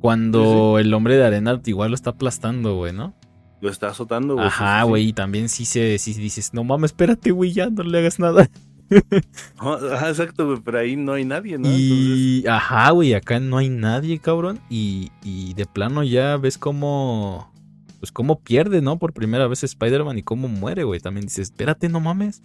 Cuando 0.00 0.78
el 0.78 0.92
hombre 0.94 1.16
de 1.16 1.24
arena 1.24 1.60
igual 1.64 1.90
lo 1.90 1.94
está 1.94 2.10
aplastando, 2.10 2.76
güey, 2.76 2.92
¿no? 2.92 3.14
Lo 3.62 3.70
está 3.70 3.86
azotando, 3.90 4.34
güey. 4.34 4.44
Ajá, 4.44 4.82
güey, 4.82 5.08
y 5.10 5.12
también 5.12 5.48
sí 5.48 5.64
se 5.64 5.96
sí 5.98 6.14
dices, 6.14 6.52
no 6.52 6.64
mames, 6.64 6.90
espérate, 6.90 7.30
güey, 7.30 7.52
ya 7.52 7.70
no 7.70 7.84
le 7.84 7.96
hagas 7.96 8.18
nada. 8.18 8.50
Ajá, 9.56 10.08
exacto, 10.08 10.46
güey, 10.46 10.58
pero 10.64 10.80
ahí 10.80 10.96
no 10.96 11.12
hay 11.12 11.24
nadie, 11.24 11.58
¿no? 11.58 11.68
Y, 11.70 12.44
ajá, 12.48 12.90
güey, 12.90 13.14
acá 13.14 13.38
no 13.38 13.58
hay 13.58 13.68
nadie, 13.68 14.18
cabrón. 14.18 14.58
Y, 14.68 15.12
y 15.22 15.54
de 15.54 15.64
plano 15.64 16.02
ya 16.02 16.36
ves 16.38 16.58
cómo, 16.58 17.52
pues 18.00 18.10
cómo 18.10 18.40
pierde, 18.40 18.82
¿no? 18.82 18.98
Por 18.98 19.12
primera 19.12 19.46
vez 19.46 19.62
Spider-Man 19.62 20.18
y 20.18 20.22
cómo 20.24 20.48
muere, 20.48 20.82
güey. 20.82 20.98
También 20.98 21.26
dices, 21.26 21.50
espérate, 21.50 21.88
no 21.88 22.00
mames. 22.00 22.42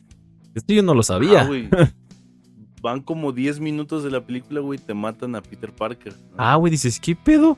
Esto 0.54 0.72
yo 0.72 0.84
no 0.84 0.94
lo 0.94 1.02
sabía. 1.02 1.46
güey. 1.46 1.68
Van 2.84 3.02
como 3.02 3.32
10 3.32 3.60
minutos 3.60 4.04
de 4.04 4.12
la 4.12 4.22
película, 4.24 4.60
güey, 4.62 4.78
te 4.78 4.94
matan 4.94 5.34
a 5.36 5.42
Peter 5.42 5.74
Parker. 5.74 6.14
Ah, 6.38 6.56
güey, 6.58 6.70
dices, 6.70 7.00
¿qué 7.00 7.16
pedo? 7.16 7.58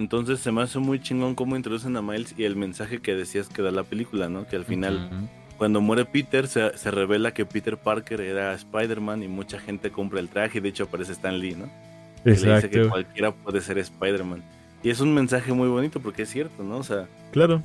Entonces 0.00 0.40
se 0.40 0.50
me 0.50 0.62
hace 0.62 0.78
muy 0.78 0.98
chingón 0.98 1.34
cómo 1.34 1.56
introducen 1.56 1.94
a 1.94 2.00
Miles 2.00 2.34
y 2.38 2.44
el 2.44 2.56
mensaje 2.56 3.00
que 3.00 3.14
decías 3.14 3.50
que 3.50 3.60
da 3.60 3.70
la 3.70 3.82
película, 3.84 4.30
¿no? 4.30 4.46
Que 4.46 4.56
al 4.56 4.64
final 4.64 5.28
cuando 5.58 5.82
muere 5.82 6.06
Peter, 6.06 6.48
se, 6.48 6.70
revela 6.90 7.34
que 7.34 7.44
Peter 7.44 7.76
Parker 7.76 8.22
era 8.22 8.54
Spider-Man 8.54 9.22
y 9.22 9.28
mucha 9.28 9.60
gente 9.60 9.90
compra 9.90 10.18
el 10.20 10.30
traje. 10.30 10.56
Y 10.56 10.62
de 10.62 10.70
hecho 10.70 10.84
aparece 10.84 11.12
Stan 11.12 11.38
Lee, 11.38 11.54
¿no? 11.54 11.66
Exacto. 12.24 12.46
le 12.46 12.54
dice 12.54 12.70
que 12.70 12.88
cualquiera 12.88 13.30
puede 13.30 13.60
ser 13.60 13.76
Spider-Man. 13.76 14.42
Y 14.82 14.88
es 14.88 15.00
un 15.00 15.12
mensaje 15.12 15.52
muy 15.52 15.68
bonito 15.68 16.00
porque 16.00 16.22
es 16.22 16.30
cierto, 16.30 16.62
¿no? 16.62 16.78
O 16.78 16.82
sea, 16.82 17.06
claro. 17.30 17.62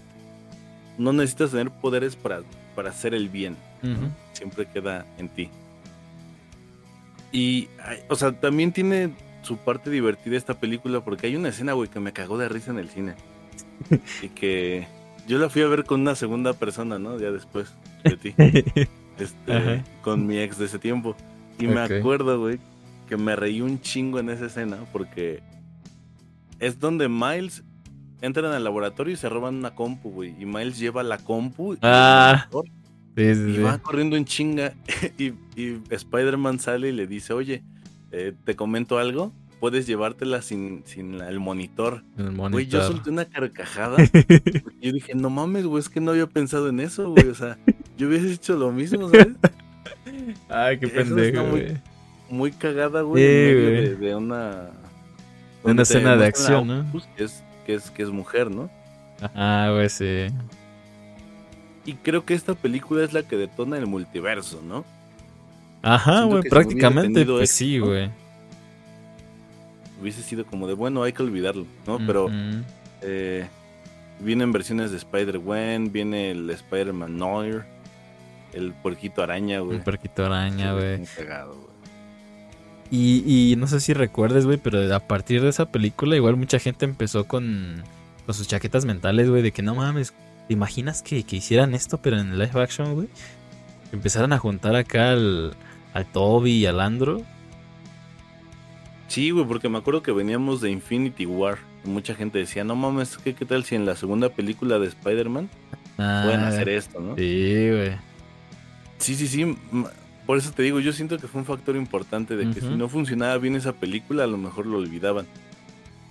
No 0.97 1.13
necesitas 1.13 1.51
tener 1.51 1.71
poderes 1.71 2.17
para, 2.17 2.41
para 2.75 2.89
hacer 2.89 3.13
el 3.13 3.29
bien. 3.29 3.55
Siempre 4.33 4.65
queda 4.65 5.05
en 5.17 5.29
ti. 5.29 5.49
Y, 7.31 7.69
o 8.09 8.15
sea, 8.17 8.33
también 8.33 8.73
tiene 8.73 9.13
su 9.45 9.57
parte 9.57 9.89
divertida 9.89 10.35
esta 10.35 10.59
película 10.59 11.01
porque 11.01 11.27
hay 11.27 11.35
una 11.35 11.49
escena, 11.49 11.73
güey, 11.73 11.89
que 11.89 11.99
me 11.99 12.13
cagó 12.13 12.37
de 12.37 12.49
risa 12.49 12.71
en 12.71 12.79
el 12.79 12.89
cine. 12.89 13.15
y 14.21 14.29
que 14.29 14.87
yo 15.27 15.39
la 15.39 15.49
fui 15.49 15.61
a 15.61 15.67
ver 15.67 15.85
con 15.85 16.01
una 16.01 16.15
segunda 16.15 16.53
persona, 16.53 16.99
¿no? 16.99 17.19
Ya 17.19 17.31
después 17.31 17.73
de 18.03 18.17
ti. 18.17 18.35
Este, 19.17 19.81
con 20.01 20.27
mi 20.27 20.39
ex 20.39 20.57
de 20.57 20.65
ese 20.65 20.77
tiempo. 20.77 21.15
Y 21.57 21.67
me 21.67 21.79
acuerdo, 21.79 22.37
güey, 22.37 22.59
que 23.07 23.15
me 23.15 23.37
reí 23.37 23.61
un 23.61 23.79
chingo 23.79 24.19
en 24.19 24.29
esa 24.29 24.47
escena 24.47 24.79
porque 24.91 25.41
es 26.59 26.81
donde 26.81 27.07
Miles 27.07 27.63
entran 28.21 28.51
al 28.51 28.65
laboratorio 28.65 29.13
y 29.13 29.15
se 29.15 29.29
roban 29.29 29.55
una 29.55 29.73
compu, 29.73 30.11
güey. 30.11 30.35
Y 30.37 30.45
Miles 30.45 30.77
lleva 30.77 31.01
la 31.01 31.17
compu 31.17 31.77
ah, 31.81 32.49
y 33.15 33.57
va 33.59 33.77
corriendo 33.77 34.17
en 34.17 34.25
chinga. 34.25 34.73
y, 35.17 35.27
y 35.55 35.81
Spider-Man 35.89 36.59
sale 36.59 36.89
y 36.89 36.91
le 36.91 37.07
dice, 37.07 37.31
oye, 37.31 37.63
eh, 38.17 38.33
te 38.45 38.55
comento 38.55 38.97
algo 38.97 39.33
puedes 39.59 39.87
llevártela 39.87 40.43
sin, 40.43 40.83
sin 40.85 41.21
el 41.21 41.39
monitor. 41.39 42.03
Güey, 42.17 42.67
yo 42.67 42.85
solté 42.85 43.09
una 43.09 43.25
carcajada. 43.25 43.97
yo 44.81 44.91
dije, 44.91 45.15
no 45.15 45.31
mames, 45.31 45.65
güey, 45.65 45.79
es 45.79 45.89
que 45.89 45.99
no 45.99 46.11
había 46.11 46.27
pensado 46.27 46.69
en 46.69 46.79
eso, 46.79 47.09
güey. 47.09 47.27
O 47.29 47.33
sea, 47.33 47.57
yo 47.97 48.07
hubiese 48.07 48.31
hecho 48.31 48.55
lo 48.55 48.71
mismo, 48.71 49.09
¿sabes? 49.09 49.35
Ay, 50.49 50.77
qué 50.77 50.87
pendejo, 50.87 51.49
güey. 51.49 51.77
Muy, 52.29 52.51
cagada, 52.51 53.01
güey, 53.01 53.23
de, 53.23 54.15
una... 54.15 54.69
De 55.63 55.71
una 55.71 55.81
escena 55.81 56.15
de 56.15 56.27
acción, 56.27 56.67
¿no? 56.67 56.85
Que 57.15 57.23
es, 57.23 57.43
que, 57.65 57.73
es, 57.73 57.89
que 57.89 58.03
es 58.03 58.09
mujer, 58.09 58.51
¿no? 58.51 58.69
Ah, 59.33 59.71
güey, 59.73 59.89
sí. 59.89 60.27
Y 61.85 61.93
creo 61.93 62.23
que 62.23 62.35
esta 62.35 62.53
película 62.53 63.03
es 63.03 63.13
la 63.13 63.23
que 63.23 63.35
detona 63.35 63.77
el 63.77 63.87
multiverso, 63.87 64.61
¿no? 64.63 64.85
Ajá, 65.85 66.23
güey, 66.23 66.43
prácticamente, 66.43 67.25
pues 67.25 67.51
sí, 67.51 67.79
güey 67.79 68.09
hubiese 70.05 70.21
sido 70.21 70.45
como 70.45 70.67
de, 70.67 70.75
bueno, 70.75 71.01
hay 71.01 71.13
que 71.13 71.23
olvidarlo, 71.23 71.65
¿no? 71.87 71.97
Pero 72.05 72.29
eh, 73.01 73.47
vienen 74.19 74.51
versiones 74.51 74.91
de 74.91 74.97
Spider-Gwen, 74.97 75.91
viene 75.91 76.29
el 76.29 76.47
Spider-Man 76.49 77.17
Noir, 77.17 77.63
el 78.53 78.73
puerquito 78.73 79.23
araña, 79.23 79.61
güey. 79.61 79.77
El 79.77 79.83
puerquito 79.83 80.25
araña, 80.25 80.73
güey. 80.73 81.01
Y, 82.91 83.51
y 83.51 83.55
no 83.55 83.65
sé 83.65 83.79
si 83.79 83.93
recuerdes, 83.93 84.45
güey, 84.45 84.57
pero 84.57 84.93
a 84.93 84.99
partir 84.99 85.41
de 85.41 85.49
esa 85.49 85.71
película 85.71 86.15
igual 86.15 86.35
mucha 86.35 86.59
gente 86.59 86.85
empezó 86.85 87.25
con, 87.25 87.81
con 88.27 88.35
sus 88.35 88.47
chaquetas 88.47 88.85
mentales, 88.85 89.27
güey, 89.27 89.41
de 89.41 89.51
que 89.51 89.63
no 89.63 89.73
mames, 89.73 90.13
¿te 90.47 90.53
imaginas 90.53 91.01
que, 91.01 91.23
que 91.23 91.37
hicieran 91.37 91.73
esto 91.73 91.97
pero 91.97 92.19
en 92.19 92.37
live 92.37 92.61
action, 92.61 92.93
güey? 92.93 93.07
Empezaron 93.91 94.33
a 94.33 94.37
juntar 94.37 94.75
acá 94.75 95.13
al, 95.13 95.55
al 95.95 96.05
Toby 96.05 96.51
y 96.51 96.65
al 96.67 96.79
Andro 96.79 97.23
Sí, 99.07 99.29
güey, 99.31 99.45
porque 99.45 99.69
me 99.69 99.77
acuerdo 99.77 100.01
que 100.01 100.11
veníamos 100.11 100.61
de 100.61 100.71
Infinity 100.71 101.25
War. 101.25 101.57
Y 101.85 101.89
mucha 101.89 102.15
gente 102.15 102.39
decía, 102.39 102.63
no 102.63 102.75
mames, 102.75 103.17
¿qué, 103.17 103.33
qué 103.33 103.45
tal 103.45 103.63
si 103.63 103.75
en 103.75 103.85
la 103.85 103.95
segunda 103.95 104.29
película 104.29 104.79
de 104.79 104.87
Spider-Man 104.87 105.49
pueden 105.95 106.39
ah, 106.41 106.47
hacer 106.47 106.69
esto, 106.69 106.99
no? 106.99 107.15
Sí, 107.15 107.69
güey. 107.69 107.91
Sí, 108.97 109.15
sí, 109.15 109.27
sí. 109.27 109.57
Por 110.25 110.37
eso 110.37 110.51
te 110.51 110.63
digo, 110.63 110.79
yo 110.79 110.91
siento 110.91 111.17
que 111.17 111.27
fue 111.27 111.39
un 111.39 111.45
factor 111.45 111.75
importante 111.75 112.35
de 112.35 112.51
que 112.51 112.61
si 112.61 112.67
no 112.67 112.89
funcionaba 112.89 113.37
bien 113.37 113.55
esa 113.55 113.73
película, 113.73 114.23
a 114.23 114.27
lo 114.27 114.37
mejor 114.37 114.65
lo 114.65 114.79
olvidaban. 114.79 115.27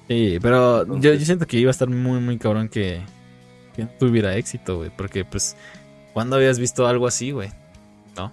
Sí, 0.07 0.39
pero 0.41 0.87
yo, 1.01 1.15
yo, 1.15 1.25
siento 1.25 1.47
que 1.47 1.59
iba 1.59 1.71
a 1.71 1.73
estar 1.73 1.91
muy, 1.91 2.21
muy 2.21 2.39
cabrón 2.39 2.69
que, 2.69 3.01
que 3.75 3.87
tuviera 3.87 4.37
éxito, 4.37 4.77
güey. 4.77 4.91
Porque, 4.97 5.25
pues, 5.25 5.57
¿cuándo 6.13 6.37
habías 6.37 6.59
visto 6.59 6.87
algo 6.87 7.07
así, 7.09 7.33
güey? 7.33 7.51
¿No? 8.17 8.33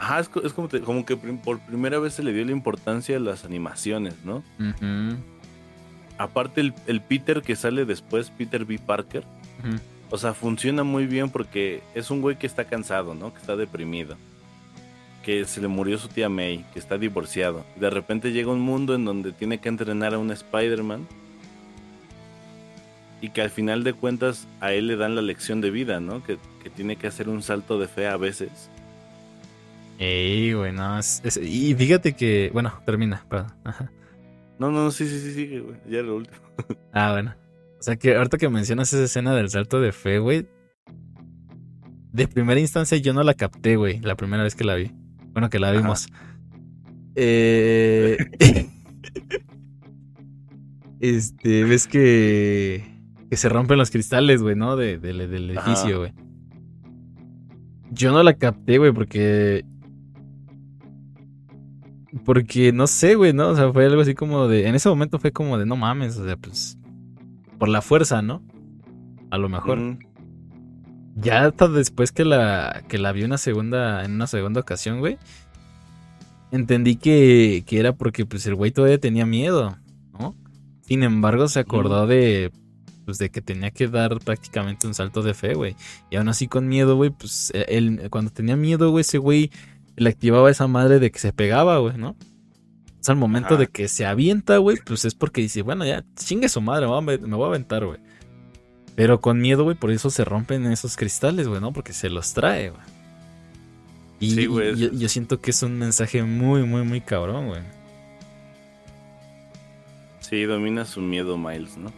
Ajá, 0.00 0.20
es, 0.20 0.28
como, 0.30 0.70
como, 0.82 1.04
que 1.04 1.14
por 1.14 1.58
primera 1.60 1.98
vez 1.98 2.14
se 2.14 2.22
le 2.22 2.32
dio 2.32 2.42
la 2.42 2.52
importancia 2.52 3.18
a 3.18 3.20
las 3.20 3.44
animaciones, 3.44 4.14
¿no? 4.24 4.42
Aparte 6.16 6.72
el, 6.86 7.00
Peter 7.02 7.42
que 7.42 7.54
sale 7.54 7.84
después, 7.84 8.30
Peter 8.30 8.64
B. 8.64 8.78
Parker, 8.78 9.24
o 10.08 10.16
sea, 10.16 10.32
funciona 10.32 10.84
muy 10.84 11.04
bien 11.04 11.28
porque 11.28 11.82
es 11.94 12.10
un 12.10 12.22
güey 12.22 12.38
que 12.38 12.46
está 12.46 12.64
cansado, 12.64 13.14
¿no? 13.14 13.34
Que 13.34 13.40
está 13.40 13.56
deprimido. 13.56 14.16
Que 15.22 15.44
se 15.44 15.60
le 15.60 15.68
murió 15.68 15.98
su 15.98 16.08
tía 16.08 16.30
May, 16.30 16.64
que 16.72 16.78
está 16.78 16.96
divorciado. 16.96 17.66
De 17.76 17.90
repente 17.90 18.32
llega 18.32 18.50
un 18.50 18.60
mundo 18.60 18.94
en 18.94 19.04
donde 19.04 19.32
tiene 19.32 19.58
que 19.58 19.68
entrenar 19.68 20.14
a 20.14 20.18
un 20.18 20.30
Spider-Man. 20.30 21.06
Y 23.20 23.28
que 23.28 23.42
al 23.42 23.50
final 23.50 23.84
de 23.84 23.92
cuentas 23.92 24.48
a 24.60 24.72
él 24.72 24.86
le 24.86 24.96
dan 24.96 25.14
la 25.14 25.20
lección 25.20 25.60
de 25.60 25.70
vida, 25.70 26.00
¿no? 26.00 26.24
Que, 26.24 26.38
que 26.62 26.70
tiene 26.70 26.96
que 26.96 27.06
hacer 27.06 27.28
un 27.28 27.42
salto 27.42 27.78
de 27.78 27.86
fe 27.86 28.06
a 28.06 28.16
veces 28.16 28.70
Ey, 30.02 30.54
güey, 30.54 30.72
no. 30.72 30.98
y 31.42 31.74
fíjate 31.74 32.14
que. 32.14 32.48
Bueno, 32.54 32.72
termina, 32.86 33.22
perdón. 33.28 33.52
No, 34.58 34.70
no, 34.70 34.90
sí, 34.90 35.06
sí, 35.06 35.20
sí, 35.20 35.32
sí, 35.34 35.58
güey. 35.58 35.76
Ya 35.86 36.00
lo 36.00 36.16
último. 36.16 36.38
ah, 36.94 37.12
bueno. 37.12 37.34
O 37.78 37.82
sea 37.82 37.96
que 37.96 38.16
ahorita 38.16 38.38
que 38.38 38.48
mencionas 38.48 38.90
esa 38.94 39.04
escena 39.04 39.34
del 39.34 39.50
salto 39.50 39.78
de 39.78 39.92
fe, 39.92 40.18
güey. 40.18 40.48
De 42.12 42.26
primera 42.26 42.58
instancia 42.58 42.96
yo 42.96 43.12
no 43.12 43.22
la 43.22 43.34
capté, 43.34 43.76
güey. 43.76 44.00
La 44.00 44.16
primera 44.16 44.42
vez 44.42 44.54
que 44.54 44.64
la 44.64 44.74
vi. 44.74 44.90
Bueno, 45.32 45.50
que 45.50 45.58
la 45.58 45.70
vimos. 45.70 46.08
Eh. 47.14 48.16
este, 51.00 51.64
ves 51.64 51.86
que. 51.86 52.84
Que 53.28 53.36
se 53.36 53.50
rompen 53.50 53.76
los 53.76 53.90
cristales, 53.90 54.42
güey, 54.42 54.56
¿no? 54.56 54.76
De, 54.76 54.96
del 54.96 55.20
edificio, 55.20 55.98
güey. 55.98 56.14
Yo 57.90 58.12
no 58.12 58.22
la 58.22 58.32
capté, 58.34 58.78
güey, 58.78 58.92
porque 58.92 59.64
porque 62.24 62.72
no 62.72 62.86
sé, 62.86 63.14
güey, 63.14 63.32
¿no? 63.32 63.48
O 63.48 63.56
sea, 63.56 63.72
fue 63.72 63.86
algo 63.86 64.02
así 64.02 64.14
como 64.14 64.48
de. 64.48 64.66
En 64.66 64.74
ese 64.74 64.88
momento 64.88 65.18
fue 65.18 65.32
como 65.32 65.58
de 65.58 65.66
no 65.66 65.76
mames, 65.76 66.16
o 66.16 66.24
sea, 66.24 66.36
pues. 66.36 66.78
Por 67.58 67.68
la 67.68 67.82
fuerza, 67.82 68.22
¿no? 68.22 68.42
A 69.30 69.38
lo 69.38 69.48
mejor. 69.48 69.98
Ya 71.16 71.46
hasta 71.46 71.68
después 71.68 72.12
que 72.12 72.24
la, 72.24 72.82
que 72.88 72.98
la 72.98 73.12
vi 73.12 73.24
una 73.24 73.36
segunda, 73.36 74.04
en 74.04 74.12
una 74.12 74.26
segunda 74.26 74.60
ocasión, 74.60 75.00
güey. 75.00 75.18
Entendí 76.50 76.96
que, 76.96 77.62
que 77.66 77.78
era 77.78 77.92
porque 77.94 78.26
pues 78.26 78.46
el 78.46 78.54
güey 78.54 78.70
todavía 78.70 78.98
tenía 78.98 79.26
miedo, 79.26 79.76
¿no? 80.18 80.34
Sin 80.80 81.02
embargo, 81.02 81.48
se 81.48 81.60
acordó 81.60 82.06
de. 82.06 82.50
Pues 83.04 83.18
de 83.18 83.30
que 83.30 83.40
tenía 83.40 83.70
que 83.70 83.88
dar 83.88 84.18
prácticamente 84.20 84.86
un 84.86 84.94
salto 84.94 85.22
de 85.22 85.34
fe, 85.34 85.54
güey. 85.54 85.74
Y 86.10 86.16
aún 86.16 86.28
así 86.28 86.46
con 86.48 86.68
miedo, 86.68 86.96
güey, 86.96 87.10
pues 87.10 87.52
él, 87.54 88.08
cuando 88.10 88.30
tenía 88.30 88.56
miedo, 88.56 88.90
güey, 88.90 89.00
ese 89.02 89.18
güey 89.18 89.50
le 90.00 90.08
activaba 90.08 90.50
esa 90.50 90.66
madre 90.66 90.98
de 90.98 91.10
que 91.10 91.18
se 91.18 91.30
pegaba, 91.30 91.76
güey, 91.76 91.98
¿no? 91.98 92.10
O 92.10 93.02
sea, 93.02 93.12
al 93.12 93.18
momento 93.18 93.58
de 93.58 93.66
que 93.66 93.86
se 93.86 94.06
avienta, 94.06 94.56
güey, 94.56 94.78
pues 94.82 95.04
es 95.04 95.14
porque 95.14 95.42
dice, 95.42 95.60
bueno, 95.60 95.84
ya, 95.84 96.04
chingue 96.16 96.48
su 96.48 96.62
madre, 96.62 96.86
me 96.86 97.36
voy 97.36 97.44
a 97.44 97.48
aventar, 97.48 97.84
güey. 97.84 97.98
Pero 98.94 99.20
con 99.20 99.42
miedo, 99.42 99.62
güey, 99.62 99.76
por 99.76 99.90
eso 99.90 100.08
se 100.08 100.24
rompen 100.24 100.64
esos 100.72 100.96
cristales, 100.96 101.48
güey, 101.48 101.60
¿no? 101.60 101.74
Porque 101.74 101.92
se 101.92 102.08
los 102.08 102.32
trae, 102.32 102.70
güey. 102.70 102.82
Y, 104.20 104.30
sí, 104.30 104.46
güey. 104.46 104.74
Yo, 104.74 105.08
siento 105.10 105.38
que 105.38 105.50
es 105.50 105.62
un 105.62 105.78
mensaje 105.78 106.22
muy, 106.22 106.62
muy, 106.62 106.82
muy 106.82 107.02
cabrón, 107.02 107.48
güey. 107.48 107.60
Sí, 110.20 110.44
domina 110.44 110.86
su 110.86 111.02
miedo 111.02 111.36
Miles, 111.36 111.76
¿no? 111.76 111.92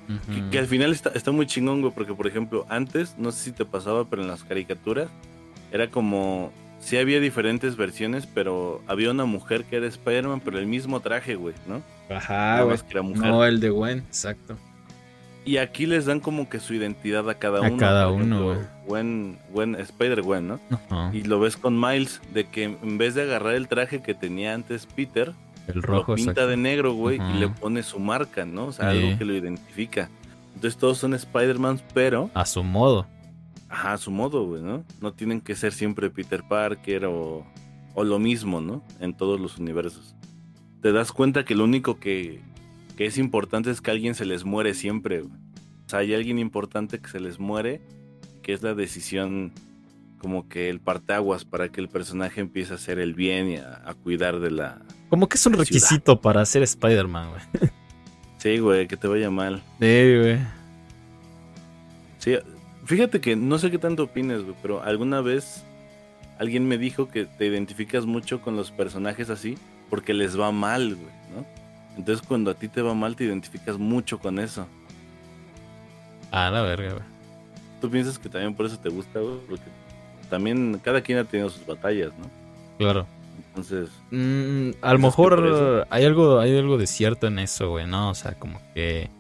que, 0.51 0.59
al 0.59 0.67
final 0.67 0.91
está, 0.91 1.11
está 1.11 1.31
muy 1.31 1.47
chingón, 1.47 1.83
güey, 1.83 1.93
porque 1.95 2.15
por 2.15 2.27
ejemplo, 2.27 2.67
antes, 2.69 3.17
no 3.17 3.31
sé 3.31 3.45
si 3.45 3.53
te 3.53 3.65
pasaba, 3.65 4.07
pero 4.07 4.23
en 4.23 4.29
las 4.29 4.43
caricaturas, 4.43 5.09
era 5.71 5.89
como 5.89 6.51
sí 6.83 6.99
había 6.99 7.21
diferentes 7.21 7.77
versiones, 7.77 8.27
pero 8.27 8.83
había 8.87 9.11
una 9.11 9.25
mujer 9.25 9.65
que 9.65 9.77
era 9.77 9.87
Spider-Man, 9.87 10.43
pero 10.45 10.59
el 10.59 10.67
mismo 10.67 11.01
traje, 11.01 11.37
güey, 11.37 11.55
¿no? 11.67 11.81
Ajá, 12.15 12.63
güey. 12.63 12.79
No, 13.15 13.45
el 13.45 13.61
de 13.61 13.71
Gwen, 13.71 13.99
exacto. 14.01 14.57
Y 15.45 15.57
aquí 15.57 15.87
les 15.87 16.05
dan 16.05 16.21
como 16.21 16.49
que 16.49 16.61
su 16.61 16.75
identidad 16.75 17.29
a 17.29 17.35
cada 17.35 17.63
uno. 17.63 17.75
A 17.75 17.79
cada 17.79 18.09
uno, 18.11 18.45
güey. 18.45 18.59
Gwen, 18.87 19.39
Gwen, 19.51 19.75
Spider-Gwen, 19.75 20.47
¿no? 20.47 20.61
Y 21.13 21.23
lo 21.23 21.41
ves 21.41 21.57
con 21.57 21.81
Miles, 21.81 22.21
de 22.33 22.45
que 22.45 22.65
en 22.65 22.99
vez 22.99 23.15
de 23.15 23.23
agarrar 23.23 23.55
el 23.55 23.67
traje 23.67 24.03
que 24.03 24.15
tenía 24.15 24.55
antes 24.55 24.87
Peter, 24.87 25.33
el 25.69 25.83
rojo, 25.83 26.13
lo 26.13 26.17
pinta 26.17 26.47
de 26.47 26.57
negro, 26.57 26.93
güey, 26.93 27.21
y 27.31 27.39
le 27.39 27.49
pone 27.49 27.83
su 27.83 27.99
marca, 27.99 28.45
¿no? 28.45 28.67
O 28.67 28.73
sea, 28.73 28.91
algo 28.91 29.17
que 29.19 29.25
lo 29.25 29.35
identifica. 29.35 30.11
Entonces 30.55 30.79
todos 30.79 30.99
son 30.99 31.15
Spider-Man, 31.15 31.81
pero... 31.95 32.31
A 32.35 32.45
su 32.45 32.63
modo. 32.63 33.07
Ajá, 33.73 33.95
a 33.95 33.99
su 33.99 34.11
modo, 34.11 34.45
güey, 34.45 34.63
¿no? 34.63 34.85
No 35.01 35.15
tienen 35.15 35.41
que 35.41 35.57
ser 35.57 35.73
siempre 35.73 36.11
Peter 36.11 36.45
Parker 36.47 37.07
o, 37.07 37.47
o 37.95 38.05
lo 38.05 38.19
mismo, 38.19 38.61
¿no? 38.61 38.85
En 39.01 39.17
todos 39.17 39.41
los 39.41 39.57
universos. 39.57 40.15
Te 40.83 40.93
das 40.93 41.11
cuenta 41.11 41.47
que 41.47 41.55
lo 41.55 41.65
único 41.65 41.99
que, 41.99 42.43
que 42.99 43.07
es 43.07 43.17
importante 43.17 43.71
es 43.71 43.81
que 43.81 43.91
a 43.91 43.95
alguien 43.95 44.15
se 44.15 44.27
les 44.27 44.45
muere 44.45 44.75
siempre, 44.75 45.23
güey. 45.23 45.33
O 45.87 45.89
sea, 45.89 46.01
hay 46.01 46.13
alguien 46.13 46.39
importante 46.39 46.99
que 46.99 47.09
se 47.09 47.19
les 47.19 47.41
muere, 47.41 47.81
que 48.43 48.53
es 48.53 48.63
la 48.63 48.75
decisión 48.75 49.53
como 50.19 50.51
que 50.51 50.69
el 50.69 50.79
partaguas 50.79 51.47
para 51.47 51.71
que 51.71 51.81
el 51.81 51.89
personaje 51.89 52.43
empiece 52.43 52.73
a 52.73 52.77
hacer 52.77 52.99
el 52.99 53.15
bien 53.15 53.49
y 53.49 53.57
a, 53.57 53.95
cuidar 54.03 54.39
de 54.39 54.51
la. 54.51 54.83
Como 55.09 55.31
que 55.31 55.39
es 55.39 55.47
un 55.47 55.55
requisito 55.55 56.21
para 56.21 56.45
ser 56.45 56.63
Spider-Man, 56.63 57.31
güey. 57.31 57.71
Sí, 58.37 58.59
güey, 58.59 58.87
que 58.87 58.97
te 58.97 59.09
vaya 59.09 59.31
mal. 59.31 59.63
Sí, 59.81 60.19
güey. 60.19 60.39
Sí, 62.19 62.37
fíjate 62.85 63.21
que 63.21 63.37
no 63.37 63.59
sé 63.59 63.71
qué 63.71 63.79
tanto 63.79 64.05
opines, 64.05 64.43
güey, 64.43 64.57
pero 64.63 64.83
alguna 64.83 65.21
vez 65.21 65.65
alguien 66.39 66.67
me 66.67 66.79
dijo 66.79 67.09
que 67.09 67.27
te 67.27 67.47
identificas 67.47 68.07
mucho 68.07 68.41
con 68.41 68.57
los 68.57 68.71
personajes 68.71 69.31
así 69.31 69.57
porque 69.91 70.15
les 70.15 70.39
va 70.39 70.53
mal, 70.53 70.95
güey, 70.95 71.13
¿no? 71.35 71.47
Entonces 71.97 72.27
cuando 72.27 72.51
a 72.51 72.55
ti 72.55 72.69
te 72.69 72.83
va 72.83 72.95
mal 72.95 73.17
te 73.17 73.25
identificas 73.25 73.79
mucho 73.79 74.19
con 74.19 74.39
eso. 74.39 74.67
Ah, 76.31 76.51
la 76.51 76.63
verga, 76.63 76.95
güey. 76.95 77.05
¿Tú 77.81 77.91
piensas 77.91 78.19
que 78.19 78.29
también 78.29 78.55
por 78.55 78.67
eso 78.67 78.79
te 78.79 78.89
gusta, 78.89 79.21
güey? 79.21 79.37
Porque 79.49 79.67
también 80.31 80.81
cada 80.83 81.03
quien 81.03 81.19
ha 81.19 81.25
tenido 81.25 81.51
sus 81.51 81.67
batallas, 81.67 82.11
¿no? 82.19 82.31
Claro. 82.79 83.07
Entonces. 83.49 83.91
Mm, 84.11 84.71
a 84.81 84.93
lo 84.95 84.99
mejor 84.99 85.87
hay 85.91 86.05
algo, 86.05 86.39
hay 86.39 86.57
algo 86.57 86.79
de 86.79 86.87
cierto 86.87 87.27
en 87.27 87.39
eso, 87.39 87.69
güey, 87.71 87.87
¿no? 87.87 88.11
O 88.11 88.15
sea, 88.15 88.33
como 88.39 88.61
que 88.73 89.11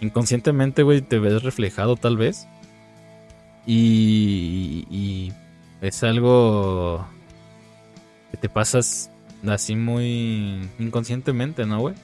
inconscientemente, 0.00 0.82
güey, 0.82 1.02
te 1.02 1.18
ves 1.18 1.42
reflejado 1.42 1.96
tal 1.96 2.16
vez. 2.16 2.48
Y, 3.66 4.86
y 4.90 5.32
es 5.80 6.02
algo 6.02 7.06
que 8.30 8.36
te 8.36 8.48
pasas 8.48 9.10
así 9.46 9.76
muy 9.76 10.68
inconscientemente, 10.78 11.66
¿no, 11.66 11.80
güey? 11.80 11.94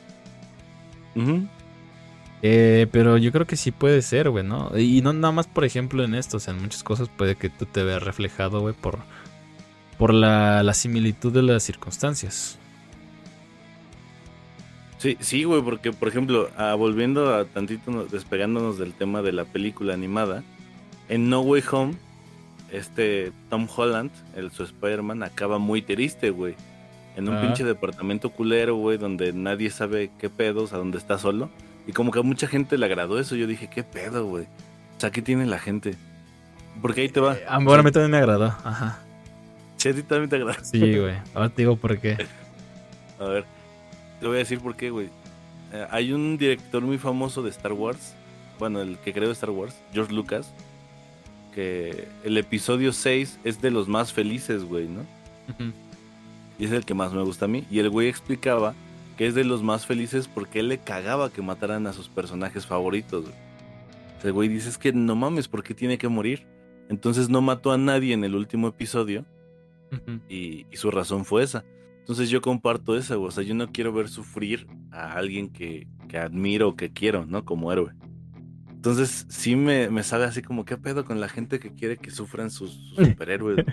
eh, 2.42 2.86
pero 2.92 3.16
yo 3.16 3.32
creo 3.32 3.46
que 3.46 3.56
sí 3.56 3.72
puede 3.72 4.02
ser, 4.02 4.30
güey, 4.30 4.44
¿no? 4.44 4.70
Y 4.78 5.02
no 5.02 5.12
nada 5.12 5.32
más, 5.32 5.48
por 5.48 5.64
ejemplo, 5.64 6.04
en 6.04 6.14
esto, 6.14 6.36
o 6.36 6.40
sea, 6.40 6.54
en 6.54 6.62
muchas 6.62 6.84
cosas 6.84 7.08
puede 7.08 7.34
que 7.34 7.48
tú 7.48 7.66
te 7.66 7.82
veas 7.82 8.02
reflejado, 8.02 8.60
güey, 8.60 8.74
por 8.74 8.98
por 9.98 10.14
la, 10.14 10.72
similitud 10.74 11.32
de 11.32 11.42
las 11.42 11.64
circunstancias. 11.64 12.56
Sí, 14.96 15.16
sí, 15.20 15.44
güey, 15.44 15.60
porque 15.60 15.92
por 15.92 16.08
ejemplo, 16.08 16.50
ah, 16.56 16.74
volviendo 16.74 17.34
a 17.34 17.44
tantito, 17.44 18.06
despegándonos 18.06 18.78
del 18.78 18.94
tema 18.94 19.22
de 19.22 19.32
la 19.32 19.44
película 19.44 19.94
animada, 19.94 20.44
en 21.08 21.28
No 21.28 21.40
Way 21.40 21.62
Home, 21.70 21.94
este 22.70 23.32
Tom 23.50 23.66
Holland, 23.74 24.10
el 24.36 24.50
su 24.50 24.64
Spider-Man, 24.64 25.22
acaba 25.22 25.58
muy 25.58 25.82
triste, 25.82 26.30
güey. 26.30 26.54
En 27.16 27.28
un 27.28 27.40
pinche 27.40 27.64
departamento 27.64 28.30
culero, 28.30 28.76
güey, 28.76 28.96
donde 28.96 29.32
nadie 29.32 29.70
sabe 29.70 30.10
qué 30.20 30.30
pedos, 30.30 30.72
a 30.72 30.76
dónde 30.76 30.98
está 30.98 31.18
solo. 31.18 31.50
Y 31.86 31.92
como 31.92 32.12
que 32.12 32.20
a 32.20 32.22
mucha 32.22 32.46
gente 32.46 32.78
le 32.78 32.86
agradó 32.86 33.18
eso. 33.18 33.34
Yo 33.34 33.48
dije, 33.48 33.68
¿qué 33.68 33.82
pedo, 33.82 34.26
güey? 34.26 34.44
O 34.44 35.00
sea, 35.00 35.10
¿qué 35.10 35.20
tiene 35.20 35.44
la 35.46 35.58
gente? 35.58 35.96
Porque 36.80 37.00
ahí 37.00 37.08
te 37.08 37.18
va. 37.18 37.34
Eh, 37.34 37.44
a 37.48 37.58
mí 37.58 37.66
también 37.66 38.10
me 38.10 38.18
agradó, 38.18 38.46
ajá. 38.46 39.00
Sí, 39.78 39.88
a 39.88 39.94
ti 39.94 40.02
también 40.02 40.28
te 40.28 40.36
agrada. 40.36 40.62
Sí, 40.62 40.78
güey. 40.78 41.16
Ahora 41.34 41.48
te 41.48 41.62
digo 41.62 41.76
por 41.76 41.98
qué. 41.98 42.26
A 43.20 43.24
ver, 43.24 43.44
te 44.20 44.26
voy 44.26 44.36
a 44.36 44.38
decir 44.38 44.60
por 44.60 44.76
qué, 44.76 44.90
güey. 44.90 45.08
Eh, 45.72 45.86
hay 45.90 46.12
un 46.12 46.38
director 46.38 46.82
muy 46.82 46.98
famoso 46.98 47.42
de 47.42 47.50
Star 47.50 47.72
Wars. 47.72 48.14
Bueno, 48.60 48.80
el 48.80 48.96
que 48.98 49.12
creó 49.12 49.30
Star 49.32 49.50
Wars, 49.50 49.74
George 49.92 50.12
Lucas. 50.12 50.52
Que 51.58 52.06
el 52.22 52.38
episodio 52.38 52.92
6 52.92 53.40
es 53.42 53.60
de 53.60 53.72
los 53.72 53.88
más 53.88 54.12
felices, 54.12 54.62
güey, 54.62 54.86
¿no? 54.86 55.04
Y 56.56 56.66
es 56.66 56.70
el 56.70 56.84
que 56.84 56.94
más 56.94 57.12
me 57.12 57.24
gusta 57.24 57.46
a 57.46 57.48
mí. 57.48 57.64
Y 57.68 57.80
el 57.80 57.90
güey 57.90 58.06
explicaba 58.06 58.76
que 59.16 59.26
es 59.26 59.34
de 59.34 59.42
los 59.42 59.60
más 59.60 59.84
felices 59.84 60.28
porque 60.28 60.60
él 60.60 60.68
le 60.68 60.78
cagaba 60.78 61.32
que 61.32 61.42
mataran 61.42 61.88
a 61.88 61.92
sus 61.92 62.08
personajes 62.08 62.64
favoritos. 62.64 63.24
Güey. 63.24 63.34
El 64.22 64.32
güey 64.34 64.48
dice, 64.48 64.68
es 64.68 64.78
que 64.78 64.92
no 64.92 65.16
mames, 65.16 65.48
¿por 65.48 65.64
qué 65.64 65.74
tiene 65.74 65.98
que 65.98 66.06
morir? 66.06 66.46
Entonces 66.88 67.28
no 67.28 67.42
mató 67.42 67.72
a 67.72 67.76
nadie 67.76 68.14
en 68.14 68.22
el 68.22 68.36
último 68.36 68.68
episodio 68.68 69.24
y, 70.28 70.64
su 70.74 70.92
razón 70.92 71.24
fue 71.24 71.42
esa. 71.42 71.64
Entonces 71.98 72.30
yo 72.30 72.40
comparto 72.40 72.96
esa, 72.96 73.18
o 73.18 73.32
sea, 73.32 73.42
yo 73.42 73.56
no 73.56 73.72
quiero 73.72 73.92
ver 73.92 74.08
sufrir 74.08 74.68
a 74.92 75.14
alguien 75.14 75.50
que, 75.50 75.88
que 76.08 76.18
admiro 76.18 76.68
o 76.68 76.76
que 76.76 76.92
quiero, 76.92 77.26
¿no? 77.26 77.44
Como 77.44 77.72
héroe. 77.72 77.94
Entonces 78.78 79.26
sí 79.28 79.56
me, 79.56 79.90
me 79.90 80.04
sale 80.04 80.24
así 80.24 80.40
como, 80.40 80.64
¿qué 80.64 80.76
pedo 80.76 81.04
con 81.04 81.18
la 81.18 81.28
gente 81.28 81.58
que 81.58 81.74
quiere 81.74 81.96
que 81.96 82.12
sufran 82.12 82.48
sus, 82.48 82.94
superhéroes? 82.96 83.66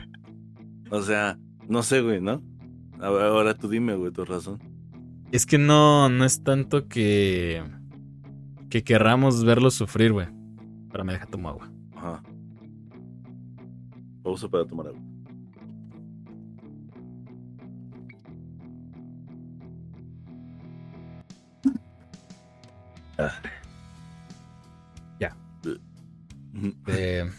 o 0.90 1.00
sea, 1.04 1.38
no 1.70 1.84
sé, 1.84 2.02
güey, 2.02 2.22
¿no? 2.22 2.42
Ahora 3.00 3.54
tú 3.54 3.70
dime, 3.70 3.94
güey, 3.94 4.12
tu 4.12 4.26
razón. 4.26 4.58
Es 5.32 5.46
que 5.46 5.60
no, 5.60 6.10
no 6.10 6.26
es 6.26 6.42
tanto 6.42 6.88
que, 6.88 7.64
que 8.72 8.84
querramos 8.84 9.44
verlos 9.44 9.76
sufrir, 9.76 10.12
güey. 10.12 10.28
Para 10.90 11.04
me 11.04 11.14
deja 11.14 11.28
tomar 11.28 11.52
agua. 11.54 11.72
Ajá. 11.96 12.24
Pausa 14.24 14.50
para 14.50 14.66
tomar 14.66 14.88
agua. 14.88 15.02
Ya. 23.20 23.55
Eh, 26.88 27.30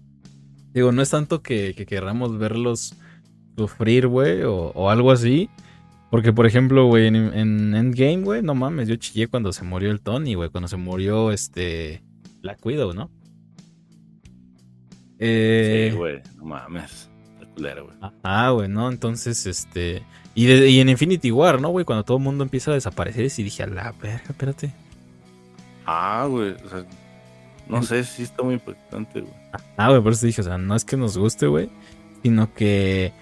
digo, 0.72 0.92
no 0.92 1.02
es 1.02 1.10
tanto 1.10 1.42
que, 1.42 1.74
queramos 1.88 2.38
verlos 2.38 2.94
sufrir, 3.56 4.06
güey, 4.06 4.42
o, 4.44 4.90
algo 4.90 5.12
así. 5.12 5.50
Porque, 6.10 6.32
por 6.32 6.46
ejemplo, 6.46 6.86
güey, 6.86 7.06
en, 7.06 7.74
Endgame, 7.74 8.22
güey, 8.22 8.42
no 8.42 8.54
mames, 8.54 8.88
yo 8.88 8.96
chillé 8.96 9.28
cuando 9.28 9.52
se 9.52 9.64
murió 9.64 9.90
el 9.90 10.00
Tony, 10.00 10.34
güey, 10.34 10.50
cuando 10.50 10.68
se 10.68 10.76
murió 10.76 11.30
este. 11.30 12.02
La 12.42 12.56
Cuido, 12.56 12.94
¿no? 12.94 13.10
Eh, 15.18 15.90
sí, 15.90 15.96
güey, 15.96 16.22
no 16.36 16.46
mames. 16.46 17.10
La 17.38 17.46
culera, 17.46 17.82
güey. 17.82 17.96
Ah, 18.22 18.50
güey, 18.50 18.68
¿no? 18.68 18.90
Entonces, 18.90 19.46
este. 19.46 20.02
Y, 20.34 20.80
en 20.80 20.88
Infinity 20.88 21.30
War, 21.30 21.60
¿no, 21.60 21.68
güey? 21.68 21.84
Cuando 21.84 22.04
todo 22.04 22.16
el 22.16 22.22
mundo 22.22 22.42
empieza 22.44 22.70
a 22.70 22.74
desaparecer, 22.74 23.30
y 23.36 23.42
dije, 23.42 23.62
a 23.62 23.66
la 23.66 23.92
verga, 23.92 24.24
espérate. 24.28 24.72
Ah, 25.84 26.26
güey, 26.28 26.52
o 26.52 26.68
sea, 26.68 26.86
no 27.70 27.82
sé, 27.82 28.04
sí 28.04 28.22
está 28.22 28.42
muy 28.42 28.54
impactante, 28.54 29.20
güey. 29.20 29.32
Ah, 29.76 29.88
güey, 29.88 30.02
por 30.02 30.12
eso 30.12 30.26
dije, 30.26 30.40
o 30.40 30.44
sea, 30.44 30.58
no 30.58 30.74
es 30.74 30.84
que 30.84 30.96
nos 30.96 31.16
guste, 31.16 31.46
güey, 31.46 31.70
sino 32.22 32.52
que 32.52 33.12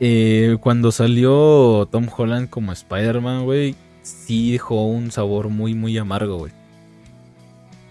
eh, 0.00 0.56
cuando 0.60 0.90
salió 0.90 1.86
Tom 1.90 2.08
Holland 2.14 2.48
como 2.48 2.72
Spider-Man, 2.72 3.44
güey, 3.44 3.74
sí 4.02 4.52
dejó 4.52 4.86
un 4.86 5.10
sabor 5.10 5.48
muy, 5.50 5.74
muy 5.74 5.96
amargo, 5.98 6.38
güey. 6.38 6.52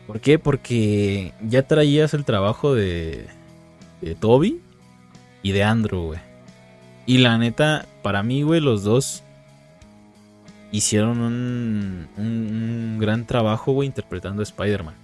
¿Por 0.07 0.19
qué? 0.19 0.37
Porque 0.37 1.33
ya 1.41 1.65
traías 1.65 2.13
el 2.13 2.25
trabajo 2.25 2.73
de, 2.73 3.27
de 4.01 4.15
Toby 4.15 4.61
y 5.41 5.51
de 5.51 5.63
Andrew, 5.63 6.07
güey. 6.07 6.19
Y 7.05 7.19
la 7.19 7.37
neta, 7.37 7.85
para 8.01 8.23
mí, 8.23 8.43
güey, 8.43 8.61
los 8.61 8.83
dos 8.83 9.23
hicieron 10.71 11.19
un, 11.19 12.07
un, 12.17 12.97
gran 12.99 13.25
trabajo, 13.25 13.73
güey, 13.73 13.87
interpretando 13.87 14.41
a 14.41 14.43
Spider-Man, 14.43 14.95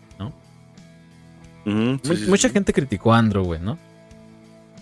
mucha 2.27 2.49
gente 2.49 2.73
criticó 2.73 3.13
a 3.13 3.19
Andrew, 3.19 3.43
güey, 3.43 3.59
¿no? 3.59 3.77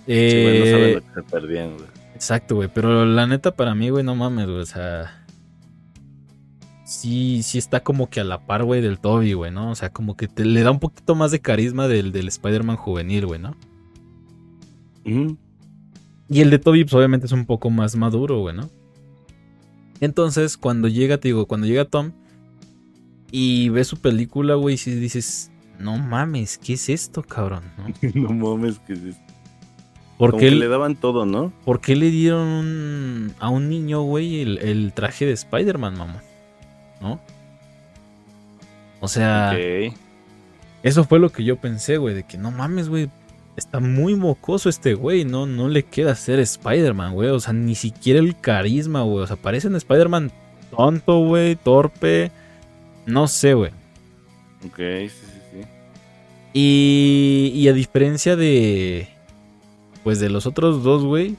sí, 0.05 0.13
güey, 0.13 0.59
no 0.59 0.65
saben 0.65 0.83
eh, 0.83 0.93
lo 0.95 1.01
que 1.01 1.13
se 1.13 1.23
perdían, 1.23 1.73
güey. 1.75 1.87
Exacto, 2.15 2.55
güey, 2.55 2.69
pero 2.73 3.05
la 3.05 3.27
neta 3.27 3.51
para 3.55 3.75
mí, 3.75 3.89
güey, 3.89 4.03
no 4.03 4.15
mames, 4.15 4.45
güey, 4.47 4.59
o 4.59 4.65
sea... 4.65 5.23
Sí, 6.85 7.43
sí 7.43 7.57
está 7.57 7.81
como 7.81 8.09
que 8.09 8.21
a 8.21 8.23
la 8.23 8.39
par, 8.45 8.63
güey, 8.63 8.81
del 8.81 8.97
Toby, 8.99 9.33
güey, 9.33 9.51
¿no? 9.51 9.71
O 9.71 9.75
sea, 9.75 9.89
como 9.89 10.15
que 10.15 10.29
te, 10.29 10.45
le 10.45 10.63
da 10.63 10.71
un 10.71 10.79
poquito 10.79 11.15
más 11.15 11.31
de 11.31 11.41
carisma 11.41 11.89
del, 11.89 12.13
del 12.13 12.29
Spider-Man 12.29 12.77
juvenil, 12.77 13.25
güey, 13.25 13.41
¿no? 13.41 13.55
Y 16.29 16.41
el 16.41 16.49
de 16.49 16.59
Toby, 16.59 16.85
pues 16.85 16.93
obviamente 16.93 17.25
es 17.25 17.33
un 17.33 17.45
poco 17.45 17.69
más 17.69 17.95
maduro, 17.95 18.39
güey, 18.39 18.55
¿no? 18.55 18.69
Entonces, 19.99 20.57
cuando 20.57 20.87
llega, 20.87 21.17
te 21.17 21.29
digo, 21.29 21.45
cuando 21.45 21.67
llega 21.67 21.85
Tom 21.85 22.11
y 23.31 23.69
ve 23.69 23.83
su 23.83 23.97
película, 23.97 24.55
güey, 24.55 24.77
y 24.85 24.91
dices, 24.91 25.51
no 25.79 25.97
mames, 25.97 26.57
¿qué 26.57 26.73
es 26.73 26.89
esto, 26.89 27.23
cabrón? 27.23 27.63
No, 28.13 28.29
mames, 28.33 28.79
¿qué 28.85 28.93
es 28.93 29.03
esto? 29.03 29.33
¿Por 30.17 30.37
qué 30.37 30.49
le 30.49 30.67
daban 30.67 30.95
todo, 30.95 31.25
no? 31.25 31.53
¿Por 31.63 31.79
qué 31.79 31.95
le 31.95 32.09
dieron 32.09 33.35
a 33.39 33.49
un 33.49 33.69
niño, 33.69 34.01
güey, 34.01 34.41
el, 34.41 34.91
traje 34.93 35.27
de 35.27 35.33
Spider-Man, 35.33 35.95
mamá? 35.95 36.23
¿No? 36.99 37.19
O 38.99 39.07
sea, 39.07 39.55
eso 40.81 41.03
fue 41.03 41.19
lo 41.19 41.31
que 41.31 41.43
yo 41.43 41.57
pensé, 41.57 41.97
güey, 41.97 42.15
de 42.15 42.23
que 42.23 42.39
no 42.39 42.49
mames, 42.49 42.89
güey, 42.89 43.11
está 43.55 43.79
muy 43.79 44.15
mocoso 44.15 44.69
este 44.69 44.95
güey, 44.95 45.23
no, 45.23 45.45
no 45.45 45.67
le 45.67 45.83
queda 45.83 46.15
ser 46.15 46.39
Spider-Man, 46.39 47.13
güey, 47.13 47.29
o 47.29 47.39
sea, 47.39 47.53
ni 47.53 47.75
siquiera 47.75 48.19
el 48.19 48.39
carisma, 48.39 49.03
güey, 49.03 49.23
o 49.23 49.27
sea, 49.27 49.35
parece 49.35 49.67
un 49.67 49.75
Spider-Man 49.75 50.31
tonto, 50.75 51.19
güey, 51.25 51.55
torpe, 51.55 52.31
no 53.05 53.27
sé, 53.27 53.53
güey. 53.53 53.71
Ok, 54.65 54.77
sí. 54.77 55.26
Y, 56.53 57.51
y 57.53 57.67
a 57.67 57.73
diferencia 57.73 58.35
de, 58.35 59.09
pues 60.03 60.19
de 60.19 60.29
los 60.29 60.45
otros 60.45 60.83
dos, 60.83 61.03
güey, 61.03 61.35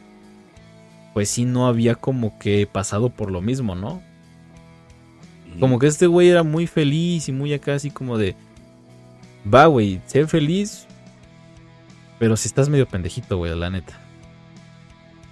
pues 1.14 1.30
sí 1.30 1.44
no 1.44 1.66
había 1.66 1.94
como 1.94 2.38
que 2.38 2.66
pasado 2.66 3.10
por 3.10 3.30
lo 3.30 3.40
mismo, 3.40 3.74
¿no? 3.74 4.02
Como 5.58 5.78
que 5.78 5.88
este 5.88 6.06
güey 6.06 6.28
era 6.28 6.44
muy 6.44 6.66
feliz 6.66 7.28
y 7.28 7.32
muy 7.32 7.52
acá 7.52 7.74
así 7.74 7.90
como 7.90 8.16
de, 8.16 8.36
va, 9.52 9.66
güey, 9.66 10.00
sé 10.06 10.26
feliz, 10.26 10.86
pero 12.18 12.36
si 12.36 12.48
estás 12.48 12.68
medio 12.68 12.86
pendejito, 12.86 13.36
güey, 13.38 13.58
la 13.58 13.70
neta. 13.70 13.98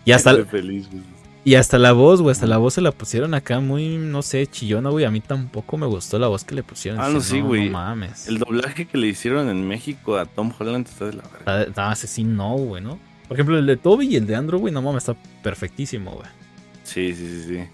Y 0.05 0.13
hasta, 0.13 0.45
feliz, 0.45 0.89
y 1.47 1.55
hasta 1.55 1.79
la 1.79 1.93
voz, 1.93 2.23
güey, 2.23 2.33
hasta 2.33 2.45
la 2.45 2.57
voz 2.57 2.75
se 2.75 2.81
la 2.81 2.91
pusieron 2.91 3.33
acá 3.33 3.61
muy, 3.61 3.99
no 3.99 4.23
sé, 4.23 4.49
chillona, 4.49 4.91
güey. 4.91 5.05
A 5.05 5.13
mí 5.13 5.21
tampoco 5.21 5.77
me 5.77 5.87
gustó 5.87 6.19
la 6.19 6.27
voz 6.27 6.43
que 6.43 6.57
le 6.57 6.65
pusieron. 6.65 7.01
Ah, 7.01 7.09
no, 7.09 7.21
sí, 7.21 7.41
güey. 7.41 7.67
No, 7.67 7.75
mames. 7.75 8.27
El 8.27 8.41
doblaje 8.41 8.87
que 8.87 8.99
le 8.99 9.07
hicieron 9.07 9.49
en 9.49 9.65
México 9.65 10.17
a 10.19 10.27
Tom 10.27 10.53
Holland 10.59 10.89
está 10.89 11.05
de 11.05 11.13
la 11.13 11.23
verdad. 11.23 11.69
Ah, 11.77 11.95
sí, 11.95 12.25
no, 12.25 12.57
güey, 12.57 12.83
¿no? 12.83 12.99
Por 13.29 13.37
ejemplo, 13.37 13.57
el 13.57 13.65
de 13.65 13.77
Toby 13.77 14.09
y 14.09 14.17
el 14.17 14.27
de 14.27 14.35
Andrew, 14.35 14.59
güey, 14.59 14.75
no 14.75 14.83
mames, 14.83 15.09
está 15.09 15.15
perfectísimo, 15.45 16.15
güey. 16.15 16.27
Sí, 16.83 17.15
sí, 17.15 17.29
sí, 17.29 17.43
sí. 17.47 17.69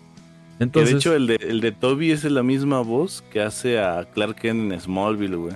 Entonces... 0.59 0.93
de 0.93 0.99
hecho, 0.99 1.16
el 1.16 1.27
de, 1.27 1.37
el 1.37 1.62
de 1.62 1.73
Toby 1.73 2.11
es 2.11 2.25
la 2.25 2.43
misma 2.43 2.81
voz 2.81 3.25
que 3.33 3.41
hace 3.41 3.81
a 3.81 4.07
Clark 4.12 4.37
Kent 4.37 4.70
en 4.70 4.79
Smallville, 4.79 5.37
güey. 5.37 5.55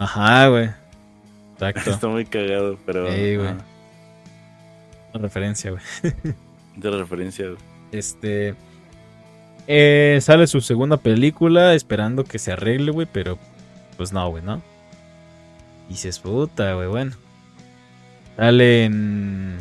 Ajá, 0.00 0.48
güey. 0.48 0.68
Exacto. 1.52 1.90
está 1.92 2.08
muy 2.08 2.24
cagado, 2.24 2.76
pero... 2.84 3.06
Sí, 3.06 3.36
güey. 3.36 3.50
Una 5.12 5.22
referencia, 5.22 5.70
güey. 5.70 5.82
de 6.76 6.90
referencia. 6.90 7.46
Este... 7.92 8.54
Eh, 9.66 10.18
sale 10.20 10.46
su 10.46 10.60
segunda 10.60 10.98
película 10.98 11.74
esperando 11.74 12.24
que 12.24 12.38
se 12.38 12.52
arregle, 12.52 12.92
güey, 12.92 13.08
pero 13.10 13.38
pues 13.96 14.12
no, 14.12 14.28
güey, 14.28 14.42
¿no? 14.42 14.62
Y 15.88 15.92
dices, 15.92 16.18
puta, 16.18 16.74
güey, 16.74 16.88
bueno. 16.88 17.12
Sale 18.36 18.84
en. 18.84 19.58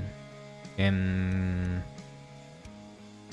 En. 0.77 1.83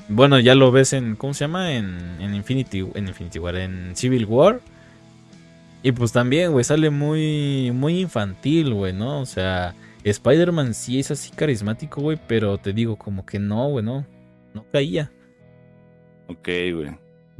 Bueno, 0.07 0.39
ya 0.39 0.55
lo 0.55 0.71
ves 0.71 0.93
en. 0.93 1.15
¿Cómo 1.15 1.33
se 1.33 1.45
llama? 1.45 1.73
En, 1.73 2.17
en 2.19 2.35
Infinity. 2.35 2.85
En 2.93 3.07
Infinity 3.07 3.39
War. 3.39 3.55
En 3.55 3.95
Civil 3.95 4.25
War. 4.25 4.59
Y 5.83 5.93
pues 5.93 6.11
también, 6.11 6.51
güey, 6.51 6.63
sale 6.63 6.89
muy. 6.89 7.71
Muy 7.73 7.99
infantil, 7.99 8.73
güey, 8.73 8.93
¿no? 8.93 9.21
O 9.21 9.25
sea. 9.25 9.73
Spider-Man 10.03 10.73
sí 10.73 10.99
es 10.99 11.11
así 11.11 11.31
carismático, 11.31 12.01
güey. 12.01 12.19
Pero 12.27 12.57
te 12.57 12.73
digo, 12.73 12.97
como 12.97 13.25
que 13.25 13.39
no, 13.39 13.69
güey, 13.69 13.85
no. 13.85 14.05
No 14.53 14.65
caía. 14.71 15.11
Ok, 16.27 16.47
güey 16.73 16.91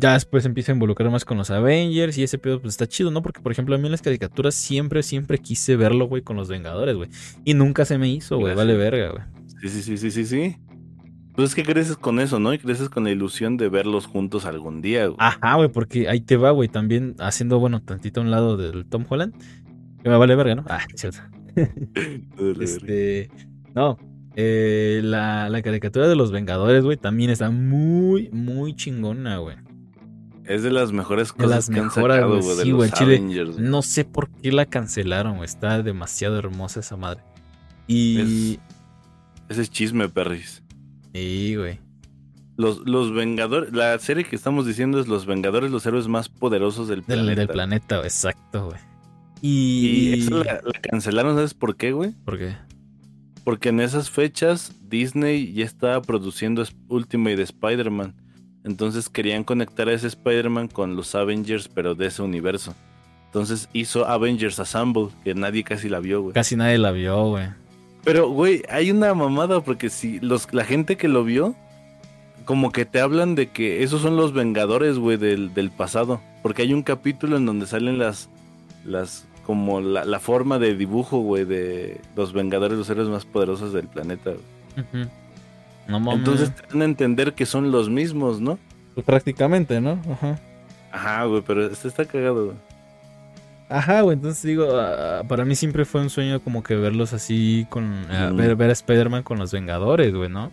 ya 0.01 0.13
después 0.13 0.45
empieza 0.45 0.71
a 0.71 0.75
involucrar 0.75 1.09
más 1.11 1.23
con 1.23 1.37
los 1.37 1.51
Avengers 1.51 2.17
y 2.17 2.23
ese 2.23 2.39
pedo 2.39 2.59
pues 2.59 2.73
está 2.73 2.87
chido, 2.87 3.11
¿no? 3.11 3.21
Porque 3.21 3.39
por 3.39 3.51
ejemplo 3.51 3.75
a 3.75 3.77
mí 3.77 3.85
en 3.85 3.91
las 3.91 4.01
caricaturas 4.01 4.55
siempre, 4.55 5.03
siempre 5.03 5.37
quise 5.37 5.75
verlo, 5.75 6.07
güey, 6.07 6.23
con 6.23 6.35
los 6.35 6.49
Vengadores, 6.49 6.95
güey. 6.95 7.09
Y 7.45 7.53
nunca 7.53 7.85
se 7.85 7.99
me 7.99 8.09
hizo, 8.09 8.37
güey, 8.37 8.55
vale 8.55 8.75
verga, 8.75 9.11
güey. 9.11 9.23
Sí, 9.61 9.69
sí, 9.69 9.81
sí, 9.83 9.97
sí, 9.97 10.11
sí, 10.11 10.25
sí. 10.25 10.57
Pues 11.35 11.49
es 11.49 11.55
que 11.55 11.63
creces 11.63 11.95
con 11.95 12.19
eso, 12.19 12.39
¿no? 12.39 12.51
Y 12.51 12.57
creces 12.57 12.89
con 12.89 13.03
la 13.03 13.11
ilusión 13.11 13.57
de 13.57 13.69
verlos 13.69 14.07
juntos 14.07 14.45
algún 14.45 14.81
día, 14.81 15.05
güey. 15.05 15.17
Ajá, 15.19 15.55
güey, 15.55 15.69
porque 15.69 16.09
ahí 16.09 16.19
te 16.19 16.35
va, 16.35 16.49
güey, 16.49 16.67
también 16.67 17.15
haciendo, 17.19 17.59
bueno, 17.59 17.81
tantito 17.81 18.21
a 18.21 18.23
un 18.23 18.31
lado 18.31 18.57
del 18.57 18.85
Tom 18.85 19.05
Holland. 19.07 19.35
Que 20.03 20.09
me 20.09 20.17
vale 20.17 20.35
verga, 20.35 20.55
¿no? 20.55 20.65
Ah, 20.67 20.81
cierto. 20.95 21.19
este, 22.61 23.29
no, 23.73 23.97
eh, 24.35 25.01
la, 25.03 25.49
la, 25.49 25.61
caricatura 25.61 26.07
de 26.07 26.15
los 26.15 26.31
Vengadores, 26.31 26.83
güey, 26.83 26.97
también 26.97 27.29
está 27.29 27.49
muy, 27.49 28.29
muy 28.29 28.75
chingona, 28.75 29.37
güey. 29.37 29.57
Es 30.45 30.63
de 30.63 30.71
las 30.71 30.91
mejores 30.91 31.31
cosas 31.33 31.69
que 31.69 31.79
han 31.79 31.91
sacado, 31.91 32.41
güey, 32.41 32.57
de 32.57 32.65
los 32.65 33.01
Avengers, 33.01 33.57
No 33.57 33.81
sé 33.81 34.05
por 34.05 34.29
qué 34.29 34.51
la 34.51 34.65
cancelaron, 34.65 35.37
güey. 35.37 35.45
Está 35.45 35.81
demasiado 35.83 36.37
hermosa 36.37 36.79
esa 36.79 36.97
madre. 36.97 37.23
Y. 37.87 38.59
Ese 39.49 39.61
es 39.61 39.69
chisme, 39.69 40.09
perris. 40.09 40.63
Sí, 41.13 41.55
güey. 41.55 41.79
Los, 42.57 42.79
los 42.85 43.13
Vengadores, 43.13 43.73
la 43.73 43.97
serie 43.99 44.23
que 44.23 44.35
estamos 44.35 44.65
diciendo 44.65 44.99
es 44.99 45.07
Los 45.07 45.25
Vengadores, 45.25 45.71
los 45.71 45.85
héroes 45.85 46.07
más 46.07 46.29
poderosos 46.29 46.87
del 46.87 47.01
planeta. 47.01 47.35
Del 47.35 47.47
planeta, 47.47 48.01
exacto, 48.03 48.67
güey. 48.67 48.90
Y, 49.41 50.13
y 50.13 50.21
la, 50.29 50.61
la, 50.63 50.81
cancelaron, 50.81 51.35
¿sabes 51.35 51.53
por 51.53 51.75
qué, 51.75 51.91
güey? 51.91 52.11
¿Por 52.25 52.37
qué? 52.37 52.55
Porque 53.43 53.69
en 53.69 53.79
esas 53.79 54.09
fechas 54.09 54.75
Disney 54.87 55.51
ya 55.53 55.65
estaba 55.65 56.01
produciendo 56.01 56.63
Ultimate 56.89 57.41
Spider-Man. 57.41 58.13
Entonces 58.63 59.09
querían 59.09 59.43
conectar 59.43 59.87
a 59.87 59.93
ese 59.93 60.07
Spider-Man 60.07 60.67
con 60.67 60.95
los 60.95 61.15
Avengers, 61.15 61.67
pero 61.67 61.95
de 61.95 62.07
ese 62.07 62.21
universo. 62.21 62.75
Entonces 63.25 63.69
hizo 63.73 64.05
Avengers 64.05 64.59
Assemble, 64.59 65.07
que 65.23 65.33
nadie 65.33 65.63
casi 65.63 65.89
la 65.89 65.99
vio, 65.99 66.21
güey. 66.21 66.33
Casi 66.33 66.55
nadie 66.55 66.77
la 66.77 66.91
vio, 66.91 67.29
güey. 67.29 67.47
Pero, 68.03 68.29
güey, 68.29 68.63
hay 68.69 68.91
una 68.91 69.13
mamada, 69.13 69.61
porque 69.61 69.89
si 69.89 70.19
los, 70.19 70.53
la 70.53 70.65
gente 70.65 70.97
que 70.97 71.07
lo 71.07 71.23
vio, 71.23 71.55
como 72.45 72.71
que 72.71 72.85
te 72.85 72.99
hablan 72.99 73.35
de 73.35 73.49
que 73.49 73.83
esos 73.83 74.01
son 74.01 74.17
los 74.17 74.33
Vengadores, 74.33 74.97
güey, 74.97 75.17
del, 75.17 75.53
del 75.53 75.71
pasado. 75.71 76.21
Porque 76.43 76.63
hay 76.63 76.73
un 76.73 76.83
capítulo 76.83 77.37
en 77.37 77.45
donde 77.45 77.67
salen 77.67 77.99
las, 77.99 78.29
las 78.83 79.27
como 79.51 79.81
la, 79.81 80.19
forma 80.21 80.59
de 80.59 80.77
dibujo, 80.77 81.17
güey, 81.19 81.43
de 81.43 81.99
los 82.15 82.31
Vengadores, 82.31 82.77
los 82.77 82.89
héroes 82.89 83.09
más 83.09 83.25
poderosos 83.25 83.73
del 83.73 83.85
planeta. 83.85 84.31
Güey. 84.93 85.09
Entonces 86.15 86.55
te 86.55 86.61
dan 86.69 86.83
a 86.83 86.85
entender 86.85 87.33
que 87.33 87.45
son 87.45 87.69
los 87.69 87.89
mismos, 87.89 88.39
¿no? 88.39 88.57
Pues 88.93 89.05
prácticamente, 89.05 89.81
¿no? 89.81 89.99
Ajá. 90.09 90.39
Ajá, 90.89 91.25
güey, 91.25 91.43
pero 91.45 91.65
este 91.65 91.89
está 91.89 92.05
cagado, 92.05 92.45
güey. 92.45 92.57
Ajá, 93.67 93.99
güey, 93.99 94.15
entonces 94.15 94.41
digo, 94.41 94.69
ah, 94.73 95.23
para 95.27 95.43
mí 95.43 95.57
siempre 95.57 95.83
fue 95.83 95.99
un 95.99 96.09
sueño 96.09 96.39
como 96.39 96.63
que 96.63 96.77
verlos 96.77 97.11
así 97.11 97.67
con... 97.69 98.07
ver, 98.37 98.55
ver, 98.55 98.69
a 98.69 98.73
Spider-Man 98.73 99.23
con 99.23 99.37
los 99.37 99.51
Vengadores, 99.51 100.13
güey, 100.13 100.29
¿no? 100.29 100.49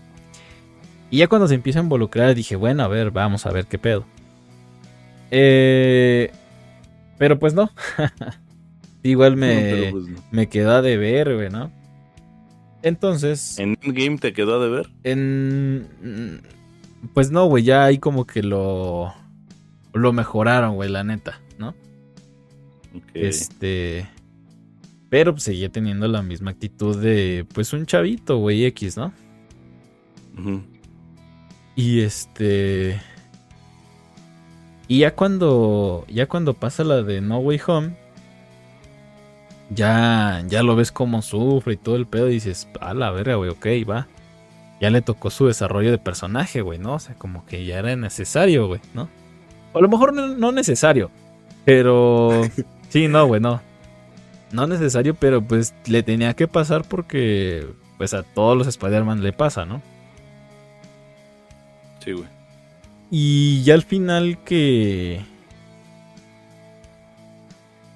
Y 1.09 1.18
ya 1.18 1.28
cuando 1.28 1.46
se 1.46 1.55
empieza 1.55 1.78
a 1.78 1.84
involucrar 1.84 2.34
dije, 2.34 2.57
bueno, 2.57 2.82
a 2.82 2.88
ver, 2.88 3.12
vamos 3.12 3.46
a 3.46 3.53
ver 3.53 3.66
qué 3.66 3.78
pedo. 3.78 4.05
Eh, 5.30 6.32
pero 7.16 7.38
pues 7.38 7.55
no. 7.55 7.70
Igual 9.03 9.36
me, 9.36 9.90
pues 9.92 10.05
me 10.30 10.49
quedó 10.49 10.82
de 10.82 10.96
ver, 10.96 11.34
güey, 11.34 11.51
¿no? 11.51 11.70
Entonces. 12.82 13.59
¿En 13.59 13.76
game 13.82 14.18
te 14.18 14.32
quedó 14.32 14.61
de 14.62 14.68
ver? 14.68 14.90
En. 15.05 16.42
Pues 17.14 17.30
no, 17.30 17.46
güey, 17.46 17.64
ya 17.64 17.84
ahí 17.84 17.99
como 17.99 18.26
que 18.26 18.42
lo. 18.42 19.12
Lo 19.94 20.12
mejoraron, 20.12 20.74
güey, 20.74 20.90
la 20.90 21.05
neta, 21.05 21.40
¿no? 21.59 21.74
Este. 23.14 24.09
Pero 25.09 25.32
pues, 25.32 25.44
seguía 25.44 25.70
teniendo 25.70 26.07
la 26.09 26.22
misma 26.22 26.51
actitud 26.51 27.01
de. 27.01 27.46
Pues 27.53 27.72
un 27.72 27.86
chavito, 27.86 28.38
güey, 28.38 28.64
X, 28.66 28.96
¿no? 28.96 29.12
Y 31.76 32.01
este. 32.01 33.01
Y 34.86 35.01
ya 35.01 35.14
cuando. 35.14 36.05
Ya 36.09 36.26
cuando 36.26 36.55
pasa 36.55 36.84
la 36.84 37.03
de 37.03 37.20
No 37.20 37.38
Way 37.38 37.61
Home 37.66 38.07
ya, 39.70 40.42
ya 40.48 40.62
lo 40.62 40.76
ves 40.76 40.92
como 40.92 41.22
sufre 41.22 41.74
y 41.74 41.76
todo 41.76 41.96
el 41.96 42.06
pedo 42.06 42.28
y 42.28 42.34
dices, 42.34 42.68
a 42.80 42.94
la 42.94 43.10
verga, 43.10 43.34
güey, 43.34 43.50
ok, 43.50 43.66
va. 43.88 44.06
Ya 44.80 44.90
le 44.90 45.02
tocó 45.02 45.30
su 45.30 45.46
desarrollo 45.46 45.90
de 45.90 45.98
personaje, 45.98 46.60
güey, 46.60 46.78
¿no? 46.78 46.94
O 46.94 46.98
sea, 46.98 47.14
como 47.16 47.44
que 47.44 47.64
ya 47.64 47.78
era 47.78 47.94
necesario, 47.96 48.68
güey, 48.68 48.80
¿no? 48.94 49.08
O 49.72 49.78
a 49.78 49.82
lo 49.82 49.88
mejor 49.88 50.14
no, 50.14 50.52
necesario, 50.52 51.10
pero... 51.64 52.42
sí, 52.88 53.08
no, 53.08 53.26
güey, 53.26 53.40
no. 53.40 53.60
No 54.52 54.66
necesario, 54.66 55.14
pero 55.14 55.42
pues 55.42 55.74
le 55.86 56.02
tenía 56.02 56.34
que 56.34 56.48
pasar 56.48 56.84
porque 56.84 57.66
pues 57.98 58.14
a 58.14 58.22
todos 58.22 58.56
los 58.56 58.66
Spider-Man 58.66 59.22
le 59.22 59.32
pasa, 59.32 59.66
¿no? 59.66 59.82
Sí, 62.02 62.12
güey. 62.12 62.28
Y 63.10 63.62
ya 63.64 63.74
al 63.74 63.82
final 63.82 64.38
que... 64.44 65.20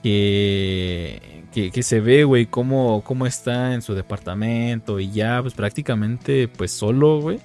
Que 0.02 1.41
que, 1.52 1.82
se 1.82 2.00
ve, 2.00 2.24
güey, 2.24 2.46
cómo, 2.46 3.02
cómo 3.04 3.26
está 3.26 3.74
en 3.74 3.82
su 3.82 3.94
departamento 3.94 4.98
y 4.98 5.10
ya, 5.10 5.40
pues 5.42 5.54
prácticamente, 5.54 6.48
pues 6.48 6.72
solo, 6.72 7.20
güey. 7.20 7.40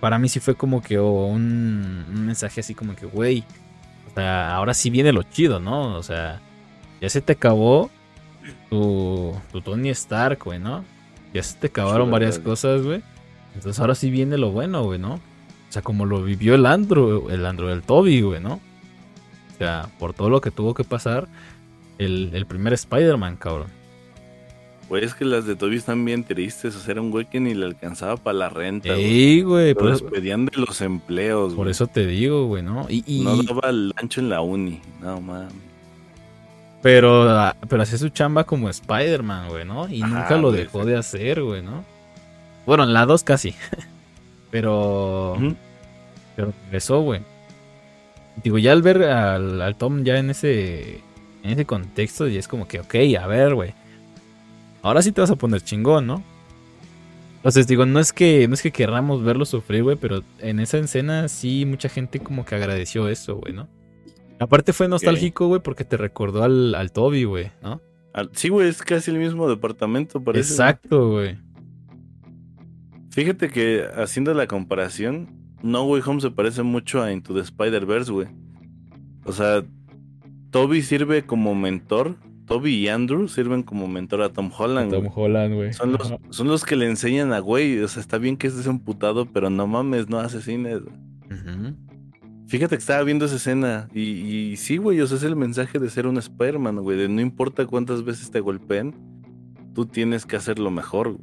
Para 0.00 0.18
mí 0.18 0.28
sí 0.28 0.38
fue 0.38 0.54
como 0.54 0.82
que 0.82 0.98
oh, 0.98 1.26
un, 1.26 2.26
mensaje 2.26 2.60
así 2.60 2.74
como 2.74 2.94
que, 2.94 3.06
güey, 3.06 3.44
o 4.10 4.14
sea, 4.14 4.54
ahora 4.54 4.74
sí 4.74 4.90
viene 4.90 5.12
lo 5.12 5.24
chido, 5.24 5.58
¿no? 5.58 5.96
O 5.96 6.02
sea, 6.02 6.40
ya 7.00 7.08
se 7.08 7.20
te 7.20 7.32
acabó 7.32 7.90
tu, 8.70 9.34
tu 9.50 9.60
Tony 9.60 9.88
Stark, 9.90 10.44
güey, 10.44 10.60
¿no? 10.60 10.84
Ya 11.32 11.42
se 11.42 11.58
te 11.58 11.66
acabaron 11.66 12.10
varias 12.10 12.38
cosas, 12.38 12.82
güey. 12.82 13.02
Entonces 13.54 13.80
ahora 13.80 13.94
sí 13.94 14.10
viene 14.10 14.38
lo 14.38 14.52
bueno, 14.52 14.84
güey, 14.84 15.00
¿no? 15.00 15.14
O 15.14 15.20
sea, 15.70 15.82
como 15.82 16.06
lo 16.06 16.22
vivió 16.22 16.54
el 16.54 16.66
Andrew, 16.66 17.28
el 17.30 17.44
Andrew 17.44 17.68
del 17.68 17.82
Toby, 17.82 18.20
güey, 18.20 18.40
¿no? 18.40 18.60
O 19.54 19.58
sea, 19.58 19.88
por 19.98 20.14
todo 20.14 20.30
lo 20.30 20.40
que 20.40 20.50
tuvo 20.50 20.74
que 20.74 20.84
pasar 20.84 21.28
el, 21.98 22.30
el 22.32 22.46
primer 22.46 22.72
Spider-Man, 22.72 23.36
cabrón. 23.36 23.68
Güey, 24.88 25.04
es 25.04 25.14
que 25.14 25.24
las 25.24 25.46
de 25.46 25.56
Toby 25.56 25.76
están 25.76 26.04
bien 26.04 26.24
tristes. 26.24 26.76
O 26.76 26.80
sea, 26.80 26.92
era 26.92 27.00
un 27.00 27.10
güey 27.10 27.24
que 27.24 27.40
ni 27.40 27.54
le 27.54 27.64
alcanzaba 27.64 28.16
para 28.16 28.38
la 28.38 28.48
renta. 28.48 28.94
Sí, 28.96 29.42
güey. 29.42 29.74
Pero 29.74 29.90
despedían 29.90 30.46
de 30.46 30.56
los 30.58 30.80
empleos, 30.80 31.54
Por 31.54 31.68
eso 31.68 31.86
te 31.86 32.06
digo, 32.06 32.46
güey, 32.46 32.62
¿no? 32.62 32.86
Y, 32.88 33.20
No 33.20 33.42
daba 33.42 33.70
el 33.70 33.92
ancho 33.96 34.20
en 34.20 34.28
la 34.28 34.40
uni. 34.40 34.80
No, 35.00 35.20
man. 35.20 35.48
Pero, 36.82 37.30
ah, 37.30 37.56
pero 37.66 37.82
hacía 37.82 37.96
su 37.96 38.10
chamba 38.10 38.44
como 38.44 38.68
Spider-Man, 38.68 39.48
güey, 39.48 39.64
¿no? 39.64 39.88
Y 39.88 40.00
nunca 40.02 40.36
lo 40.36 40.52
dejó 40.52 40.84
de 40.84 40.96
hacer, 40.96 41.42
güey, 41.42 41.62
¿no? 41.62 41.82
Bueno, 42.66 42.84
en 42.84 42.92
la 42.92 43.06
2 43.06 43.24
casi. 43.24 43.54
pero. 44.50 45.36
Pero 46.36 46.52
regresó, 46.66 47.00
güey. 47.00 47.22
Digo, 48.42 48.58
ya 48.58 48.72
al 48.72 48.82
ver 48.82 49.02
al, 49.04 49.62
al 49.62 49.76
Tom 49.76 50.04
ya 50.04 50.18
en 50.18 50.28
ese. 50.28 51.00
En 51.44 51.50
ese 51.50 51.64
contexto, 51.64 52.26
y 52.26 52.36
es 52.36 52.48
como 52.48 52.66
que, 52.66 52.80
ok, 52.80 52.94
a 53.20 53.26
ver, 53.28 53.54
güey 53.54 53.74
ahora 54.84 55.02
sí 55.02 55.10
te 55.10 55.20
vas 55.20 55.30
a 55.30 55.36
poner 55.36 55.62
chingón, 55.62 56.06
¿no? 56.06 56.22
Entonces 57.36 57.66
digo, 57.66 57.84
no 57.84 57.98
es 57.98 58.12
que 58.12 58.46
no 58.46 58.54
es 58.54 58.62
que 58.62 58.70
querramos 58.70 59.24
verlo 59.24 59.44
sufrir, 59.44 59.82
güey, 59.82 59.96
pero 59.96 60.22
en 60.38 60.60
esa 60.60 60.78
escena 60.78 61.28
sí 61.28 61.66
mucha 61.66 61.88
gente 61.88 62.20
como 62.20 62.44
que 62.44 62.54
agradeció 62.54 63.08
eso, 63.08 63.36
güey, 63.36 63.52
¿no? 63.52 63.68
Aparte 64.38 64.72
fue 64.72 64.88
nostálgico, 64.88 65.48
güey, 65.48 65.60
porque 65.60 65.84
te 65.84 65.96
recordó 65.96 66.42
al, 66.42 66.74
al 66.74 66.92
Toby, 66.92 67.24
güey, 67.24 67.50
¿no? 67.62 67.80
Sí, 68.32 68.48
güey, 68.48 68.68
es 68.68 68.82
casi 68.82 69.10
el 69.10 69.18
mismo 69.18 69.48
departamento, 69.48 70.22
parece. 70.22 70.52
Exacto, 70.52 71.10
güey. 71.10 71.38
Fíjate 73.10 73.48
que 73.50 73.86
haciendo 73.96 74.32
la 74.34 74.46
comparación, 74.46 75.28
No 75.62 75.84
Way 75.84 76.02
Home 76.06 76.20
se 76.20 76.30
parece 76.30 76.62
mucho 76.62 77.02
a 77.02 77.12
Into 77.12 77.34
the 77.34 77.40
Spider-Verse, 77.40 78.12
güey. 78.12 78.28
O 79.24 79.32
sea, 79.32 79.64
Toby 80.54 80.82
sirve 80.82 81.26
como 81.26 81.56
mentor 81.56 82.16
Toby 82.46 82.74
y 82.76 82.88
Andrew 82.88 83.26
sirven 83.26 83.64
como 83.64 83.88
mentor 83.88 84.22
a 84.22 84.32
Tom 84.32 84.52
Holland. 84.56 84.92
Tom 84.92 85.08
Holland, 85.12 85.52
güey. 85.52 85.72
Son 85.72 85.90
los, 85.90 86.14
son 86.30 86.46
los 86.46 86.64
que 86.64 86.76
le 86.76 86.86
enseñan 86.86 87.32
a 87.32 87.40
güey. 87.40 87.80
O 87.80 87.88
sea, 87.88 88.00
está 88.00 88.18
bien 88.18 88.36
que 88.36 88.46
estés 88.46 88.66
emputado, 88.66 89.26
pero 89.26 89.50
no 89.50 89.66
mames, 89.66 90.08
no 90.08 90.20
asesines. 90.20 90.80
Fíjate 92.46 92.76
que 92.76 92.80
estaba 92.80 93.02
viendo 93.02 93.24
esa 93.24 93.34
escena. 93.34 93.88
Y, 93.92 94.02
y 94.02 94.56
sí, 94.56 94.76
güey, 94.76 95.00
o 95.00 95.08
sea, 95.08 95.16
es 95.16 95.24
el 95.24 95.34
mensaje 95.34 95.80
de 95.80 95.90
ser 95.90 96.06
un 96.06 96.18
Spider-Man, 96.18 96.76
güey. 96.82 96.98
De 96.98 97.08
no 97.08 97.20
importa 97.20 97.66
cuántas 97.66 98.04
veces 98.04 98.30
te 98.30 98.38
golpeen, 98.38 98.94
tú 99.74 99.86
tienes 99.86 100.24
que 100.24 100.36
hacerlo 100.36 100.70
mejor. 100.70 101.16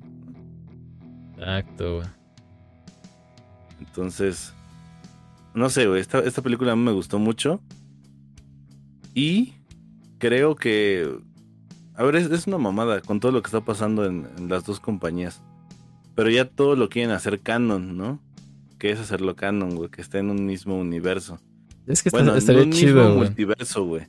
Exacto, 1.37 1.97
güey. 1.97 2.07
Entonces, 3.79 4.53
no 5.53 5.69
sé, 5.69 5.87
güey. 5.87 6.01
Esta, 6.01 6.19
esta 6.19 6.41
película 6.41 6.73
a 6.73 6.75
mí 6.75 6.83
me 6.83 6.91
gustó 6.91 7.17
mucho. 7.17 7.61
Y 9.13 9.53
creo 10.17 10.55
que. 10.55 11.09
A 11.95 12.03
ver, 12.03 12.15
es, 12.15 12.47
una 12.47 12.57
mamada 12.57 13.01
con 13.01 13.19
todo 13.19 13.31
lo 13.31 13.41
que 13.41 13.47
está 13.47 13.61
pasando 13.61 14.05
en, 14.05 14.27
las 14.47 14.65
dos 14.65 14.79
compañías. 14.79 15.41
Pero 16.15 16.29
ya 16.29 16.45
todo 16.45 16.75
lo 16.75 16.89
quieren 16.89 17.11
hacer 17.11 17.39
canon, 17.39 17.97
¿no? 17.97 18.19
Que 18.79 18.91
es 18.91 18.99
hacerlo 18.99 19.35
canon, 19.35 19.75
güey, 19.75 19.89
que 19.89 20.01
esté 20.01 20.19
en 20.19 20.29
un 20.29 20.45
mismo 20.45 20.77
universo. 20.77 21.39
Es 21.87 22.03
que 22.03 22.09
bueno, 22.09 22.35
estaría 22.35 22.61
en 22.61 22.69
un 22.69 22.73
chido, 22.73 23.03
mismo 23.03 23.15
multiverso, 23.17 23.85
güey. 23.85 24.07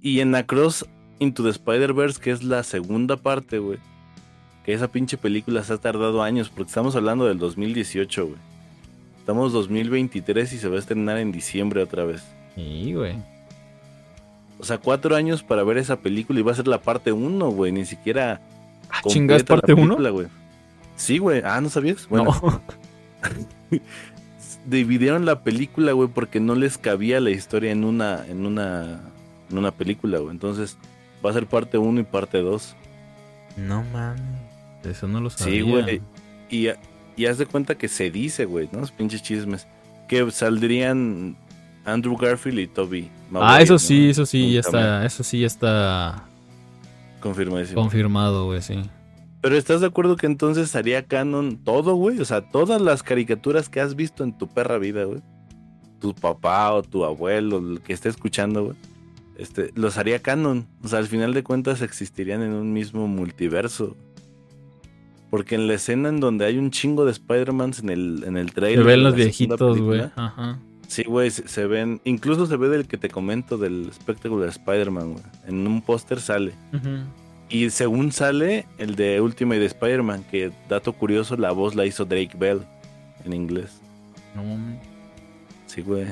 Y 0.00 0.20
en 0.20 0.34
Across 0.34 0.86
Into 1.18 1.42
the 1.44 1.50
Spider-Verse, 1.50 2.20
que 2.20 2.30
es 2.30 2.42
la 2.42 2.62
segunda 2.62 3.16
parte, 3.16 3.58
güey. 3.58 3.78
Que 4.64 4.72
esa 4.72 4.88
pinche 4.88 5.16
película 5.16 5.62
se 5.62 5.74
ha 5.74 5.78
tardado 5.78 6.22
años, 6.22 6.48
porque 6.48 6.68
estamos 6.68 6.96
hablando 6.96 7.26
del 7.26 7.38
2018, 7.38 8.26
güey. 8.26 8.38
Estamos 9.18 9.52
2023 9.52 10.52
y 10.52 10.58
se 10.58 10.68
va 10.68 10.76
a 10.76 10.78
estrenar 10.78 11.18
en 11.18 11.32
diciembre 11.32 11.82
otra 11.82 12.04
vez. 12.04 12.22
Sí, 12.54 12.92
güey. 12.94 13.16
O 14.58 14.64
sea, 14.64 14.78
cuatro 14.78 15.16
años 15.16 15.42
para 15.42 15.64
ver 15.64 15.78
esa 15.78 15.96
película 15.96 16.40
y 16.40 16.42
va 16.42 16.52
a 16.52 16.56
ser 16.56 16.68
la 16.68 16.80
parte 16.80 17.12
uno, 17.12 17.50
güey. 17.50 17.72
Ni 17.72 17.84
siquiera. 17.84 18.40
Ah, 18.90 19.02
¿Chingas 19.06 19.42
parte 19.42 19.74
uno? 19.74 19.96
Sí, 20.96 21.18
güey. 21.18 21.42
Ah, 21.44 21.60
¿no 21.60 21.68
sabías? 21.68 22.08
Bueno. 22.08 22.24
No. 22.42 22.62
dividieron 24.66 25.26
la 25.26 25.42
película, 25.42 25.92
güey, 25.92 26.08
porque 26.08 26.40
no 26.40 26.54
les 26.54 26.78
cabía 26.78 27.20
la 27.20 27.30
historia 27.30 27.72
en 27.72 27.84
una, 27.84 28.24
en 28.26 28.46
una, 28.46 29.00
en 29.50 29.58
una 29.58 29.70
película, 29.70 30.18
güey. 30.18 30.30
Entonces, 30.30 30.76
va 31.24 31.30
a 31.30 31.34
ser 31.34 31.46
parte 31.46 31.78
uno 31.78 32.00
y 32.00 32.04
parte 32.04 32.38
dos. 32.38 32.74
No 33.56 33.82
mames. 33.92 34.22
Eso 34.84 35.08
no 35.08 35.20
lo 35.20 35.30
sabía. 35.30 35.54
Sí, 35.54 35.60
güey. 35.62 36.02
Y, 36.50 36.68
y 37.16 37.26
haz 37.26 37.38
de 37.38 37.46
cuenta 37.46 37.76
que 37.76 37.88
se 37.88 38.10
dice, 38.10 38.44
güey, 38.44 38.68
¿no? 38.72 38.80
Los 38.80 38.92
pinches 38.92 39.22
chismes. 39.22 39.66
Que 40.08 40.30
saldrían 40.30 41.36
Andrew 41.84 42.16
Garfield 42.16 42.58
y 42.58 42.66
Toby. 42.66 43.10
ah, 43.34 43.60
eso 43.60 43.78
sí, 43.78 44.10
eso 44.10 44.24
sí, 44.26 44.52
ya 44.52 44.60
está, 44.60 45.04
eso 45.04 45.22
sí 45.22 45.40
ya 45.40 45.46
está 45.46 46.24
confirmadísimo. 47.20 47.80
Confirmado, 47.80 48.46
güey, 48.46 48.62
sí. 48.62 48.80
Pero 49.40 49.56
¿estás 49.56 49.82
de 49.82 49.88
acuerdo 49.88 50.16
que 50.16 50.26
entonces 50.26 50.74
haría 50.74 51.04
canon 51.04 51.58
todo, 51.58 51.94
güey? 51.96 52.18
O 52.18 52.24
sea, 52.24 52.40
todas 52.40 52.80
las 52.80 53.02
caricaturas 53.02 53.68
que 53.68 53.80
has 53.80 53.94
visto 53.94 54.24
en 54.24 54.36
tu 54.36 54.48
perra 54.48 54.78
vida, 54.78 55.04
güey. 55.04 55.20
Tu 56.00 56.14
papá 56.14 56.72
o 56.72 56.82
tu 56.82 57.04
abuelo, 57.04 57.58
el 57.58 57.80
que 57.80 57.92
esté 57.92 58.08
escuchando, 58.08 58.64
güey. 58.64 58.76
Este, 59.36 59.70
los 59.74 59.98
haría 59.98 60.20
canon. 60.20 60.66
O 60.82 60.88
sea, 60.88 60.98
al 60.98 61.06
final 61.06 61.34
de 61.34 61.42
cuentas 61.42 61.82
existirían 61.82 62.42
en 62.42 62.52
un 62.52 62.72
mismo 62.72 63.06
multiverso. 63.06 63.96
Porque 65.28 65.56
en 65.56 65.66
la 65.66 65.74
escena 65.74 66.08
en 66.08 66.20
donde 66.20 66.46
hay 66.46 66.56
un 66.56 66.70
chingo 66.70 67.04
de 67.04 67.10
Spider-Mans 67.10 67.80
en 67.80 67.90
el, 67.90 68.24
en 68.26 68.38
el 68.38 68.52
trailer. 68.54 68.84
Se 68.84 68.90
ven 68.90 69.02
los 69.02 69.14
viejitos, 69.14 69.78
güey. 69.78 70.02
Ajá. 70.16 70.58
Sí, 70.88 71.04
güey, 71.04 71.30
se, 71.30 71.66
ven. 71.66 72.00
Incluso 72.04 72.46
se 72.46 72.56
ve 72.56 72.68
del 72.68 72.86
que 72.86 72.96
te 72.96 73.08
comento 73.08 73.58
del 73.58 73.88
espectáculo 73.88 74.42
de 74.42 74.50
Spider-Man, 74.50 75.12
güey. 75.12 75.24
En 75.46 75.66
un 75.66 75.82
póster 75.82 76.20
sale. 76.20 76.54
Y 77.48 77.70
según 77.70 78.12
sale, 78.12 78.66
el 78.78 78.94
de 78.96 79.20
Ultimate 79.20 79.64
Spider-Man, 79.64 80.24
que 80.30 80.52
dato 80.68 80.92
curioso, 80.92 81.36
la 81.36 81.52
voz 81.52 81.74
la 81.74 81.86
hizo 81.86 82.04
Drake 82.04 82.36
Bell 82.36 82.62
en 83.24 83.32
inglés. 83.32 83.80
No 84.34 84.42
Sí, 85.66 85.82
güey. 85.82 86.06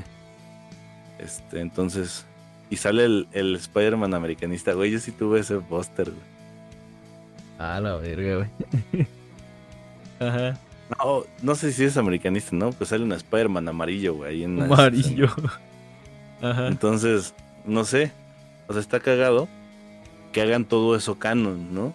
Este, 1.19 1.61
entonces. 1.61 2.27
Y 2.71 2.77
sale 2.77 3.05
el, 3.05 3.29
el 3.33 3.57
Spider-Man 3.57 4.15
americanista, 4.15 4.73
güey. 4.73 4.91
Yo 4.91 4.99
sí 4.99 5.13
tuve 5.13 5.41
ese 5.41 5.59
póster, 5.59 6.11
güey. 6.11 6.33
Ah, 7.59 7.81
la 7.81 7.97
verga, 7.97 8.37
güey. 8.37 9.07
Ajá. 10.19 10.59
No, 10.99 11.25
no 11.43 11.55
sé 11.55 11.73
si 11.73 11.85
es 11.85 11.97
americanista, 11.97 12.55
¿no? 12.55 12.73
Pues 12.73 12.91
sale 12.91 13.05
un 13.05 13.13
Spider-Man 13.13 13.69
amarillo, 13.69 14.15
güey. 14.15 14.45
En 14.45 14.61
amarillo. 14.61 15.29
Ajá. 16.43 16.69
Entonces, 16.69 17.35
no 17.65 17.85
sé. 17.85 18.13
O 18.69 18.73
sea, 18.73 18.81
está 18.81 19.01
cagado 19.01 19.49
que 20.33 20.43
hagan 20.43 20.65
todo 20.65 20.97
eso 20.97 21.19
canon, 21.19 21.75
¿no? 21.75 21.93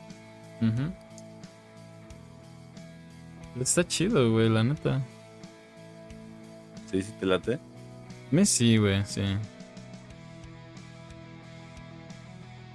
Está 3.59 3.85
chido, 3.85 4.31
güey, 4.31 4.49
la 4.49 4.63
neta. 4.63 5.01
¿Sí, 6.91 7.01
sí 7.01 7.11
te 7.19 7.25
late? 7.25 7.59
Me 8.31 8.45
sí, 8.45 8.77
güey, 8.77 9.03
sí. 9.05 9.23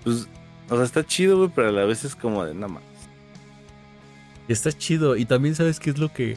Pues, 0.05 0.29
o 0.69 0.77
sea, 0.77 0.85
está 0.85 1.05
chido, 1.05 1.39
güey, 1.39 1.51
pero 1.55 1.69
a 1.69 1.73
la 1.73 1.85
vez 1.85 2.05
es 2.05 2.15
como 2.15 2.45
de 2.45 2.55
nada 2.55 2.69
más. 2.69 2.83
Está 4.49 4.73
chido. 4.73 5.17
Y 5.17 5.25
también 5.25 5.55
sabes 5.55 5.81
qué 5.81 5.91
es 5.91 5.99
lo 5.99 6.13
que... 6.13 6.37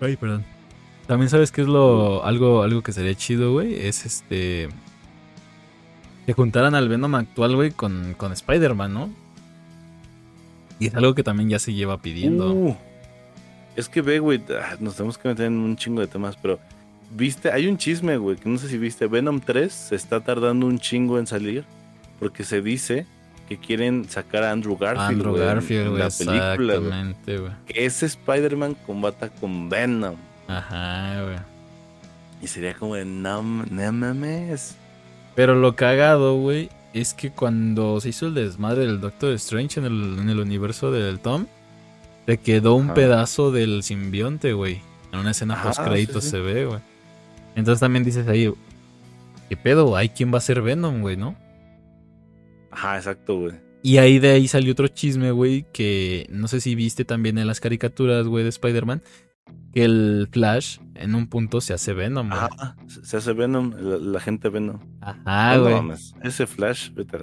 Ay, 0.00 0.16
perdón. 0.16 0.44
También 1.06 1.30
sabes 1.30 1.52
qué 1.52 1.62
es 1.62 1.68
lo... 1.68 2.24
Algo, 2.24 2.62
algo 2.62 2.82
que 2.82 2.92
sería 2.92 3.14
chido, 3.14 3.52
güey. 3.52 3.74
Es 3.86 4.06
este... 4.06 4.68
Que 6.26 6.32
juntaran 6.32 6.74
al 6.74 6.88
Venom 6.88 7.14
actual, 7.14 7.54
güey, 7.54 7.70
con, 7.70 8.14
con 8.16 8.32
Spider-Man, 8.32 8.94
¿no? 8.94 9.10
Y 10.78 10.86
es 10.86 10.94
algo 10.94 11.14
que 11.14 11.22
también 11.22 11.50
ya 11.50 11.58
se 11.58 11.72
lleva 11.72 11.98
pidiendo. 11.98 12.52
Uh, 12.52 12.76
es 13.76 13.88
que 13.88 14.02
ve, 14.02 14.18
güey, 14.18 14.42
ah, 14.50 14.76
nos 14.80 14.96
tenemos 14.96 15.18
que 15.18 15.28
meter 15.28 15.46
en 15.46 15.58
un 15.58 15.76
chingo 15.76 16.00
de 16.00 16.06
temas, 16.06 16.36
pero 16.36 16.58
viste, 17.10 17.50
hay 17.50 17.66
un 17.66 17.76
chisme, 17.76 18.16
güey, 18.16 18.36
que 18.36 18.48
no 18.48 18.58
sé 18.58 18.68
si 18.68 18.78
viste, 18.78 19.06
Venom 19.06 19.40
3 19.40 19.72
se 19.72 19.94
está 19.94 20.20
tardando 20.20 20.66
un 20.66 20.78
chingo 20.78 21.18
en 21.18 21.26
salir, 21.26 21.64
porque 22.18 22.44
se 22.44 22.62
dice 22.62 23.06
que 23.48 23.58
quieren 23.58 24.08
sacar 24.08 24.42
a 24.44 24.50
Andrew 24.50 24.76
Garfield. 24.76 25.26
Andrew 25.26 25.36
Garfield, 25.36 25.98
la 25.98 26.10
película, 26.10 26.74
exactamente, 26.74 27.38
güey. 27.38 27.52
Ese 27.68 28.06
Spider-Man 28.06 28.76
combata 28.86 29.28
con 29.28 29.68
Venom. 29.68 30.16
Ajá, 30.48 31.22
güey. 31.22 31.36
Y 32.42 32.46
sería 32.46 32.74
como 32.74 32.94
de 32.94 33.04
no, 33.04 33.42
no 33.42 33.92
mames. 33.92 34.76
Pero 35.34 35.54
lo 35.54 35.76
cagado, 35.76 36.36
güey, 36.36 36.70
es 36.92 37.14
que 37.14 37.30
cuando 37.30 38.00
se 38.00 38.10
hizo 38.10 38.26
el 38.26 38.34
desmadre 38.34 38.86
del 38.86 39.00
Doctor 39.00 39.32
Strange 39.32 39.80
en 39.80 39.86
el, 39.86 40.18
en 40.18 40.30
el 40.30 40.38
universo 40.38 40.92
del 40.92 41.18
Tom, 41.20 41.46
le 42.26 42.38
quedó 42.38 42.74
un 42.74 42.94
pedazo 42.94 43.50
del 43.50 43.82
simbionte, 43.82 44.52
güey. 44.52 44.80
En 45.12 45.18
una 45.18 45.32
escena 45.32 45.62
post 45.62 45.80
créditos 45.80 46.24
se 46.24 46.38
ve, 46.40 46.66
güey. 46.66 46.80
Entonces 47.56 47.80
también 47.80 48.04
dices 48.04 48.26
ahí, 48.26 48.52
¿qué 49.48 49.56
pedo? 49.56 49.96
¿Hay 49.96 50.08
quién 50.08 50.32
va 50.32 50.38
a 50.38 50.40
ser 50.40 50.62
Venom, 50.62 51.02
güey, 51.02 51.16
no? 51.16 51.36
Ajá, 52.74 52.96
exacto, 52.96 53.38
güey. 53.38 53.54
Y 53.82 53.98
ahí 53.98 54.18
de 54.18 54.30
ahí 54.30 54.48
salió 54.48 54.72
otro 54.72 54.88
chisme, 54.88 55.30
güey, 55.30 55.66
que 55.72 56.26
no 56.30 56.48
sé 56.48 56.60
si 56.60 56.74
viste 56.74 57.04
también 57.04 57.38
en 57.38 57.46
las 57.46 57.60
caricaturas, 57.60 58.26
güey, 58.26 58.42
de 58.42 58.48
Spider-Man, 58.48 59.02
que 59.72 59.84
el 59.84 60.28
Flash 60.32 60.78
en 60.94 61.14
un 61.14 61.28
punto 61.28 61.60
se 61.60 61.74
hace 61.74 61.92
Venom, 61.92 62.28
güey. 62.30 62.40
Ajá, 62.40 62.76
se 62.88 63.16
hace 63.16 63.32
Venom, 63.34 63.74
la, 63.78 64.20
gente 64.20 64.48
Venom. 64.48 64.80
Ajá, 65.00 65.58
güey. 65.58 65.98
ese 66.22 66.46
Flash, 66.46 66.92
vete 66.94 67.18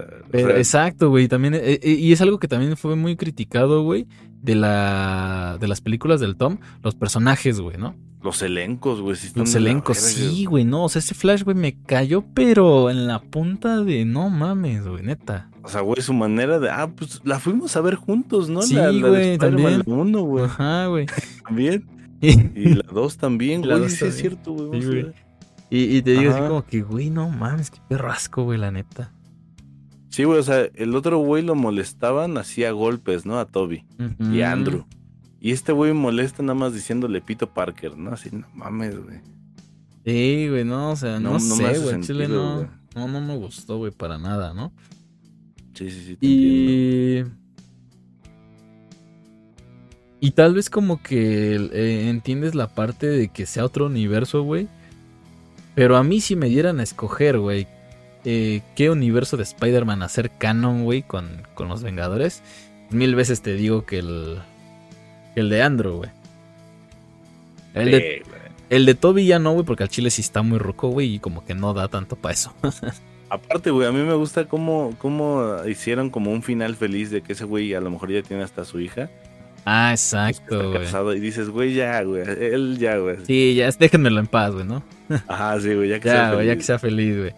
exacto, 0.59 1.09
güey, 1.09 1.27
también 1.27 1.55
eh, 1.55 1.79
eh, 1.81 1.89
y 1.99 2.11
es 2.11 2.21
algo 2.21 2.39
que 2.39 2.47
también 2.47 2.77
fue 2.77 2.95
muy 2.95 3.17
criticado, 3.17 3.83
güey, 3.83 4.07
de 4.41 4.55
la 4.55 5.57
de 5.59 5.67
las 5.67 5.81
películas 5.81 6.19
del 6.19 6.37
Tom, 6.37 6.59
los 6.83 6.95
personajes, 6.95 7.59
güey, 7.59 7.77
¿no? 7.77 7.95
Los 8.23 8.41
elencos, 8.43 9.01
güey. 9.01 9.17
los 9.33 9.55
elencos, 9.55 9.97
sí, 9.97 10.45
güey, 10.45 10.63
no, 10.63 10.83
o 10.83 10.89
sea, 10.89 10.99
ese 10.99 11.15
Flash, 11.15 11.43
güey, 11.43 11.57
me 11.57 11.73
cayó, 11.73 12.23
pero 12.33 12.91
en 12.91 13.07
la 13.07 13.19
punta 13.19 13.81
de 13.81 14.05
no 14.05 14.29
mames, 14.29 14.87
güey, 14.87 15.03
neta. 15.03 15.49
O 15.63 15.67
sea, 15.67 15.81
güey, 15.81 16.01
su 16.01 16.13
manera 16.13 16.59
de, 16.59 16.69
ah, 16.69 16.91
pues 16.95 17.21
la 17.23 17.39
fuimos 17.39 17.75
a 17.75 17.81
ver 17.81 17.95
juntos, 17.95 18.47
¿no? 18.49 18.61
Sí, 18.61 18.75
güey, 18.75 19.39
también. 19.39 19.81
Uno, 19.87 20.21
güey. 20.21 20.45
Ajá, 20.45 20.85
güey. 20.85 21.07
también. 21.43 21.85
y 22.21 22.75
la 22.75 22.85
dos 22.91 23.17
también, 23.17 23.61
güey, 23.63 23.89
sí 23.89 24.05
es 24.05 24.17
cierto, 24.17 24.53
güey. 24.53 24.81
Sí, 24.81 25.05
Y, 25.71 25.97
y, 25.97 26.01
te 26.03 26.11
digo 26.11 26.31
así 26.31 26.41
como 26.41 26.63
que, 26.63 26.81
güey, 26.81 27.09
no 27.09 27.27
mames, 27.29 27.71
qué 27.71 27.79
perrasco, 27.87 28.43
güey, 28.43 28.59
la 28.59 28.69
neta. 28.69 29.11
Sí, 30.09 30.25
güey, 30.25 30.39
o 30.39 30.43
sea, 30.43 30.67
el 30.75 30.93
otro 30.93 31.17
güey 31.19 31.41
lo 31.41 31.55
molestaban, 31.55 32.37
hacía 32.37 32.71
golpes, 32.71 33.25
¿no? 33.25 33.39
A 33.39 33.45
Toby 33.45 33.85
y 34.19 34.41
a 34.41 34.51
Andrew. 34.51 34.85
Y 35.43 35.51
este 35.51 35.71
güey 35.71 35.91
molesta 35.91 36.43
nada 36.43 36.53
más 36.53 36.73
diciéndole 36.73 37.19
Pito 37.19 37.49
Parker, 37.49 37.97
¿no? 37.97 38.11
Así, 38.11 38.29
no 38.31 38.47
mames, 38.53 39.03
güey. 39.03 39.17
Sí, 40.05 40.47
güey, 40.47 40.63
no, 40.63 40.91
o 40.91 40.95
sea, 40.95 41.19
no, 41.19 41.39
sé, 41.39 41.79
güey. 41.79 41.99
Chile 42.01 42.27
no, 42.27 42.69
no, 42.95 43.07
no 43.07 43.21
me 43.21 43.35
gustó, 43.35 43.77
güey, 43.77 43.91
para 43.91 44.19
nada, 44.19 44.53
¿no? 44.53 44.71
Sí, 45.73 45.89
sí, 45.89 46.05
sí. 46.05 46.17
y. 46.21 47.23
Y 50.23 50.31
tal 50.31 50.53
vez 50.53 50.69
como 50.69 51.01
que 51.01 51.55
eh, 51.55 52.07
entiendes 52.07 52.53
la 52.53 52.67
parte 52.75 53.07
de 53.07 53.29
que 53.29 53.47
sea 53.47 53.65
otro 53.65 53.87
universo, 53.87 54.43
güey. 54.43 54.67
Pero 55.73 55.97
a 55.97 56.03
mí 56.03 56.21
si 56.21 56.35
me 56.35 56.49
dieran 56.49 56.79
a 56.79 56.83
escoger, 56.83 57.39
güey, 57.39 57.65
eh, 58.25 58.61
qué 58.75 58.91
universo 58.91 59.37
de 59.37 59.43
Spider-Man 59.43 60.03
hacer 60.03 60.29
canon, 60.37 60.83
güey, 60.83 61.01
con, 61.01 61.41
con 61.55 61.69
los 61.69 61.81
Vengadores, 61.81 62.43
mil 62.91 63.15
veces 63.15 63.41
te 63.41 63.55
digo 63.55 63.87
que 63.87 63.97
el, 63.97 64.37
el 65.35 65.49
de 65.49 65.61
Andrew, 65.61 65.97
güey. 65.97 66.09
El, 67.73 67.91
de, 67.91 68.23
el 68.69 68.85
de 68.85 68.95
Toby 68.95 69.25
ya 69.25 69.39
no, 69.39 69.53
güey, 69.53 69.65
porque 69.65 69.83
al 69.83 69.89
chile 69.89 70.09
sí 70.09 70.21
está 70.21 70.41
muy 70.41 70.59
roco, 70.59 70.89
güey, 70.89 71.15
y 71.15 71.19
como 71.19 71.45
que 71.45 71.55
no 71.55 71.73
da 71.73 71.87
tanto 71.87 72.15
para 72.15 72.33
eso. 72.33 72.53
Aparte, 73.29 73.71
güey, 73.71 73.87
a 73.87 73.93
mí 73.93 73.99
me 73.99 74.13
gusta 74.13 74.45
cómo, 74.45 74.93
cómo 74.97 75.55
hicieron 75.65 76.09
como 76.09 76.31
un 76.31 76.43
final 76.43 76.75
feliz 76.75 77.11
de 77.11 77.21
que 77.21 77.31
ese 77.31 77.45
güey 77.45 77.73
a 77.73 77.79
lo 77.79 77.89
mejor 77.89 78.11
ya 78.11 78.21
tiene 78.21 78.43
hasta 78.43 78.65
su 78.65 78.81
hija. 78.81 79.09
Ah, 79.63 79.91
exacto, 79.91 80.71
güey. 80.71 81.17
Y 81.17 81.21
dices, 81.21 81.49
güey, 81.49 81.73
ya, 81.73 82.03
güey, 82.03 82.23
él 82.23 82.77
ya, 82.77 82.97
güey. 82.97 83.17
Sí, 83.25 83.55
ya, 83.55 83.69
déjenmelo 83.71 84.19
en 84.19 84.27
paz, 84.27 84.53
güey, 84.53 84.65
¿no? 84.65 84.83
Ajá, 85.27 85.59
sí, 85.61 85.73
güey, 85.73 85.89
ya 85.89 85.99
que 85.99 86.09
sea 86.09 86.31
feliz. 86.31 86.47
ya 86.47 86.55
que 86.55 86.63
sea 86.63 86.79
feliz, 86.79 87.17
güey. 87.17 87.33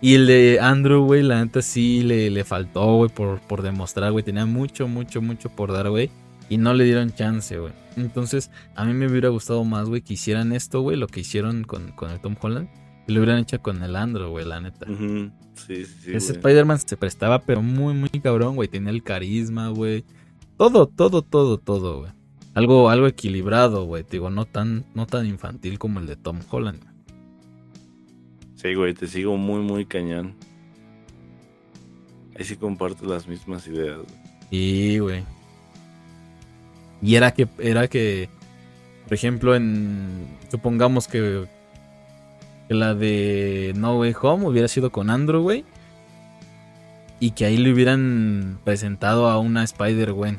Y 0.00 0.14
el 0.14 0.26
de 0.26 0.58
Andrew, 0.60 1.04
güey, 1.04 1.22
la 1.22 1.42
neta 1.42 1.62
sí 1.62 2.02
le, 2.02 2.30
le 2.30 2.44
faltó, 2.44 2.96
güey, 2.96 3.10
por, 3.10 3.40
por 3.40 3.62
demostrar, 3.62 4.12
güey. 4.12 4.24
Tenía 4.24 4.44
mucho, 4.44 4.86
mucho, 4.86 5.22
mucho 5.22 5.48
por 5.48 5.72
dar, 5.72 5.88
güey. 5.88 6.10
Y 6.48 6.56
no 6.56 6.74
le 6.74 6.84
dieron 6.84 7.12
chance, 7.12 7.58
güey. 7.58 7.72
Entonces, 7.96 8.50
a 8.74 8.84
mí 8.84 8.94
me 8.94 9.06
hubiera 9.06 9.28
gustado 9.28 9.64
más, 9.64 9.88
güey, 9.88 10.02
que 10.02 10.14
hicieran 10.14 10.52
esto, 10.52 10.80
güey, 10.80 10.96
lo 10.96 11.06
que 11.06 11.20
hicieron 11.20 11.64
con, 11.64 11.92
con 11.92 12.10
el 12.10 12.20
Tom 12.20 12.36
Holland. 12.40 12.68
Y 13.06 13.12
lo 13.12 13.20
hubieran 13.20 13.40
hecho 13.40 13.60
con 13.60 13.82
el 13.82 13.96
Andrew, 13.96 14.30
güey, 14.30 14.44
la 14.44 14.60
neta. 14.60 14.86
Sí, 14.86 15.84
sí, 15.84 16.12
Ese 16.12 16.32
Spider-Man 16.32 16.78
se 16.78 16.96
prestaba, 16.96 17.40
pero 17.40 17.62
muy, 17.62 17.94
muy 17.94 18.10
cabrón, 18.10 18.54
güey. 18.54 18.68
Tenía 18.68 18.90
el 18.90 19.02
carisma, 19.02 19.68
güey. 19.70 20.04
Todo, 20.56 20.86
todo, 20.86 21.22
todo, 21.22 21.58
todo, 21.58 22.00
güey. 22.00 22.12
Algo, 22.54 22.90
algo 22.90 23.06
equilibrado, 23.06 23.84
güey. 23.84 24.04
Digo, 24.08 24.30
no 24.30 24.44
tan, 24.44 24.84
no 24.94 25.06
tan 25.06 25.26
infantil 25.26 25.78
como 25.78 26.00
el 26.00 26.06
de 26.06 26.16
Tom 26.16 26.40
Holland. 26.50 26.82
Sí, 28.56 28.74
güey, 28.74 28.92
te 28.92 29.06
sigo 29.06 29.36
muy, 29.36 29.60
muy 29.60 29.86
cañón. 29.86 30.34
Ahí 32.36 32.44
sí 32.44 32.56
comparto 32.56 33.06
las 33.06 33.26
mismas 33.26 33.66
ideas. 33.68 34.00
Sí, 34.50 34.98
güey. 34.98 35.22
Y 37.00 37.14
era 37.14 37.32
que, 37.32 37.48
era 37.58 37.88
que, 37.88 38.28
por 39.04 39.14
ejemplo, 39.14 39.54
en, 39.54 40.26
supongamos 40.50 41.08
que, 41.08 41.46
que 42.66 42.74
la 42.74 42.94
de 42.94 43.72
No 43.76 43.98
Way 43.98 44.14
Home 44.20 44.46
hubiera 44.46 44.68
sido 44.68 44.90
con 44.90 45.10
Andrew, 45.10 45.42
güey. 45.42 45.64
Y 47.20 47.32
que 47.32 47.44
ahí 47.44 47.56
le 47.56 47.72
hubieran 47.72 48.58
presentado 48.64 49.28
a 49.28 49.38
una 49.38 49.64
Spider-Gwen. 49.64 50.38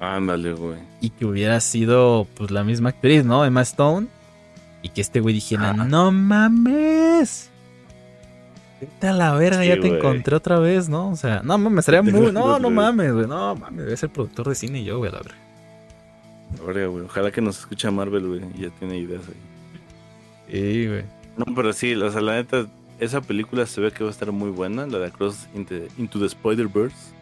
Ándale, 0.00 0.52
güey. 0.52 0.78
Y 1.00 1.10
que 1.10 1.24
hubiera 1.24 1.60
sido, 1.60 2.26
pues, 2.36 2.50
la 2.50 2.64
misma 2.64 2.90
actriz, 2.90 3.24
¿no? 3.24 3.44
Emma 3.44 3.62
Stone. 3.62 4.08
Y 4.82 4.90
que 4.90 5.00
este 5.00 5.20
güey 5.20 5.34
dijera, 5.34 5.72
no 5.72 6.12
mames. 6.12 7.50
Vete 8.80 9.06
a 9.08 9.12
la 9.12 9.34
verga, 9.34 9.64
ya 9.64 9.80
te 9.80 9.88
encontré 9.88 10.36
otra 10.36 10.58
vez, 10.58 10.88
¿no? 10.88 11.10
O 11.10 11.16
sea, 11.16 11.40
no 11.42 11.56
mames, 11.56 11.84
sería 11.84 12.02
muy. 12.02 12.32
No, 12.32 12.58
no 12.58 12.70
mames, 12.70 13.12
güey. 13.12 13.26
No 13.26 13.54
mames, 13.54 13.84
debe 13.84 13.96
ser 13.96 14.10
productor 14.10 14.48
de 14.48 14.54
cine 14.54 14.84
yo, 14.84 14.98
güey, 14.98 15.10
a 15.10 15.14
la 15.14 15.20
verga. 15.22 16.88
Güey. 16.88 17.04
Ojalá 17.04 17.30
que 17.30 17.40
nos 17.40 17.60
escuche 17.60 17.90
Marvel, 17.90 18.26
güey. 18.26 18.40
Ya 18.58 18.70
tiene 18.70 18.98
ideas 18.98 19.22
ahí. 19.28 20.52
Sí, 20.52 20.86
güey. 20.86 21.04
No, 21.36 21.46
pero 21.54 21.72
sí, 21.72 21.94
o 21.94 22.10
sea, 22.10 22.20
la 22.20 22.34
neta, 22.34 22.66
esa 22.98 23.20
película 23.20 23.66
se 23.66 23.80
ve 23.80 23.90
que 23.90 24.04
va 24.04 24.10
a 24.10 24.12
estar 24.12 24.32
muy 24.32 24.50
buena, 24.50 24.86
la 24.86 24.98
de 24.98 25.06
Across 25.06 25.48
into, 25.54 26.18
the 26.18 26.26
Spider-Verse. 26.26 27.14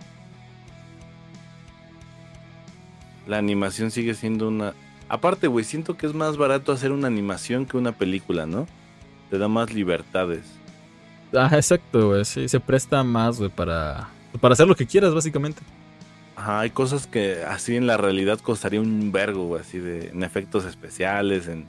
La 3.26 3.38
animación 3.38 3.90
sigue 3.90 4.14
siendo 4.14 4.48
una. 4.48 4.74
Aparte, 5.08 5.46
güey, 5.46 5.64
siento 5.64 5.96
que 5.96 6.06
es 6.06 6.14
más 6.14 6.36
barato 6.36 6.72
hacer 6.72 6.92
una 6.92 7.06
animación 7.06 7.66
que 7.66 7.76
una 7.76 7.92
película, 7.92 8.46
¿no? 8.46 8.66
Te 9.30 9.38
da 9.38 9.48
más 9.48 9.72
libertades. 9.72 10.42
Ah, 11.36 11.50
exacto, 11.52 12.08
güey. 12.08 12.24
Sí, 12.24 12.48
se 12.48 12.60
presta 12.60 13.02
más, 13.02 13.38
güey, 13.38 13.50
para, 13.50 14.08
para 14.40 14.52
hacer 14.52 14.66
lo 14.66 14.74
que 14.74 14.86
quieras, 14.86 15.14
básicamente. 15.14 15.62
Ajá, 16.36 16.60
hay 16.60 16.70
cosas 16.70 17.06
que 17.06 17.42
así 17.44 17.76
en 17.76 17.86
la 17.86 17.96
realidad 17.96 18.38
costaría 18.40 18.80
un 18.80 19.12
vergo, 19.12 19.46
güey, 19.46 19.60
así 19.60 19.78
de 19.78 20.08
en 20.08 20.22
efectos 20.22 20.64
especiales, 20.64 21.46
en, 21.48 21.64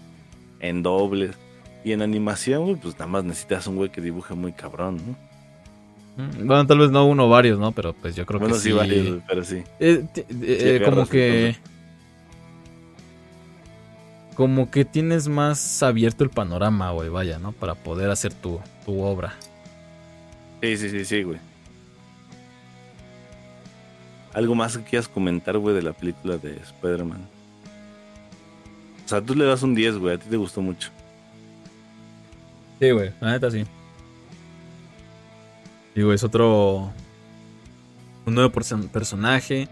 en 0.60 0.84
dobles. 0.84 1.36
Y 1.84 1.92
en 1.92 2.02
animación, 2.02 2.64
güey, 2.64 2.76
pues 2.78 2.96
nada 2.96 3.08
más 3.08 3.24
necesitas 3.24 3.68
un 3.68 3.76
güey 3.76 3.92
que 3.92 4.02
dibuje 4.02 4.34
muy 4.34 4.54
cabrón, 4.54 4.98
¿no? 4.98 6.24
Mm, 6.24 6.48
bueno, 6.48 6.66
tal 6.66 6.80
vez 6.80 6.90
no 6.90 7.06
uno 7.06 7.30
varios, 7.30 7.60
¿no? 7.60 7.72
Pero 7.74 7.94
pues 7.94 8.16
yo 8.16 8.26
creo 8.26 8.40
que 8.40 8.54
sí. 8.56 8.72
Bueno, 8.72 8.90
sí, 8.92 8.98
varios, 8.98 9.24
pero 9.28 9.44
sí. 9.44 9.64
Eh, 9.80 10.06
eh, 10.42 10.82
como 10.84 11.06
que... 11.08 11.56
Como 14.34 14.70
que 14.70 14.84
tienes 14.84 15.28
más 15.30 15.82
abierto 15.84 16.24
el 16.24 16.30
panorama, 16.30 16.92
güey, 16.92 17.10
vaya, 17.10 17.40
¿no? 17.40 17.52
Para 17.54 17.76
poder 17.76 18.10
hacer 18.10 18.34
tu, 18.34 18.60
tu 18.86 19.00
obra. 19.02 19.36
Sí, 20.62 20.78
sí, 20.78 20.90
sí, 20.90 21.06
sí, 21.06 21.24
güey. 21.24 21.40
¿Algo 24.34 24.56
más 24.56 24.78
que 24.78 24.84
quieras 24.84 25.08
comentar, 25.08 25.58
güey, 25.58 25.76
de 25.76 25.82
la 25.82 25.94
película 25.94 26.38
de 26.38 26.58
Spider-Man? 26.58 27.26
O 29.06 29.08
sea, 29.08 29.22
tú 29.22 29.36
le 29.36 29.46
das 29.46 29.64
un 29.64 29.76
10, 29.76 29.98
güey, 29.98 30.16
a 30.16 30.18
ti 30.18 30.28
te 30.30 30.36
gustó 30.36 30.62
mucho. 30.62 30.90
Sí, 32.80 32.92
güey, 32.92 33.14
la 33.22 33.32
neta 33.32 33.50
sí. 33.50 33.66
Digo, 35.96 36.12
es 36.12 36.24
otro. 36.24 36.92
Un 38.26 38.36
nuevo 38.36 38.52
personaje. 38.52 39.70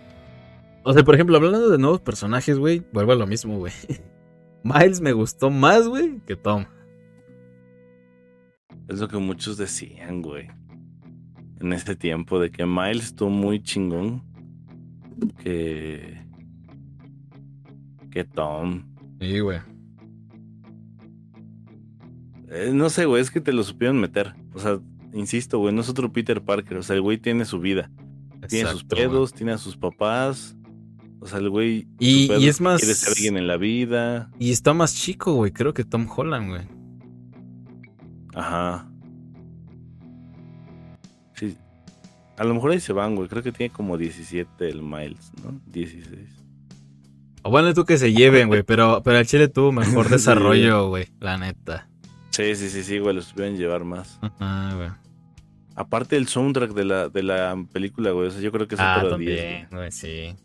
O 0.84 0.94
sea, 0.94 1.04
por 1.04 1.16
ejemplo, 1.16 1.36
hablando 1.36 1.70
de 1.70 1.78
nuevos 1.78 2.00
personajes, 2.00 2.58
güey, 2.58 2.84
vuelvo 2.94 3.12
a 3.12 3.16
lo 3.16 3.28
mismo, 3.28 3.58
güey. 3.58 3.74
Miles 4.64 5.02
me 5.02 5.12
gustó 5.12 5.50
más, 5.50 5.88
güey, 5.88 6.20
que 6.26 6.38
Tom. 6.38 6.66
Es 8.88 9.00
lo 9.00 9.08
que 9.10 9.18
muchos 9.18 9.58
decían, 9.58 10.22
güey 10.22 10.63
en 11.64 11.74
este 11.74 11.96
tiempo 11.96 12.40
de 12.40 12.52
que 12.52 12.66
Miles 12.66 13.06
estuvo 13.06 13.30
muy 13.30 13.62
chingón 13.62 14.22
que 15.44 16.22
que 18.12 18.24
Tom. 18.24 18.84
Sí, 19.20 19.40
güey. 19.40 19.60
Eh, 22.50 22.72
no 22.72 22.90
sé, 22.92 23.06
güey, 23.06 23.22
es 23.22 23.32
que 23.32 23.42
te 23.42 23.52
lo 23.52 23.64
supieron 23.64 24.00
meter. 24.00 24.36
O 24.54 24.60
sea, 24.60 24.80
insisto, 25.14 25.58
güey, 25.58 25.74
no 25.74 25.82
es 25.82 25.90
otro 25.90 26.14
Peter 26.14 26.44
Parker. 26.44 26.78
O 26.78 26.84
sea, 26.84 26.96
el 26.96 27.02
güey 27.02 27.18
tiene 27.18 27.46
su 27.46 27.60
vida. 27.60 27.90
tiene 28.48 28.70
sus 28.70 28.84
pedos, 28.84 29.34
tiene 29.34 29.54
a 29.54 29.58
sus 29.58 29.76
papás. 29.76 30.56
O 31.20 31.26
sea, 31.26 31.40
el 31.40 31.50
güey. 31.50 31.88
Y, 32.00 32.32
y 32.34 32.48
es 32.48 32.62
más. 32.62 32.82
Quiere 32.82 32.94
ser 32.94 33.10
alguien 33.10 33.38
en 33.38 33.48
la 33.48 33.58
vida. 33.58 34.30
Y 34.38 34.52
está 34.52 34.74
más 34.74 34.94
chico, 34.94 35.34
güey. 35.34 35.52
Creo 35.52 35.74
que 35.74 35.84
Tom 35.84 36.08
Holland, 36.16 36.50
güey. 36.50 36.68
Ajá. 38.36 38.93
A 42.38 42.44
lo 42.44 42.54
mejor 42.54 42.72
ahí 42.72 42.80
se 42.80 42.94
van, 42.94 43.16
güey. 43.16 43.28
Creo 43.30 43.44
que 43.44 43.52
tiene 43.52 43.72
como 43.72 43.98
17 43.98 44.68
el 44.70 44.82
Miles, 44.82 45.32
¿no? 45.44 45.60
16. 45.68 46.18
O 47.44 47.50
bueno, 47.52 47.74
tú 47.74 47.86
que 47.86 47.98
se 47.98 48.14
lleven, 48.14 48.48
güey. 48.48 48.64
Pero, 48.64 49.02
pero 49.04 49.18
el 49.20 49.28
Chile 49.28 49.48
tuvo 49.50 49.72
mejor 49.72 50.10
desarrollo, 50.10 50.88
güey. 50.90 51.08
La 51.20 51.38
neta. 51.38 51.88
Sí, 52.32 52.56
sí, 52.56 52.70
sí, 52.70 52.84
sí, 52.84 53.00
güey. 53.00 53.14
Los 53.16 53.34
pueden 53.34 53.58
llevar 53.58 53.84
más. 53.84 54.18
Ajá, 54.22 54.74
güey. 54.76 54.90
Aparte 55.76 56.16
del 56.16 56.28
soundtrack 56.28 56.72
de 56.74 56.86
la, 56.86 57.10
de 57.10 57.24
la 57.24 57.56
película, 57.72 58.12
güey. 58.12 58.28
O 58.28 58.32
sea, 58.32 58.42
yo 58.42 58.52
creo 58.52 58.68
que 58.68 58.76
es 58.76 58.82
Ah, 58.82 58.96
otro 58.98 59.12
también, 59.12 59.68
10. 59.70 59.70
güey, 59.72 59.92
sí. 59.92 60.36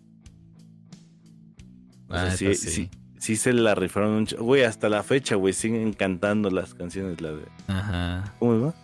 O 2.09 2.14
sea, 2.14 2.24
Ah, 2.24 2.30
sí, 2.30 2.55
sí, 2.55 2.91
sí 3.18 3.36
se 3.36 3.53
la 3.53 3.74
rifaron 3.74 4.11
un 4.12 4.26
Güey, 4.39 4.64
hasta 4.64 4.89
la 4.89 5.03
fecha, 5.03 5.34
güey, 5.36 5.53
siguen 5.53 5.93
cantando 5.93 6.51
las 6.51 6.74
canciones. 6.74 7.20
La 7.20 7.32
de... 7.32 7.43
Ajá. 7.66 8.34
¿Cómo 8.39 8.61
va? 8.61 8.74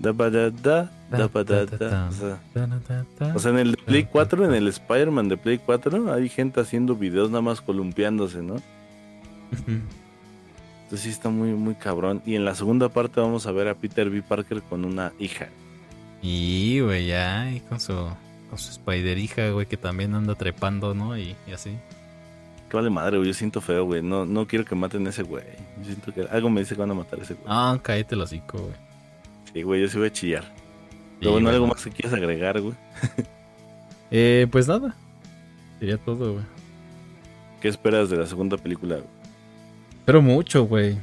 Da 0.00 0.12
ba 0.12 0.30
da 0.30 0.50
da. 0.50 0.90
O 2.08 2.12
sea, 2.12 2.40
o 3.34 3.38
sea, 3.38 3.50
en 3.50 3.58
el 3.58 3.72
de 3.72 3.76
Play 3.76 4.04
4, 4.04 4.44
en 4.46 4.54
el 4.54 4.68
Spider-Man 4.68 5.28
de 5.28 5.36
Play 5.36 5.58
4, 5.58 6.12
hay 6.12 6.28
gente 6.28 6.60
haciendo 6.60 6.96
videos 6.96 7.30
nada 7.30 7.42
más 7.42 7.60
columpiándose, 7.60 8.42
¿no? 8.42 8.56
Entonces 10.84 11.00
sí 11.00 11.10
está 11.10 11.28
muy, 11.28 11.50
muy 11.50 11.74
cabrón. 11.74 12.22
Y 12.24 12.34
en 12.34 12.44
la 12.44 12.54
segunda 12.54 12.88
parte 12.88 13.20
vamos 13.20 13.46
a 13.46 13.52
ver 13.52 13.68
a 13.68 13.74
Peter 13.74 14.08
B. 14.08 14.22
Parker 14.22 14.62
con 14.62 14.84
una 14.84 15.12
hija. 15.18 15.48
Y, 16.22 16.80
güey, 16.80 17.06
ya, 17.06 17.50
y 17.50 17.60
con 17.60 17.78
su, 17.78 17.92
con 18.48 18.58
su 18.58 18.70
Spider 18.70 19.18
hija, 19.18 19.50
güey, 19.50 19.66
que 19.66 19.76
también 19.76 20.14
anda 20.14 20.34
trepando, 20.34 20.94
¿no? 20.94 21.18
Y, 21.18 21.36
y 21.46 21.52
así. 21.52 21.76
Que 22.70 22.76
vale 22.76 22.88
madre, 22.88 23.18
güey. 23.18 23.28
Yo 23.28 23.34
siento 23.34 23.60
feo, 23.60 23.84
güey. 23.84 24.02
No, 24.02 24.24
no 24.24 24.46
quiero 24.46 24.64
que 24.64 24.74
maten 24.74 25.06
a 25.06 25.10
ese 25.10 25.24
güey. 25.24 25.44
Yo 25.78 25.84
siento 25.84 26.14
que 26.14 26.22
algo 26.22 26.48
me 26.48 26.60
dice 26.60 26.74
que 26.74 26.80
van 26.80 26.90
a 26.90 26.94
matar 26.94 27.18
a 27.18 27.22
ese 27.22 27.34
güey. 27.34 27.46
Ah, 27.48 27.78
cállate 27.82 28.14
el 28.14 28.20
hocico, 28.22 28.58
güey. 28.58 28.89
Sí, 29.52 29.62
güey, 29.62 29.80
yo 29.82 29.88
sí 29.88 29.98
voy 29.98 30.06
a 30.08 30.12
chillar. 30.12 30.44
Sí, 30.44 30.50
Pero 31.20 31.32
bueno, 31.32 31.46
güey, 31.46 31.54
algo 31.56 31.66
más 31.66 31.84
que 31.84 31.90
quieras 31.90 32.12
agregar, 32.14 32.60
güey. 32.60 32.74
Eh, 34.12 34.48
pues 34.50 34.66
nada. 34.66 34.96
Sería 35.78 35.96
todo, 35.96 36.32
güey. 36.32 36.44
¿Qué 37.60 37.68
esperas 37.68 38.10
de 38.10 38.16
la 38.16 38.26
segunda 38.26 38.56
película? 38.56 38.96
güey? 38.96 39.06
Pero 40.04 40.20
mucho, 40.20 40.64
güey. 40.64 40.98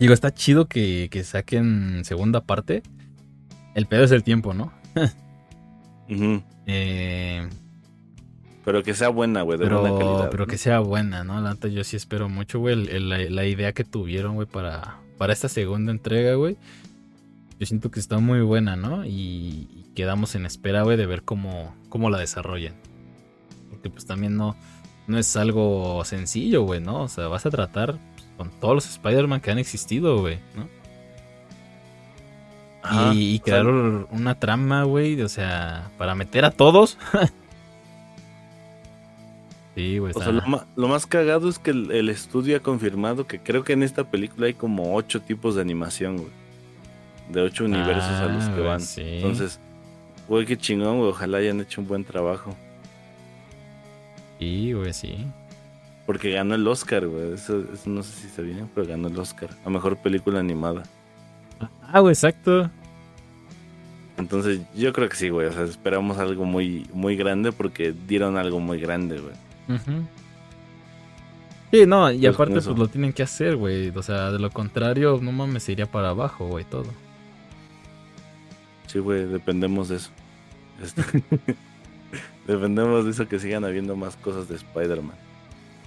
Digo, 0.00 0.12
está 0.12 0.34
chido 0.34 0.66
que, 0.66 1.06
que 1.10 1.22
saquen 1.22 2.04
segunda 2.04 2.40
parte. 2.40 2.82
El 3.76 3.86
pedo 3.86 4.02
es 4.02 4.10
el 4.10 4.24
tiempo, 4.24 4.52
¿no? 4.52 4.72
Ujú. 6.10 6.42
Eh, 6.66 7.48
Pero 8.64 8.82
que 8.82 8.94
sea 8.94 9.08
buena, 9.10 9.42
güey, 9.42 9.56
de 9.58 9.64
pero, 9.64 9.80
buena 9.80 9.96
calidad. 9.98 10.30
pero 10.30 10.44
¿no? 10.46 10.50
que 10.50 10.58
sea 10.58 10.80
buena, 10.80 11.22
¿no? 11.22 11.40
La 11.40 11.56
yo 11.68 11.84
sí 11.84 11.96
espero 11.96 12.28
mucho, 12.28 12.58
güey. 12.58 12.74
la, 12.98 13.18
la 13.18 13.46
idea 13.46 13.72
que 13.72 13.84
tuvieron, 13.84 14.34
güey, 14.34 14.48
para, 14.48 14.96
para 15.18 15.32
esta 15.32 15.48
segunda 15.48 15.92
entrega, 15.92 16.34
güey. 16.34 16.56
Yo 17.60 17.66
siento 17.66 17.90
que 17.90 18.00
está 18.00 18.18
muy 18.18 18.40
buena, 18.40 18.74
¿no? 18.74 19.04
Y, 19.04 19.68
y 19.70 19.90
quedamos 19.94 20.34
en 20.34 20.46
espera, 20.46 20.82
güey, 20.82 20.96
de 20.96 21.04
ver 21.06 21.22
cómo, 21.22 21.74
cómo 21.90 22.08
la 22.10 22.18
desarrollan. 22.18 22.74
Porque 23.70 23.90
pues 23.90 24.06
también 24.06 24.36
no, 24.36 24.56
no 25.06 25.18
es 25.18 25.36
algo 25.36 26.02
sencillo, 26.06 26.62
güey, 26.62 26.80
¿no? 26.80 27.02
O 27.02 27.08
sea, 27.08 27.28
vas 27.28 27.44
a 27.46 27.50
tratar 27.50 27.98
pues, 28.14 28.26
con 28.38 28.50
todos 28.60 28.74
los 28.74 28.86
Spider-Man 28.88 29.40
que 29.42 29.50
han 29.50 29.58
existido, 29.58 30.18
güey, 30.20 30.38
¿no? 30.56 30.66
Ajá, 32.82 33.12
y, 33.14 33.34
y 33.34 33.40
o 33.40 33.44
sea, 33.44 33.60
crear 33.60 33.66
una 34.10 34.38
trama, 34.40 34.84
güey, 34.84 35.20
o 35.20 35.28
sea, 35.28 35.90
para 35.98 36.14
meter 36.14 36.46
a 36.46 36.50
todos. 36.50 36.96
sí, 39.74 39.98
güey. 39.98 40.12
O 40.14 40.18
está- 40.18 40.24
sea, 40.24 40.32
lo, 40.32 40.42
ma- 40.46 40.66
lo 40.76 40.88
más 40.88 41.06
cagado 41.06 41.48
es 41.48 41.58
que 41.58 41.72
el, 41.72 41.90
el 41.90 42.08
estudio 42.08 42.56
ha 42.56 42.60
confirmado 42.60 43.26
que 43.26 43.38
creo 43.40 43.64
que 43.64 43.74
en 43.74 43.82
esta 43.82 44.10
película 44.10 44.46
hay 44.46 44.54
como 44.54 44.94
ocho 44.94 45.20
tipos 45.20 45.54
de 45.56 45.60
animación, 45.60 46.16
güey. 46.16 46.39
De 47.32 47.40
ocho 47.42 47.64
universos 47.64 48.04
a 48.10 48.26
los 48.26 48.44
Ah, 48.44 48.52
que 48.54 48.60
van. 48.60 48.80
sí. 48.80 49.02
Entonces, 49.04 49.60
güey, 50.28 50.46
qué 50.46 50.56
chingón, 50.56 50.98
güey. 50.98 51.10
Ojalá 51.10 51.38
hayan 51.38 51.60
hecho 51.60 51.80
un 51.80 51.86
buen 51.88 52.04
trabajo. 52.04 52.54
Sí, 54.38 54.72
güey, 54.72 54.92
sí. 54.92 55.26
Porque 56.06 56.30
ganó 56.32 56.54
el 56.54 56.66
Oscar, 56.66 57.06
güey. 57.06 57.34
Eso, 57.34 57.60
eso 57.72 57.88
no 57.90 58.02
sé 58.02 58.12
si 58.22 58.28
se 58.28 58.42
viene, 58.42 58.66
pero 58.74 58.86
ganó 58.86 59.08
el 59.08 59.18
Oscar. 59.18 59.50
A 59.64 59.70
mejor 59.70 59.96
película 59.98 60.40
animada. 60.40 60.82
Ah, 61.92 62.00
güey, 62.00 62.12
exacto. 62.14 62.70
Entonces, 64.16 64.60
yo 64.74 64.92
creo 64.92 65.08
que 65.08 65.16
sí, 65.16 65.28
güey. 65.28 65.46
O 65.46 65.52
sea, 65.52 65.64
esperamos 65.64 66.18
algo 66.18 66.44
muy, 66.44 66.86
muy 66.92 67.16
grande 67.16 67.52
porque 67.52 67.94
dieron 68.08 68.36
algo 68.36 68.60
muy 68.60 68.80
grande, 68.80 69.20
güey. 69.20 69.34
Ujú. 69.78 70.04
Sí, 71.70 71.86
no, 71.86 72.10
y 72.10 72.18
Pues, 72.20 72.34
aparte 72.34 72.54
pues 72.54 72.66
lo 72.66 72.88
tienen 72.88 73.12
que 73.12 73.22
hacer, 73.22 73.54
güey. 73.56 73.90
O 73.90 74.02
sea, 74.02 74.32
de 74.32 74.38
lo 74.40 74.50
contrario, 74.50 75.20
no 75.22 75.30
mames, 75.32 75.68
iría 75.68 75.86
para 75.86 76.08
abajo, 76.10 76.48
güey, 76.48 76.64
todo. 76.64 76.86
Sí, 78.90 78.98
güey, 78.98 79.24
dependemos 79.24 79.88
de 79.88 79.96
eso. 79.96 80.10
Este, 80.82 81.02
dependemos 82.46 83.04
de 83.04 83.12
eso 83.12 83.28
que 83.28 83.38
sigan 83.38 83.64
habiendo 83.64 83.94
más 83.94 84.16
cosas 84.16 84.48
de 84.48 84.56
Spider-Man. 84.56 85.14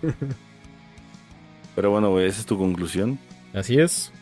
Pero 1.75 1.91
bueno, 1.91 2.11
güey, 2.11 2.27
esa 2.27 2.39
es 2.39 2.45
tu 2.45 2.57
conclusión. 2.57 3.19
Así 3.53 3.77
es. 3.77 4.13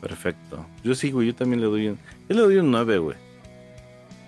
Perfecto. 0.00 0.64
Yo 0.84 0.94
sí, 0.94 1.10
güey, 1.10 1.26
yo 1.26 1.34
también 1.34 1.60
le 1.60 1.66
doy 1.66 1.88
un... 1.88 1.98
Yo 2.28 2.36
le 2.36 2.42
doy 2.42 2.56
un 2.58 2.70
9, 2.70 2.98
güey. 2.98 3.16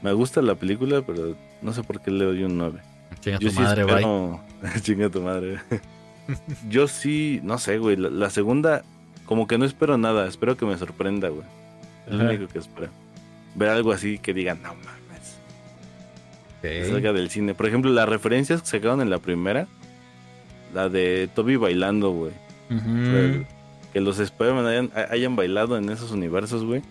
Me 0.02 0.12
gusta 0.12 0.42
la 0.42 0.56
película, 0.56 1.02
pero 1.02 1.36
no 1.60 1.72
sé 1.72 1.84
por 1.84 2.00
qué 2.00 2.10
le 2.10 2.24
doy 2.24 2.42
un 2.42 2.58
9. 2.58 2.80
Chinga 3.20 3.38
Yo 3.38 3.48
tu 3.50 3.54
sí 3.54 3.60
madre, 3.60 3.84
bye. 3.84 3.94
espero... 3.94 4.40
Chinga 4.82 5.10
tu 5.10 5.22
madre. 5.22 5.60
yo 6.68 6.88
sí, 6.88 7.38
no 7.44 7.58
sé, 7.58 7.78
güey. 7.78 7.94
La, 7.94 8.10
la 8.10 8.30
segunda, 8.30 8.82
como 9.26 9.46
que 9.46 9.58
no 9.58 9.64
espero 9.64 9.96
nada. 9.96 10.26
Espero 10.26 10.56
que 10.56 10.66
me 10.66 10.76
sorprenda, 10.76 11.28
güey. 11.28 11.46
Es 12.08 12.14
lo 12.14 12.24
único 12.24 12.48
que 12.48 12.58
espero. 12.58 12.90
Ver 13.54 13.68
algo 13.68 13.92
así 13.92 14.18
que 14.18 14.32
digan, 14.34 14.62
no 14.62 14.74
mames. 14.74 15.38
que 16.62 16.84
salga 16.86 17.12
del 17.12 17.28
cine. 17.30 17.54
Por 17.54 17.66
ejemplo, 17.66 17.90
las 17.90 18.08
referencias 18.08 18.62
que 18.62 18.66
sacaron 18.68 19.00
en 19.00 19.10
la 19.10 19.18
primera, 19.18 19.66
la 20.74 20.88
de 20.88 21.28
Toby 21.34 21.56
bailando, 21.56 22.10
güey. 22.10 22.32
O 22.70 22.78
sea, 22.80 23.44
que 23.92 24.00
los 24.00 24.18
Spider-Man 24.18 24.66
hayan, 24.66 24.90
hayan 25.10 25.36
bailado 25.36 25.76
en 25.76 25.90
esos 25.90 26.10
universos, 26.12 26.64
güey. 26.64 26.82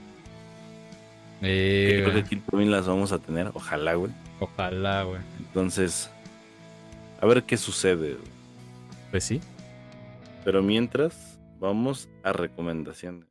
Eh, 1.42 1.96
yo 1.98 2.04
creo 2.04 2.14
que 2.14 2.20
aquí 2.28 2.36
también 2.36 2.70
las 2.72 2.86
vamos 2.88 3.12
a 3.12 3.18
tener, 3.18 3.50
ojalá, 3.56 3.96
güey. 3.96 4.12
Ojalá, 4.40 5.04
güey. 5.04 5.20
Entonces, 5.40 6.12
a 7.20 7.26
ver 7.26 7.44
qué 7.44 7.58
sucede. 7.58 8.14
güey. 8.14 8.32
Pues 9.10 9.24
sí. 9.24 9.42
Pero 10.46 10.62
mientras, 10.62 11.40
vamos 11.60 12.10
a 12.24 12.32
recomendaciones. 12.34 13.26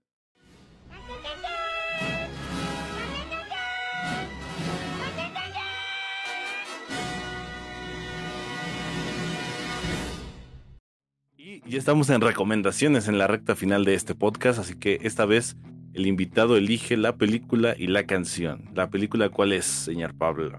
Ya 11.70 11.78
estamos 11.78 12.10
en 12.10 12.20
recomendaciones 12.20 13.08
en 13.08 13.18
la 13.18 13.26
recta 13.26 13.54
final 13.54 13.84
de 13.84 13.94
este 13.94 14.14
podcast, 14.14 14.58
así 14.58 14.74
que 14.74 14.98
esta 15.02 15.24
vez 15.24 15.56
el 15.94 16.06
invitado 16.06 16.56
elige 16.56 16.96
la 16.96 17.16
película 17.16 17.74
y 17.78 17.86
la 17.86 18.04
canción. 18.06 18.64
¿La 18.74 18.90
película 18.90 19.28
cuál 19.28 19.52
es, 19.52 19.64
señor 19.64 20.14
Pablo? 20.14 20.58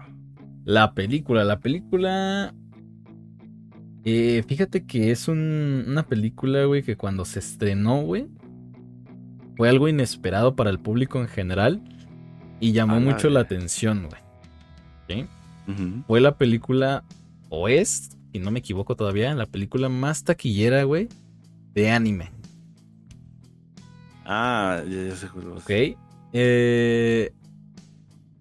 La 0.64 0.94
película, 0.94 1.44
la 1.44 1.60
película. 1.60 2.54
eh, 4.04 4.42
fíjate 4.48 4.84
que 4.84 5.12
es 5.12 5.28
un- 5.28 5.84
una 5.86 6.02
película, 6.04 6.64
güey, 6.64 6.82
que 6.82 6.96
cuando 6.96 7.24
se 7.24 7.38
estrenó, 7.38 8.02
güey, 8.02 8.26
fue 9.56 9.68
algo 9.68 9.86
inesperado 9.88 10.56
para 10.56 10.70
el 10.70 10.80
público 10.80 11.20
en 11.20 11.28
general 11.28 11.80
y 12.58 12.72
llamó 12.72 12.96
mucho 13.00 13.30
la 13.30 13.40
atención, 13.40 14.08
güey. 14.08 14.20
¿Sí? 15.08 15.26
Fue 16.08 16.20
la 16.20 16.36
película, 16.36 17.04
o 17.48 17.68
es, 17.68 18.18
si 18.32 18.38
no 18.38 18.50
me 18.50 18.60
equivoco 18.60 18.96
todavía, 18.96 19.34
la 19.34 19.46
película 19.46 19.88
más 19.88 20.24
taquillera, 20.24 20.84
güey, 20.84 21.08
de 21.74 21.90
anime. 21.90 22.30
Ah, 24.24 24.82
ya, 24.88 25.02
ya 25.08 25.16
sé 25.16 25.28
cuál. 25.28 25.48
¿Ok? 25.52 25.70
Eh, 26.32 27.32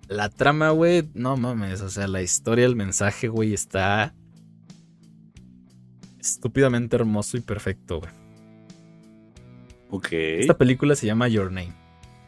la 0.08 0.30
trama, 0.30 0.70
güey, 0.72 1.10
no 1.14 1.36
mames, 1.38 1.82
o 1.82 1.90
sea, 1.90 2.08
la 2.08 2.22
historia, 2.22 2.66
el 2.66 2.76
mensaje, 2.76 3.28
güey, 3.28 3.54
está 3.54 4.14
estúpidamente 6.20 6.96
hermoso 6.96 7.38
y 7.38 7.42
perfecto, 7.42 8.00
güey. 8.00 8.12
Ok. 9.90 10.08
Esta 10.12 10.58
película 10.58 10.96
se 10.96 11.06
llama 11.08 11.28
Your 11.28 11.52
Name. 11.52 11.74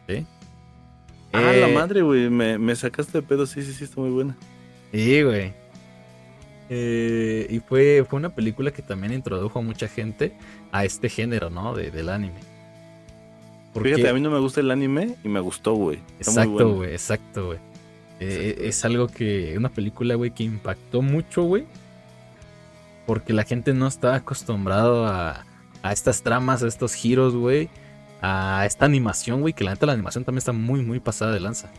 ¿sí? 0.10 0.26
Ah, 1.32 1.42
la 1.42 1.70
Eh, 1.70 1.74
madre, 1.74 2.02
güey. 2.02 2.30
Me, 2.30 2.58
me 2.58 2.76
sacaste 2.76 3.20
de 3.20 3.22
pedo. 3.22 3.46
Sí, 3.46 3.62
sí, 3.62 3.72
sí, 3.74 3.86
está 3.86 4.02
muy 4.02 4.10
buena. 4.10 4.36
Sí, 4.92 5.22
güey. 5.24 5.54
Eh, 6.76 7.46
y 7.52 7.60
fue, 7.60 8.04
fue 8.10 8.18
una 8.18 8.30
película 8.30 8.72
que 8.72 8.82
también 8.82 9.14
introdujo 9.14 9.60
a 9.60 9.62
mucha 9.62 9.88
gente 9.88 10.34
a 10.72 10.86
este 10.86 11.08
género, 11.08 11.52
¿no? 11.52 11.76
De, 11.76 11.92
del 11.92 12.10
anime. 12.10 12.40
Porque- 13.74 13.90
Fíjate, 13.94 14.10
a 14.10 14.14
mí 14.14 14.22
no 14.22 14.32
me 14.32 14.40
gusta 14.40 14.60
el 14.62 14.72
anime 14.72 15.16
y 15.24 15.28
me 15.30 15.40
gustó, 15.40 15.74
güey. 15.76 16.00
Exacto, 16.18 16.52
bueno. 16.52 16.74
güey, 16.76 16.92
exacto, 16.92 17.46
güey. 17.48 17.60
Eh, 18.20 18.48
Exacto. 18.50 18.64
es 18.64 18.86
algo 18.86 19.08
que, 19.08 19.54
una 19.56 19.70
película, 19.70 20.16
güey, 20.16 20.32
que 20.32 20.44
impactó 20.44 21.04
mucho, 21.04 21.44
güey. 21.44 21.66
Porque 23.06 23.34
la 23.34 23.44
gente 23.44 23.74
no 23.74 23.86
está 23.88 24.16
acostumbrado 24.16 25.06
a, 25.06 25.46
a 25.84 25.92
estas 25.94 26.24
tramas, 26.24 26.64
a 26.64 26.68
estos 26.68 26.94
giros, 26.96 27.36
güey. 27.36 27.70
A 28.22 28.66
esta 28.66 28.86
animación, 28.86 29.42
güey, 29.42 29.54
que 29.54 29.64
la 29.64 29.72
neta 29.72 29.86
la 29.86 29.94
animación 29.94 30.24
también 30.24 30.40
está 30.40 30.54
muy, 30.54 30.82
muy 30.82 31.00
pasada 31.00 31.34
de 31.34 31.40
lanza. 31.40 31.70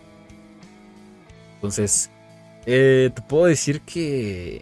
Entonces, 1.56 2.10
eh, 2.66 3.10
te 3.14 3.22
puedo 3.22 3.46
decir 3.46 3.80
que, 3.80 4.60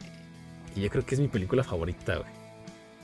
que 0.74 0.80
yo 0.80 0.90
creo 0.90 1.04
que 1.04 1.14
es 1.14 1.20
mi 1.20 1.28
película 1.28 1.62
favorita, 1.64 2.16
güey. 2.16 2.30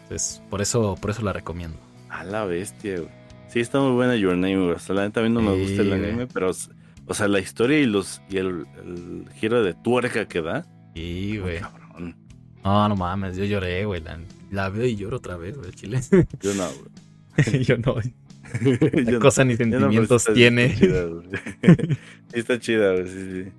Entonces, 0.03 0.43
por 0.49 0.63
eso, 0.63 0.97
por 1.01 1.11
eso 1.11 1.23
la 1.23 1.33
recomiendo. 1.33 1.79
A 2.09 2.25
la 2.25 2.45
bestia, 2.45 2.97
güey. 2.97 3.19
Sí, 3.49 3.61
está 3.61 3.81
muy 3.81 3.93
buena 3.93 4.17
Your 4.17 4.37
Name, 4.37 4.67
güey. 4.67 4.77
La 4.89 5.03
neta 5.03 5.21
a 5.21 5.23
mí 5.23 5.31
no 5.31 5.41
me 5.41 5.59
gusta 5.59 5.83
el 5.83 5.93
anime, 5.93 6.27
pero, 6.27 6.51
o 7.07 7.15
sea, 7.15 7.29
la 7.29 7.41
historia 7.41 7.79
y 7.79 7.87
los 7.87 8.21
y 8.29 8.37
el, 8.37 8.67
giro 9.35 9.63
de 9.63 9.75
tuerca 9.75 10.27
que 10.27 10.43
da. 10.43 10.67
Sí, 10.95 11.39
güey. 11.39 11.61
No, 12.65 12.89
no 12.89 12.97
mames, 12.97 13.37
yo 13.37 13.45
lloré, 13.45 13.85
güey. 13.85 14.03
La, 14.51 14.69
veo 14.69 14.85
y 14.85 14.97
lloro 14.97 15.19
otra 15.19 15.37
vez, 15.37 15.57
güey, 15.57 15.73
chile. 15.73 16.01
Yo 16.41 16.55
no, 16.55 16.69
güey. 16.69 17.65
yo 17.65 17.79
no. 17.79 17.97
¿Qué 18.81 19.19
cosa 19.21 19.45
ni 19.45 19.57
sentimientos 19.57 20.27
tiene. 20.35 20.67
Está 20.67 20.79
chida, 20.81 21.05
güey. 21.05 21.27
sí, 22.33 22.39
está 22.39 22.59
chida, 22.59 22.93
güey, 22.93 23.07
sí, 23.07 23.45
sí. 23.45 23.53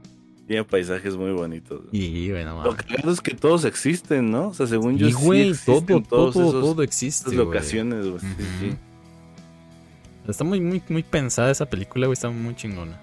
Tiene 0.50 0.64
paisajes 0.64 1.16
muy 1.16 1.32
bonitos. 1.32 1.82
Y, 1.92 2.30
no 2.30 2.56
mames. 2.56 2.66
Lo 2.72 2.76
que 2.76 3.12
es 3.12 3.22
que 3.22 3.36
todos 3.36 3.66
existen, 3.66 4.32
¿no? 4.32 4.48
O 4.48 4.54
sea, 4.56 4.66
según 4.66 4.98
yo, 4.98 5.08
y, 5.08 5.12
güey, 5.14 5.54
todo, 5.64 6.02
todo, 6.02 6.32
todo 6.32 6.82
existe. 6.82 7.36
locaciones, 7.36 8.08
güey. 8.08 8.20
Sí, 8.20 8.28
sí. 8.60 8.76
Está 10.28 10.44
muy, 10.44 10.60
muy, 10.60 10.82
muy 10.90 11.04
pensada 11.04 11.52
esa 11.52 11.68
película, 11.68 12.08
güey. 12.08 12.16
Está 12.16 12.32
muy 12.32 12.56
chingona. 12.56 13.00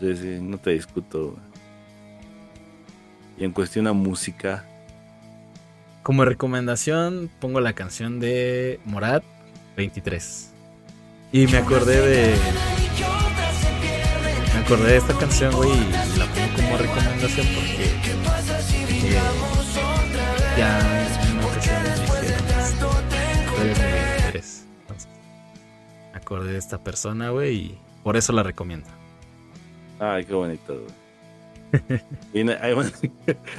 Sí, 0.00 0.16
sí, 0.16 0.38
no 0.40 0.56
te 0.56 0.70
discuto, 0.70 1.32
güey. 1.32 1.42
Y 3.36 3.44
en 3.44 3.52
cuestión 3.52 3.86
a 3.86 3.92
música. 3.92 4.64
Como 6.02 6.24
recomendación, 6.24 7.30
pongo 7.40 7.60
la 7.60 7.74
canción 7.74 8.20
de 8.20 8.80
Morat 8.86 9.22
23. 9.76 10.50
Y 11.32 11.46
me 11.46 11.58
acordé 11.58 12.00
de. 12.00 12.79
Acordé 14.70 14.92
de 14.92 14.98
esta 14.98 15.18
canción, 15.18 15.52
güey, 15.56 15.68
y 15.68 16.16
la 16.16 16.26
pongo 16.26 16.54
como 16.54 16.76
recomendación 16.76 17.44
porque. 17.56 17.86
Eh, 17.86 19.20
ya 20.56 20.78
Me 26.12 26.16
acordé 26.16 26.52
de 26.52 26.58
esta 26.58 26.78
persona, 26.78 27.30
güey, 27.30 27.56
y 27.56 27.78
por 28.04 28.16
eso 28.16 28.32
la 28.32 28.44
recomiendo. 28.44 28.86
Ay, 29.98 30.24
qué 30.24 30.34
bonito, 30.34 30.80
güey. 31.72 32.00
y 32.32 32.48
ahí 32.62 32.72
van, 32.72 32.92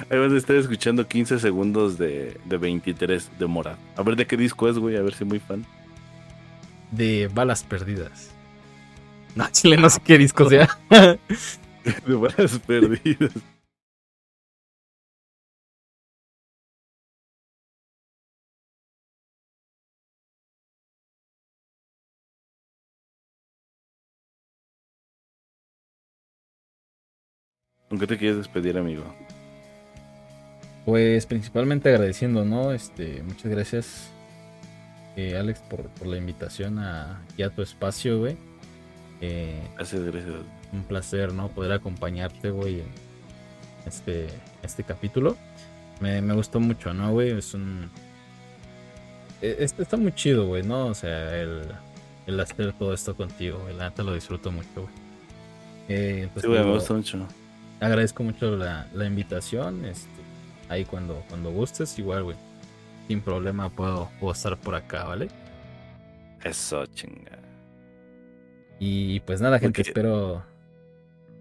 a 0.09 0.37
estar 0.37 0.55
escuchando 0.55 1.09
15 1.09 1.39
segundos 1.39 1.97
de, 1.97 2.39
de 2.45 2.55
23 2.55 3.31
de 3.37 3.47
Mora. 3.47 3.75
A 3.97 4.03
ver 4.03 4.15
de 4.15 4.25
qué 4.25 4.37
disco 4.37 4.69
es, 4.69 4.77
güey, 4.77 4.95
a 4.95 5.01
ver 5.01 5.13
si 5.13 5.25
muy 5.25 5.39
fan. 5.39 5.65
De 6.89 7.29
Balas 7.33 7.63
Perdidas. 7.63 8.31
No, 9.35 9.49
chile, 9.51 9.77
no 9.77 9.89
sé 9.89 10.01
qué 10.03 10.17
disco 10.17 10.49
sea. 10.49 10.67
de 10.89 12.15
Balas 12.15 12.59
Perdidas. 12.59 13.31
¿Con 27.89 27.99
qué 27.99 28.07
te 28.07 28.17
quieres 28.17 28.37
despedir, 28.37 28.77
amigo? 28.77 29.03
Pues 30.85 31.25
principalmente 31.25 31.89
agradeciendo, 31.89 32.45
¿no? 32.45 32.71
Este, 32.71 33.21
muchas 33.21 33.51
gracias, 33.51 34.11
eh, 35.17 35.35
Alex, 35.37 35.59
por, 35.61 35.89
la 36.07 36.17
invitación 36.17 36.79
a, 36.79 37.21
aquí 37.23 37.43
a 37.43 37.49
tu 37.49 37.61
espacio, 37.61 38.19
güey. 38.19 38.50
Eh, 39.21 39.61
gracias, 39.75 40.01
gracias. 40.03 40.33
Un 40.73 40.83
placer, 40.83 41.33
¿no? 41.33 41.49
Poder 41.49 41.71
acompañarte, 41.71 42.49
güey, 42.49 42.79
en 42.81 42.87
este, 43.85 44.27
este 44.63 44.83
capítulo. 44.83 45.37
Me, 45.99 46.21
gustó 46.33 46.59
mucho, 46.59 46.93
¿no, 46.93 47.11
güey? 47.11 47.31
Es 47.37 47.53
un... 47.53 47.89
E, 49.41 49.57
este 49.59 49.83
está 49.83 49.97
muy 49.97 50.13
chido, 50.13 50.47
güey, 50.47 50.63
¿no? 50.63 50.87
O 50.87 50.93
sea, 50.95 51.37
el, 51.37 51.61
el 52.25 52.39
hacer 52.39 52.73
todo 52.73 52.93
esto 52.93 53.15
contigo, 53.15 53.59
güey. 53.59 53.75
La 53.75 53.89
neta 53.89 54.03
lo 54.03 54.13
disfruto 54.13 54.51
mucho, 54.51 54.69
güey. 54.75 54.93
Eh, 55.89 56.29
pues 56.33 56.41
sí, 56.43 56.47
güey, 56.47 56.63
me 56.63 56.73
gusta 56.73 56.93
mucho 56.93 57.27
agradezco 57.81 58.23
mucho 58.23 58.55
la, 58.55 58.87
invitación. 59.05 59.83
Este, 59.85 60.09
ahí 60.69 60.85
cuando, 60.85 61.23
cuando 61.27 61.51
gustes, 61.51 61.97
igual, 61.99 62.23
güey. 62.23 62.37
Sin 63.07 63.21
problema 63.21 63.69
puedo, 63.69 64.09
estar 64.31 64.57
por 64.57 64.75
acá, 64.75 65.03
¿vale? 65.03 65.27
Eso, 66.43 66.85
chinga. 66.85 67.40
Y 68.83 69.19
pues 69.19 69.39
nada, 69.41 69.59
gente, 69.59 69.83
espero. 69.83 70.43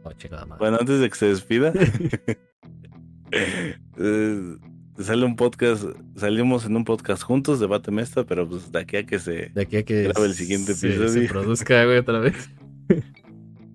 Oh, 0.04 0.10
bueno, 0.58 0.76
antes 0.78 1.00
de 1.00 1.08
que 1.08 1.14
se 1.16 1.26
despida, 1.28 1.72
eh, 3.32 4.56
sale 4.98 5.24
un 5.24 5.36
podcast, 5.36 5.84
salimos 6.16 6.66
en 6.66 6.76
un 6.76 6.84
podcast 6.84 7.22
juntos, 7.22 7.58
debate 7.58 7.90
mesta, 7.90 8.24
pero 8.24 8.46
pues 8.46 8.70
de 8.70 8.80
aquí 8.80 8.98
a 8.98 9.06
que 9.06 9.18
se 9.18 9.52
de 9.54 9.62
aquí 9.62 9.78
a 9.78 9.84
que 9.84 10.02
grabe 10.02 10.26
el 10.26 10.34
siguiente 10.34 10.72
episodio. 10.72 11.08
Se 11.08 11.28
produzca, 11.28 11.82
güey, 11.86 11.96
otra 11.96 12.18
vez. 12.18 12.50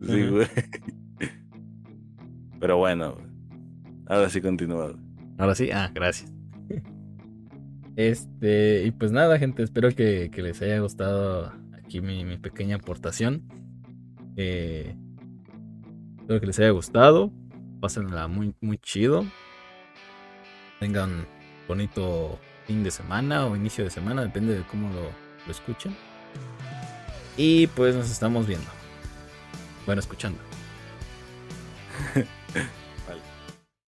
sí, 0.06 0.28
güey. 0.28 0.48
Pero 2.60 2.78
bueno, 2.78 3.18
ahora 4.06 4.30
sí 4.30 4.42
continúa. 4.42 4.94
Ahora 5.40 5.56
sí, 5.56 5.72
ah, 5.72 5.90
gracias. 5.92 6.32
Este, 7.96 8.84
y 8.86 8.92
pues 8.92 9.12
nada, 9.12 9.40
gente, 9.40 9.64
espero 9.64 9.90
que, 9.90 10.30
les 10.36 10.62
haya 10.62 10.80
gustado 10.80 11.52
aquí 11.86 12.02
mi, 12.02 12.38
pequeña 12.38 12.78
aportación. 12.78 13.44
Eh, 14.36 14.96
espero 16.20 16.40
que 16.40 16.48
les 16.48 16.60
haya 16.60 16.72
gustado. 16.72 17.32
Pásenla 17.80 18.28
muy, 18.28 18.54
muy 18.62 18.78
chido. 18.78 19.26
Tengan 20.80 21.26
bonito 21.68 22.40
fin 22.66 22.84
de 22.84 22.92
semana 22.92 23.46
o 23.46 23.56
inicio 23.56 23.84
de 23.84 23.90
semana, 23.90 24.24
depende 24.24 24.56
de 24.56 24.64
cómo 24.64 24.90
lo, 24.90 25.04
lo 25.46 25.52
escuchen. 25.52 25.96
Y 27.38 27.68
pues 27.68 27.96
nos 27.96 28.10
estamos 28.10 28.48
viendo. 28.48 28.68
Bueno, 29.86 30.00
escuchando. 30.00 30.40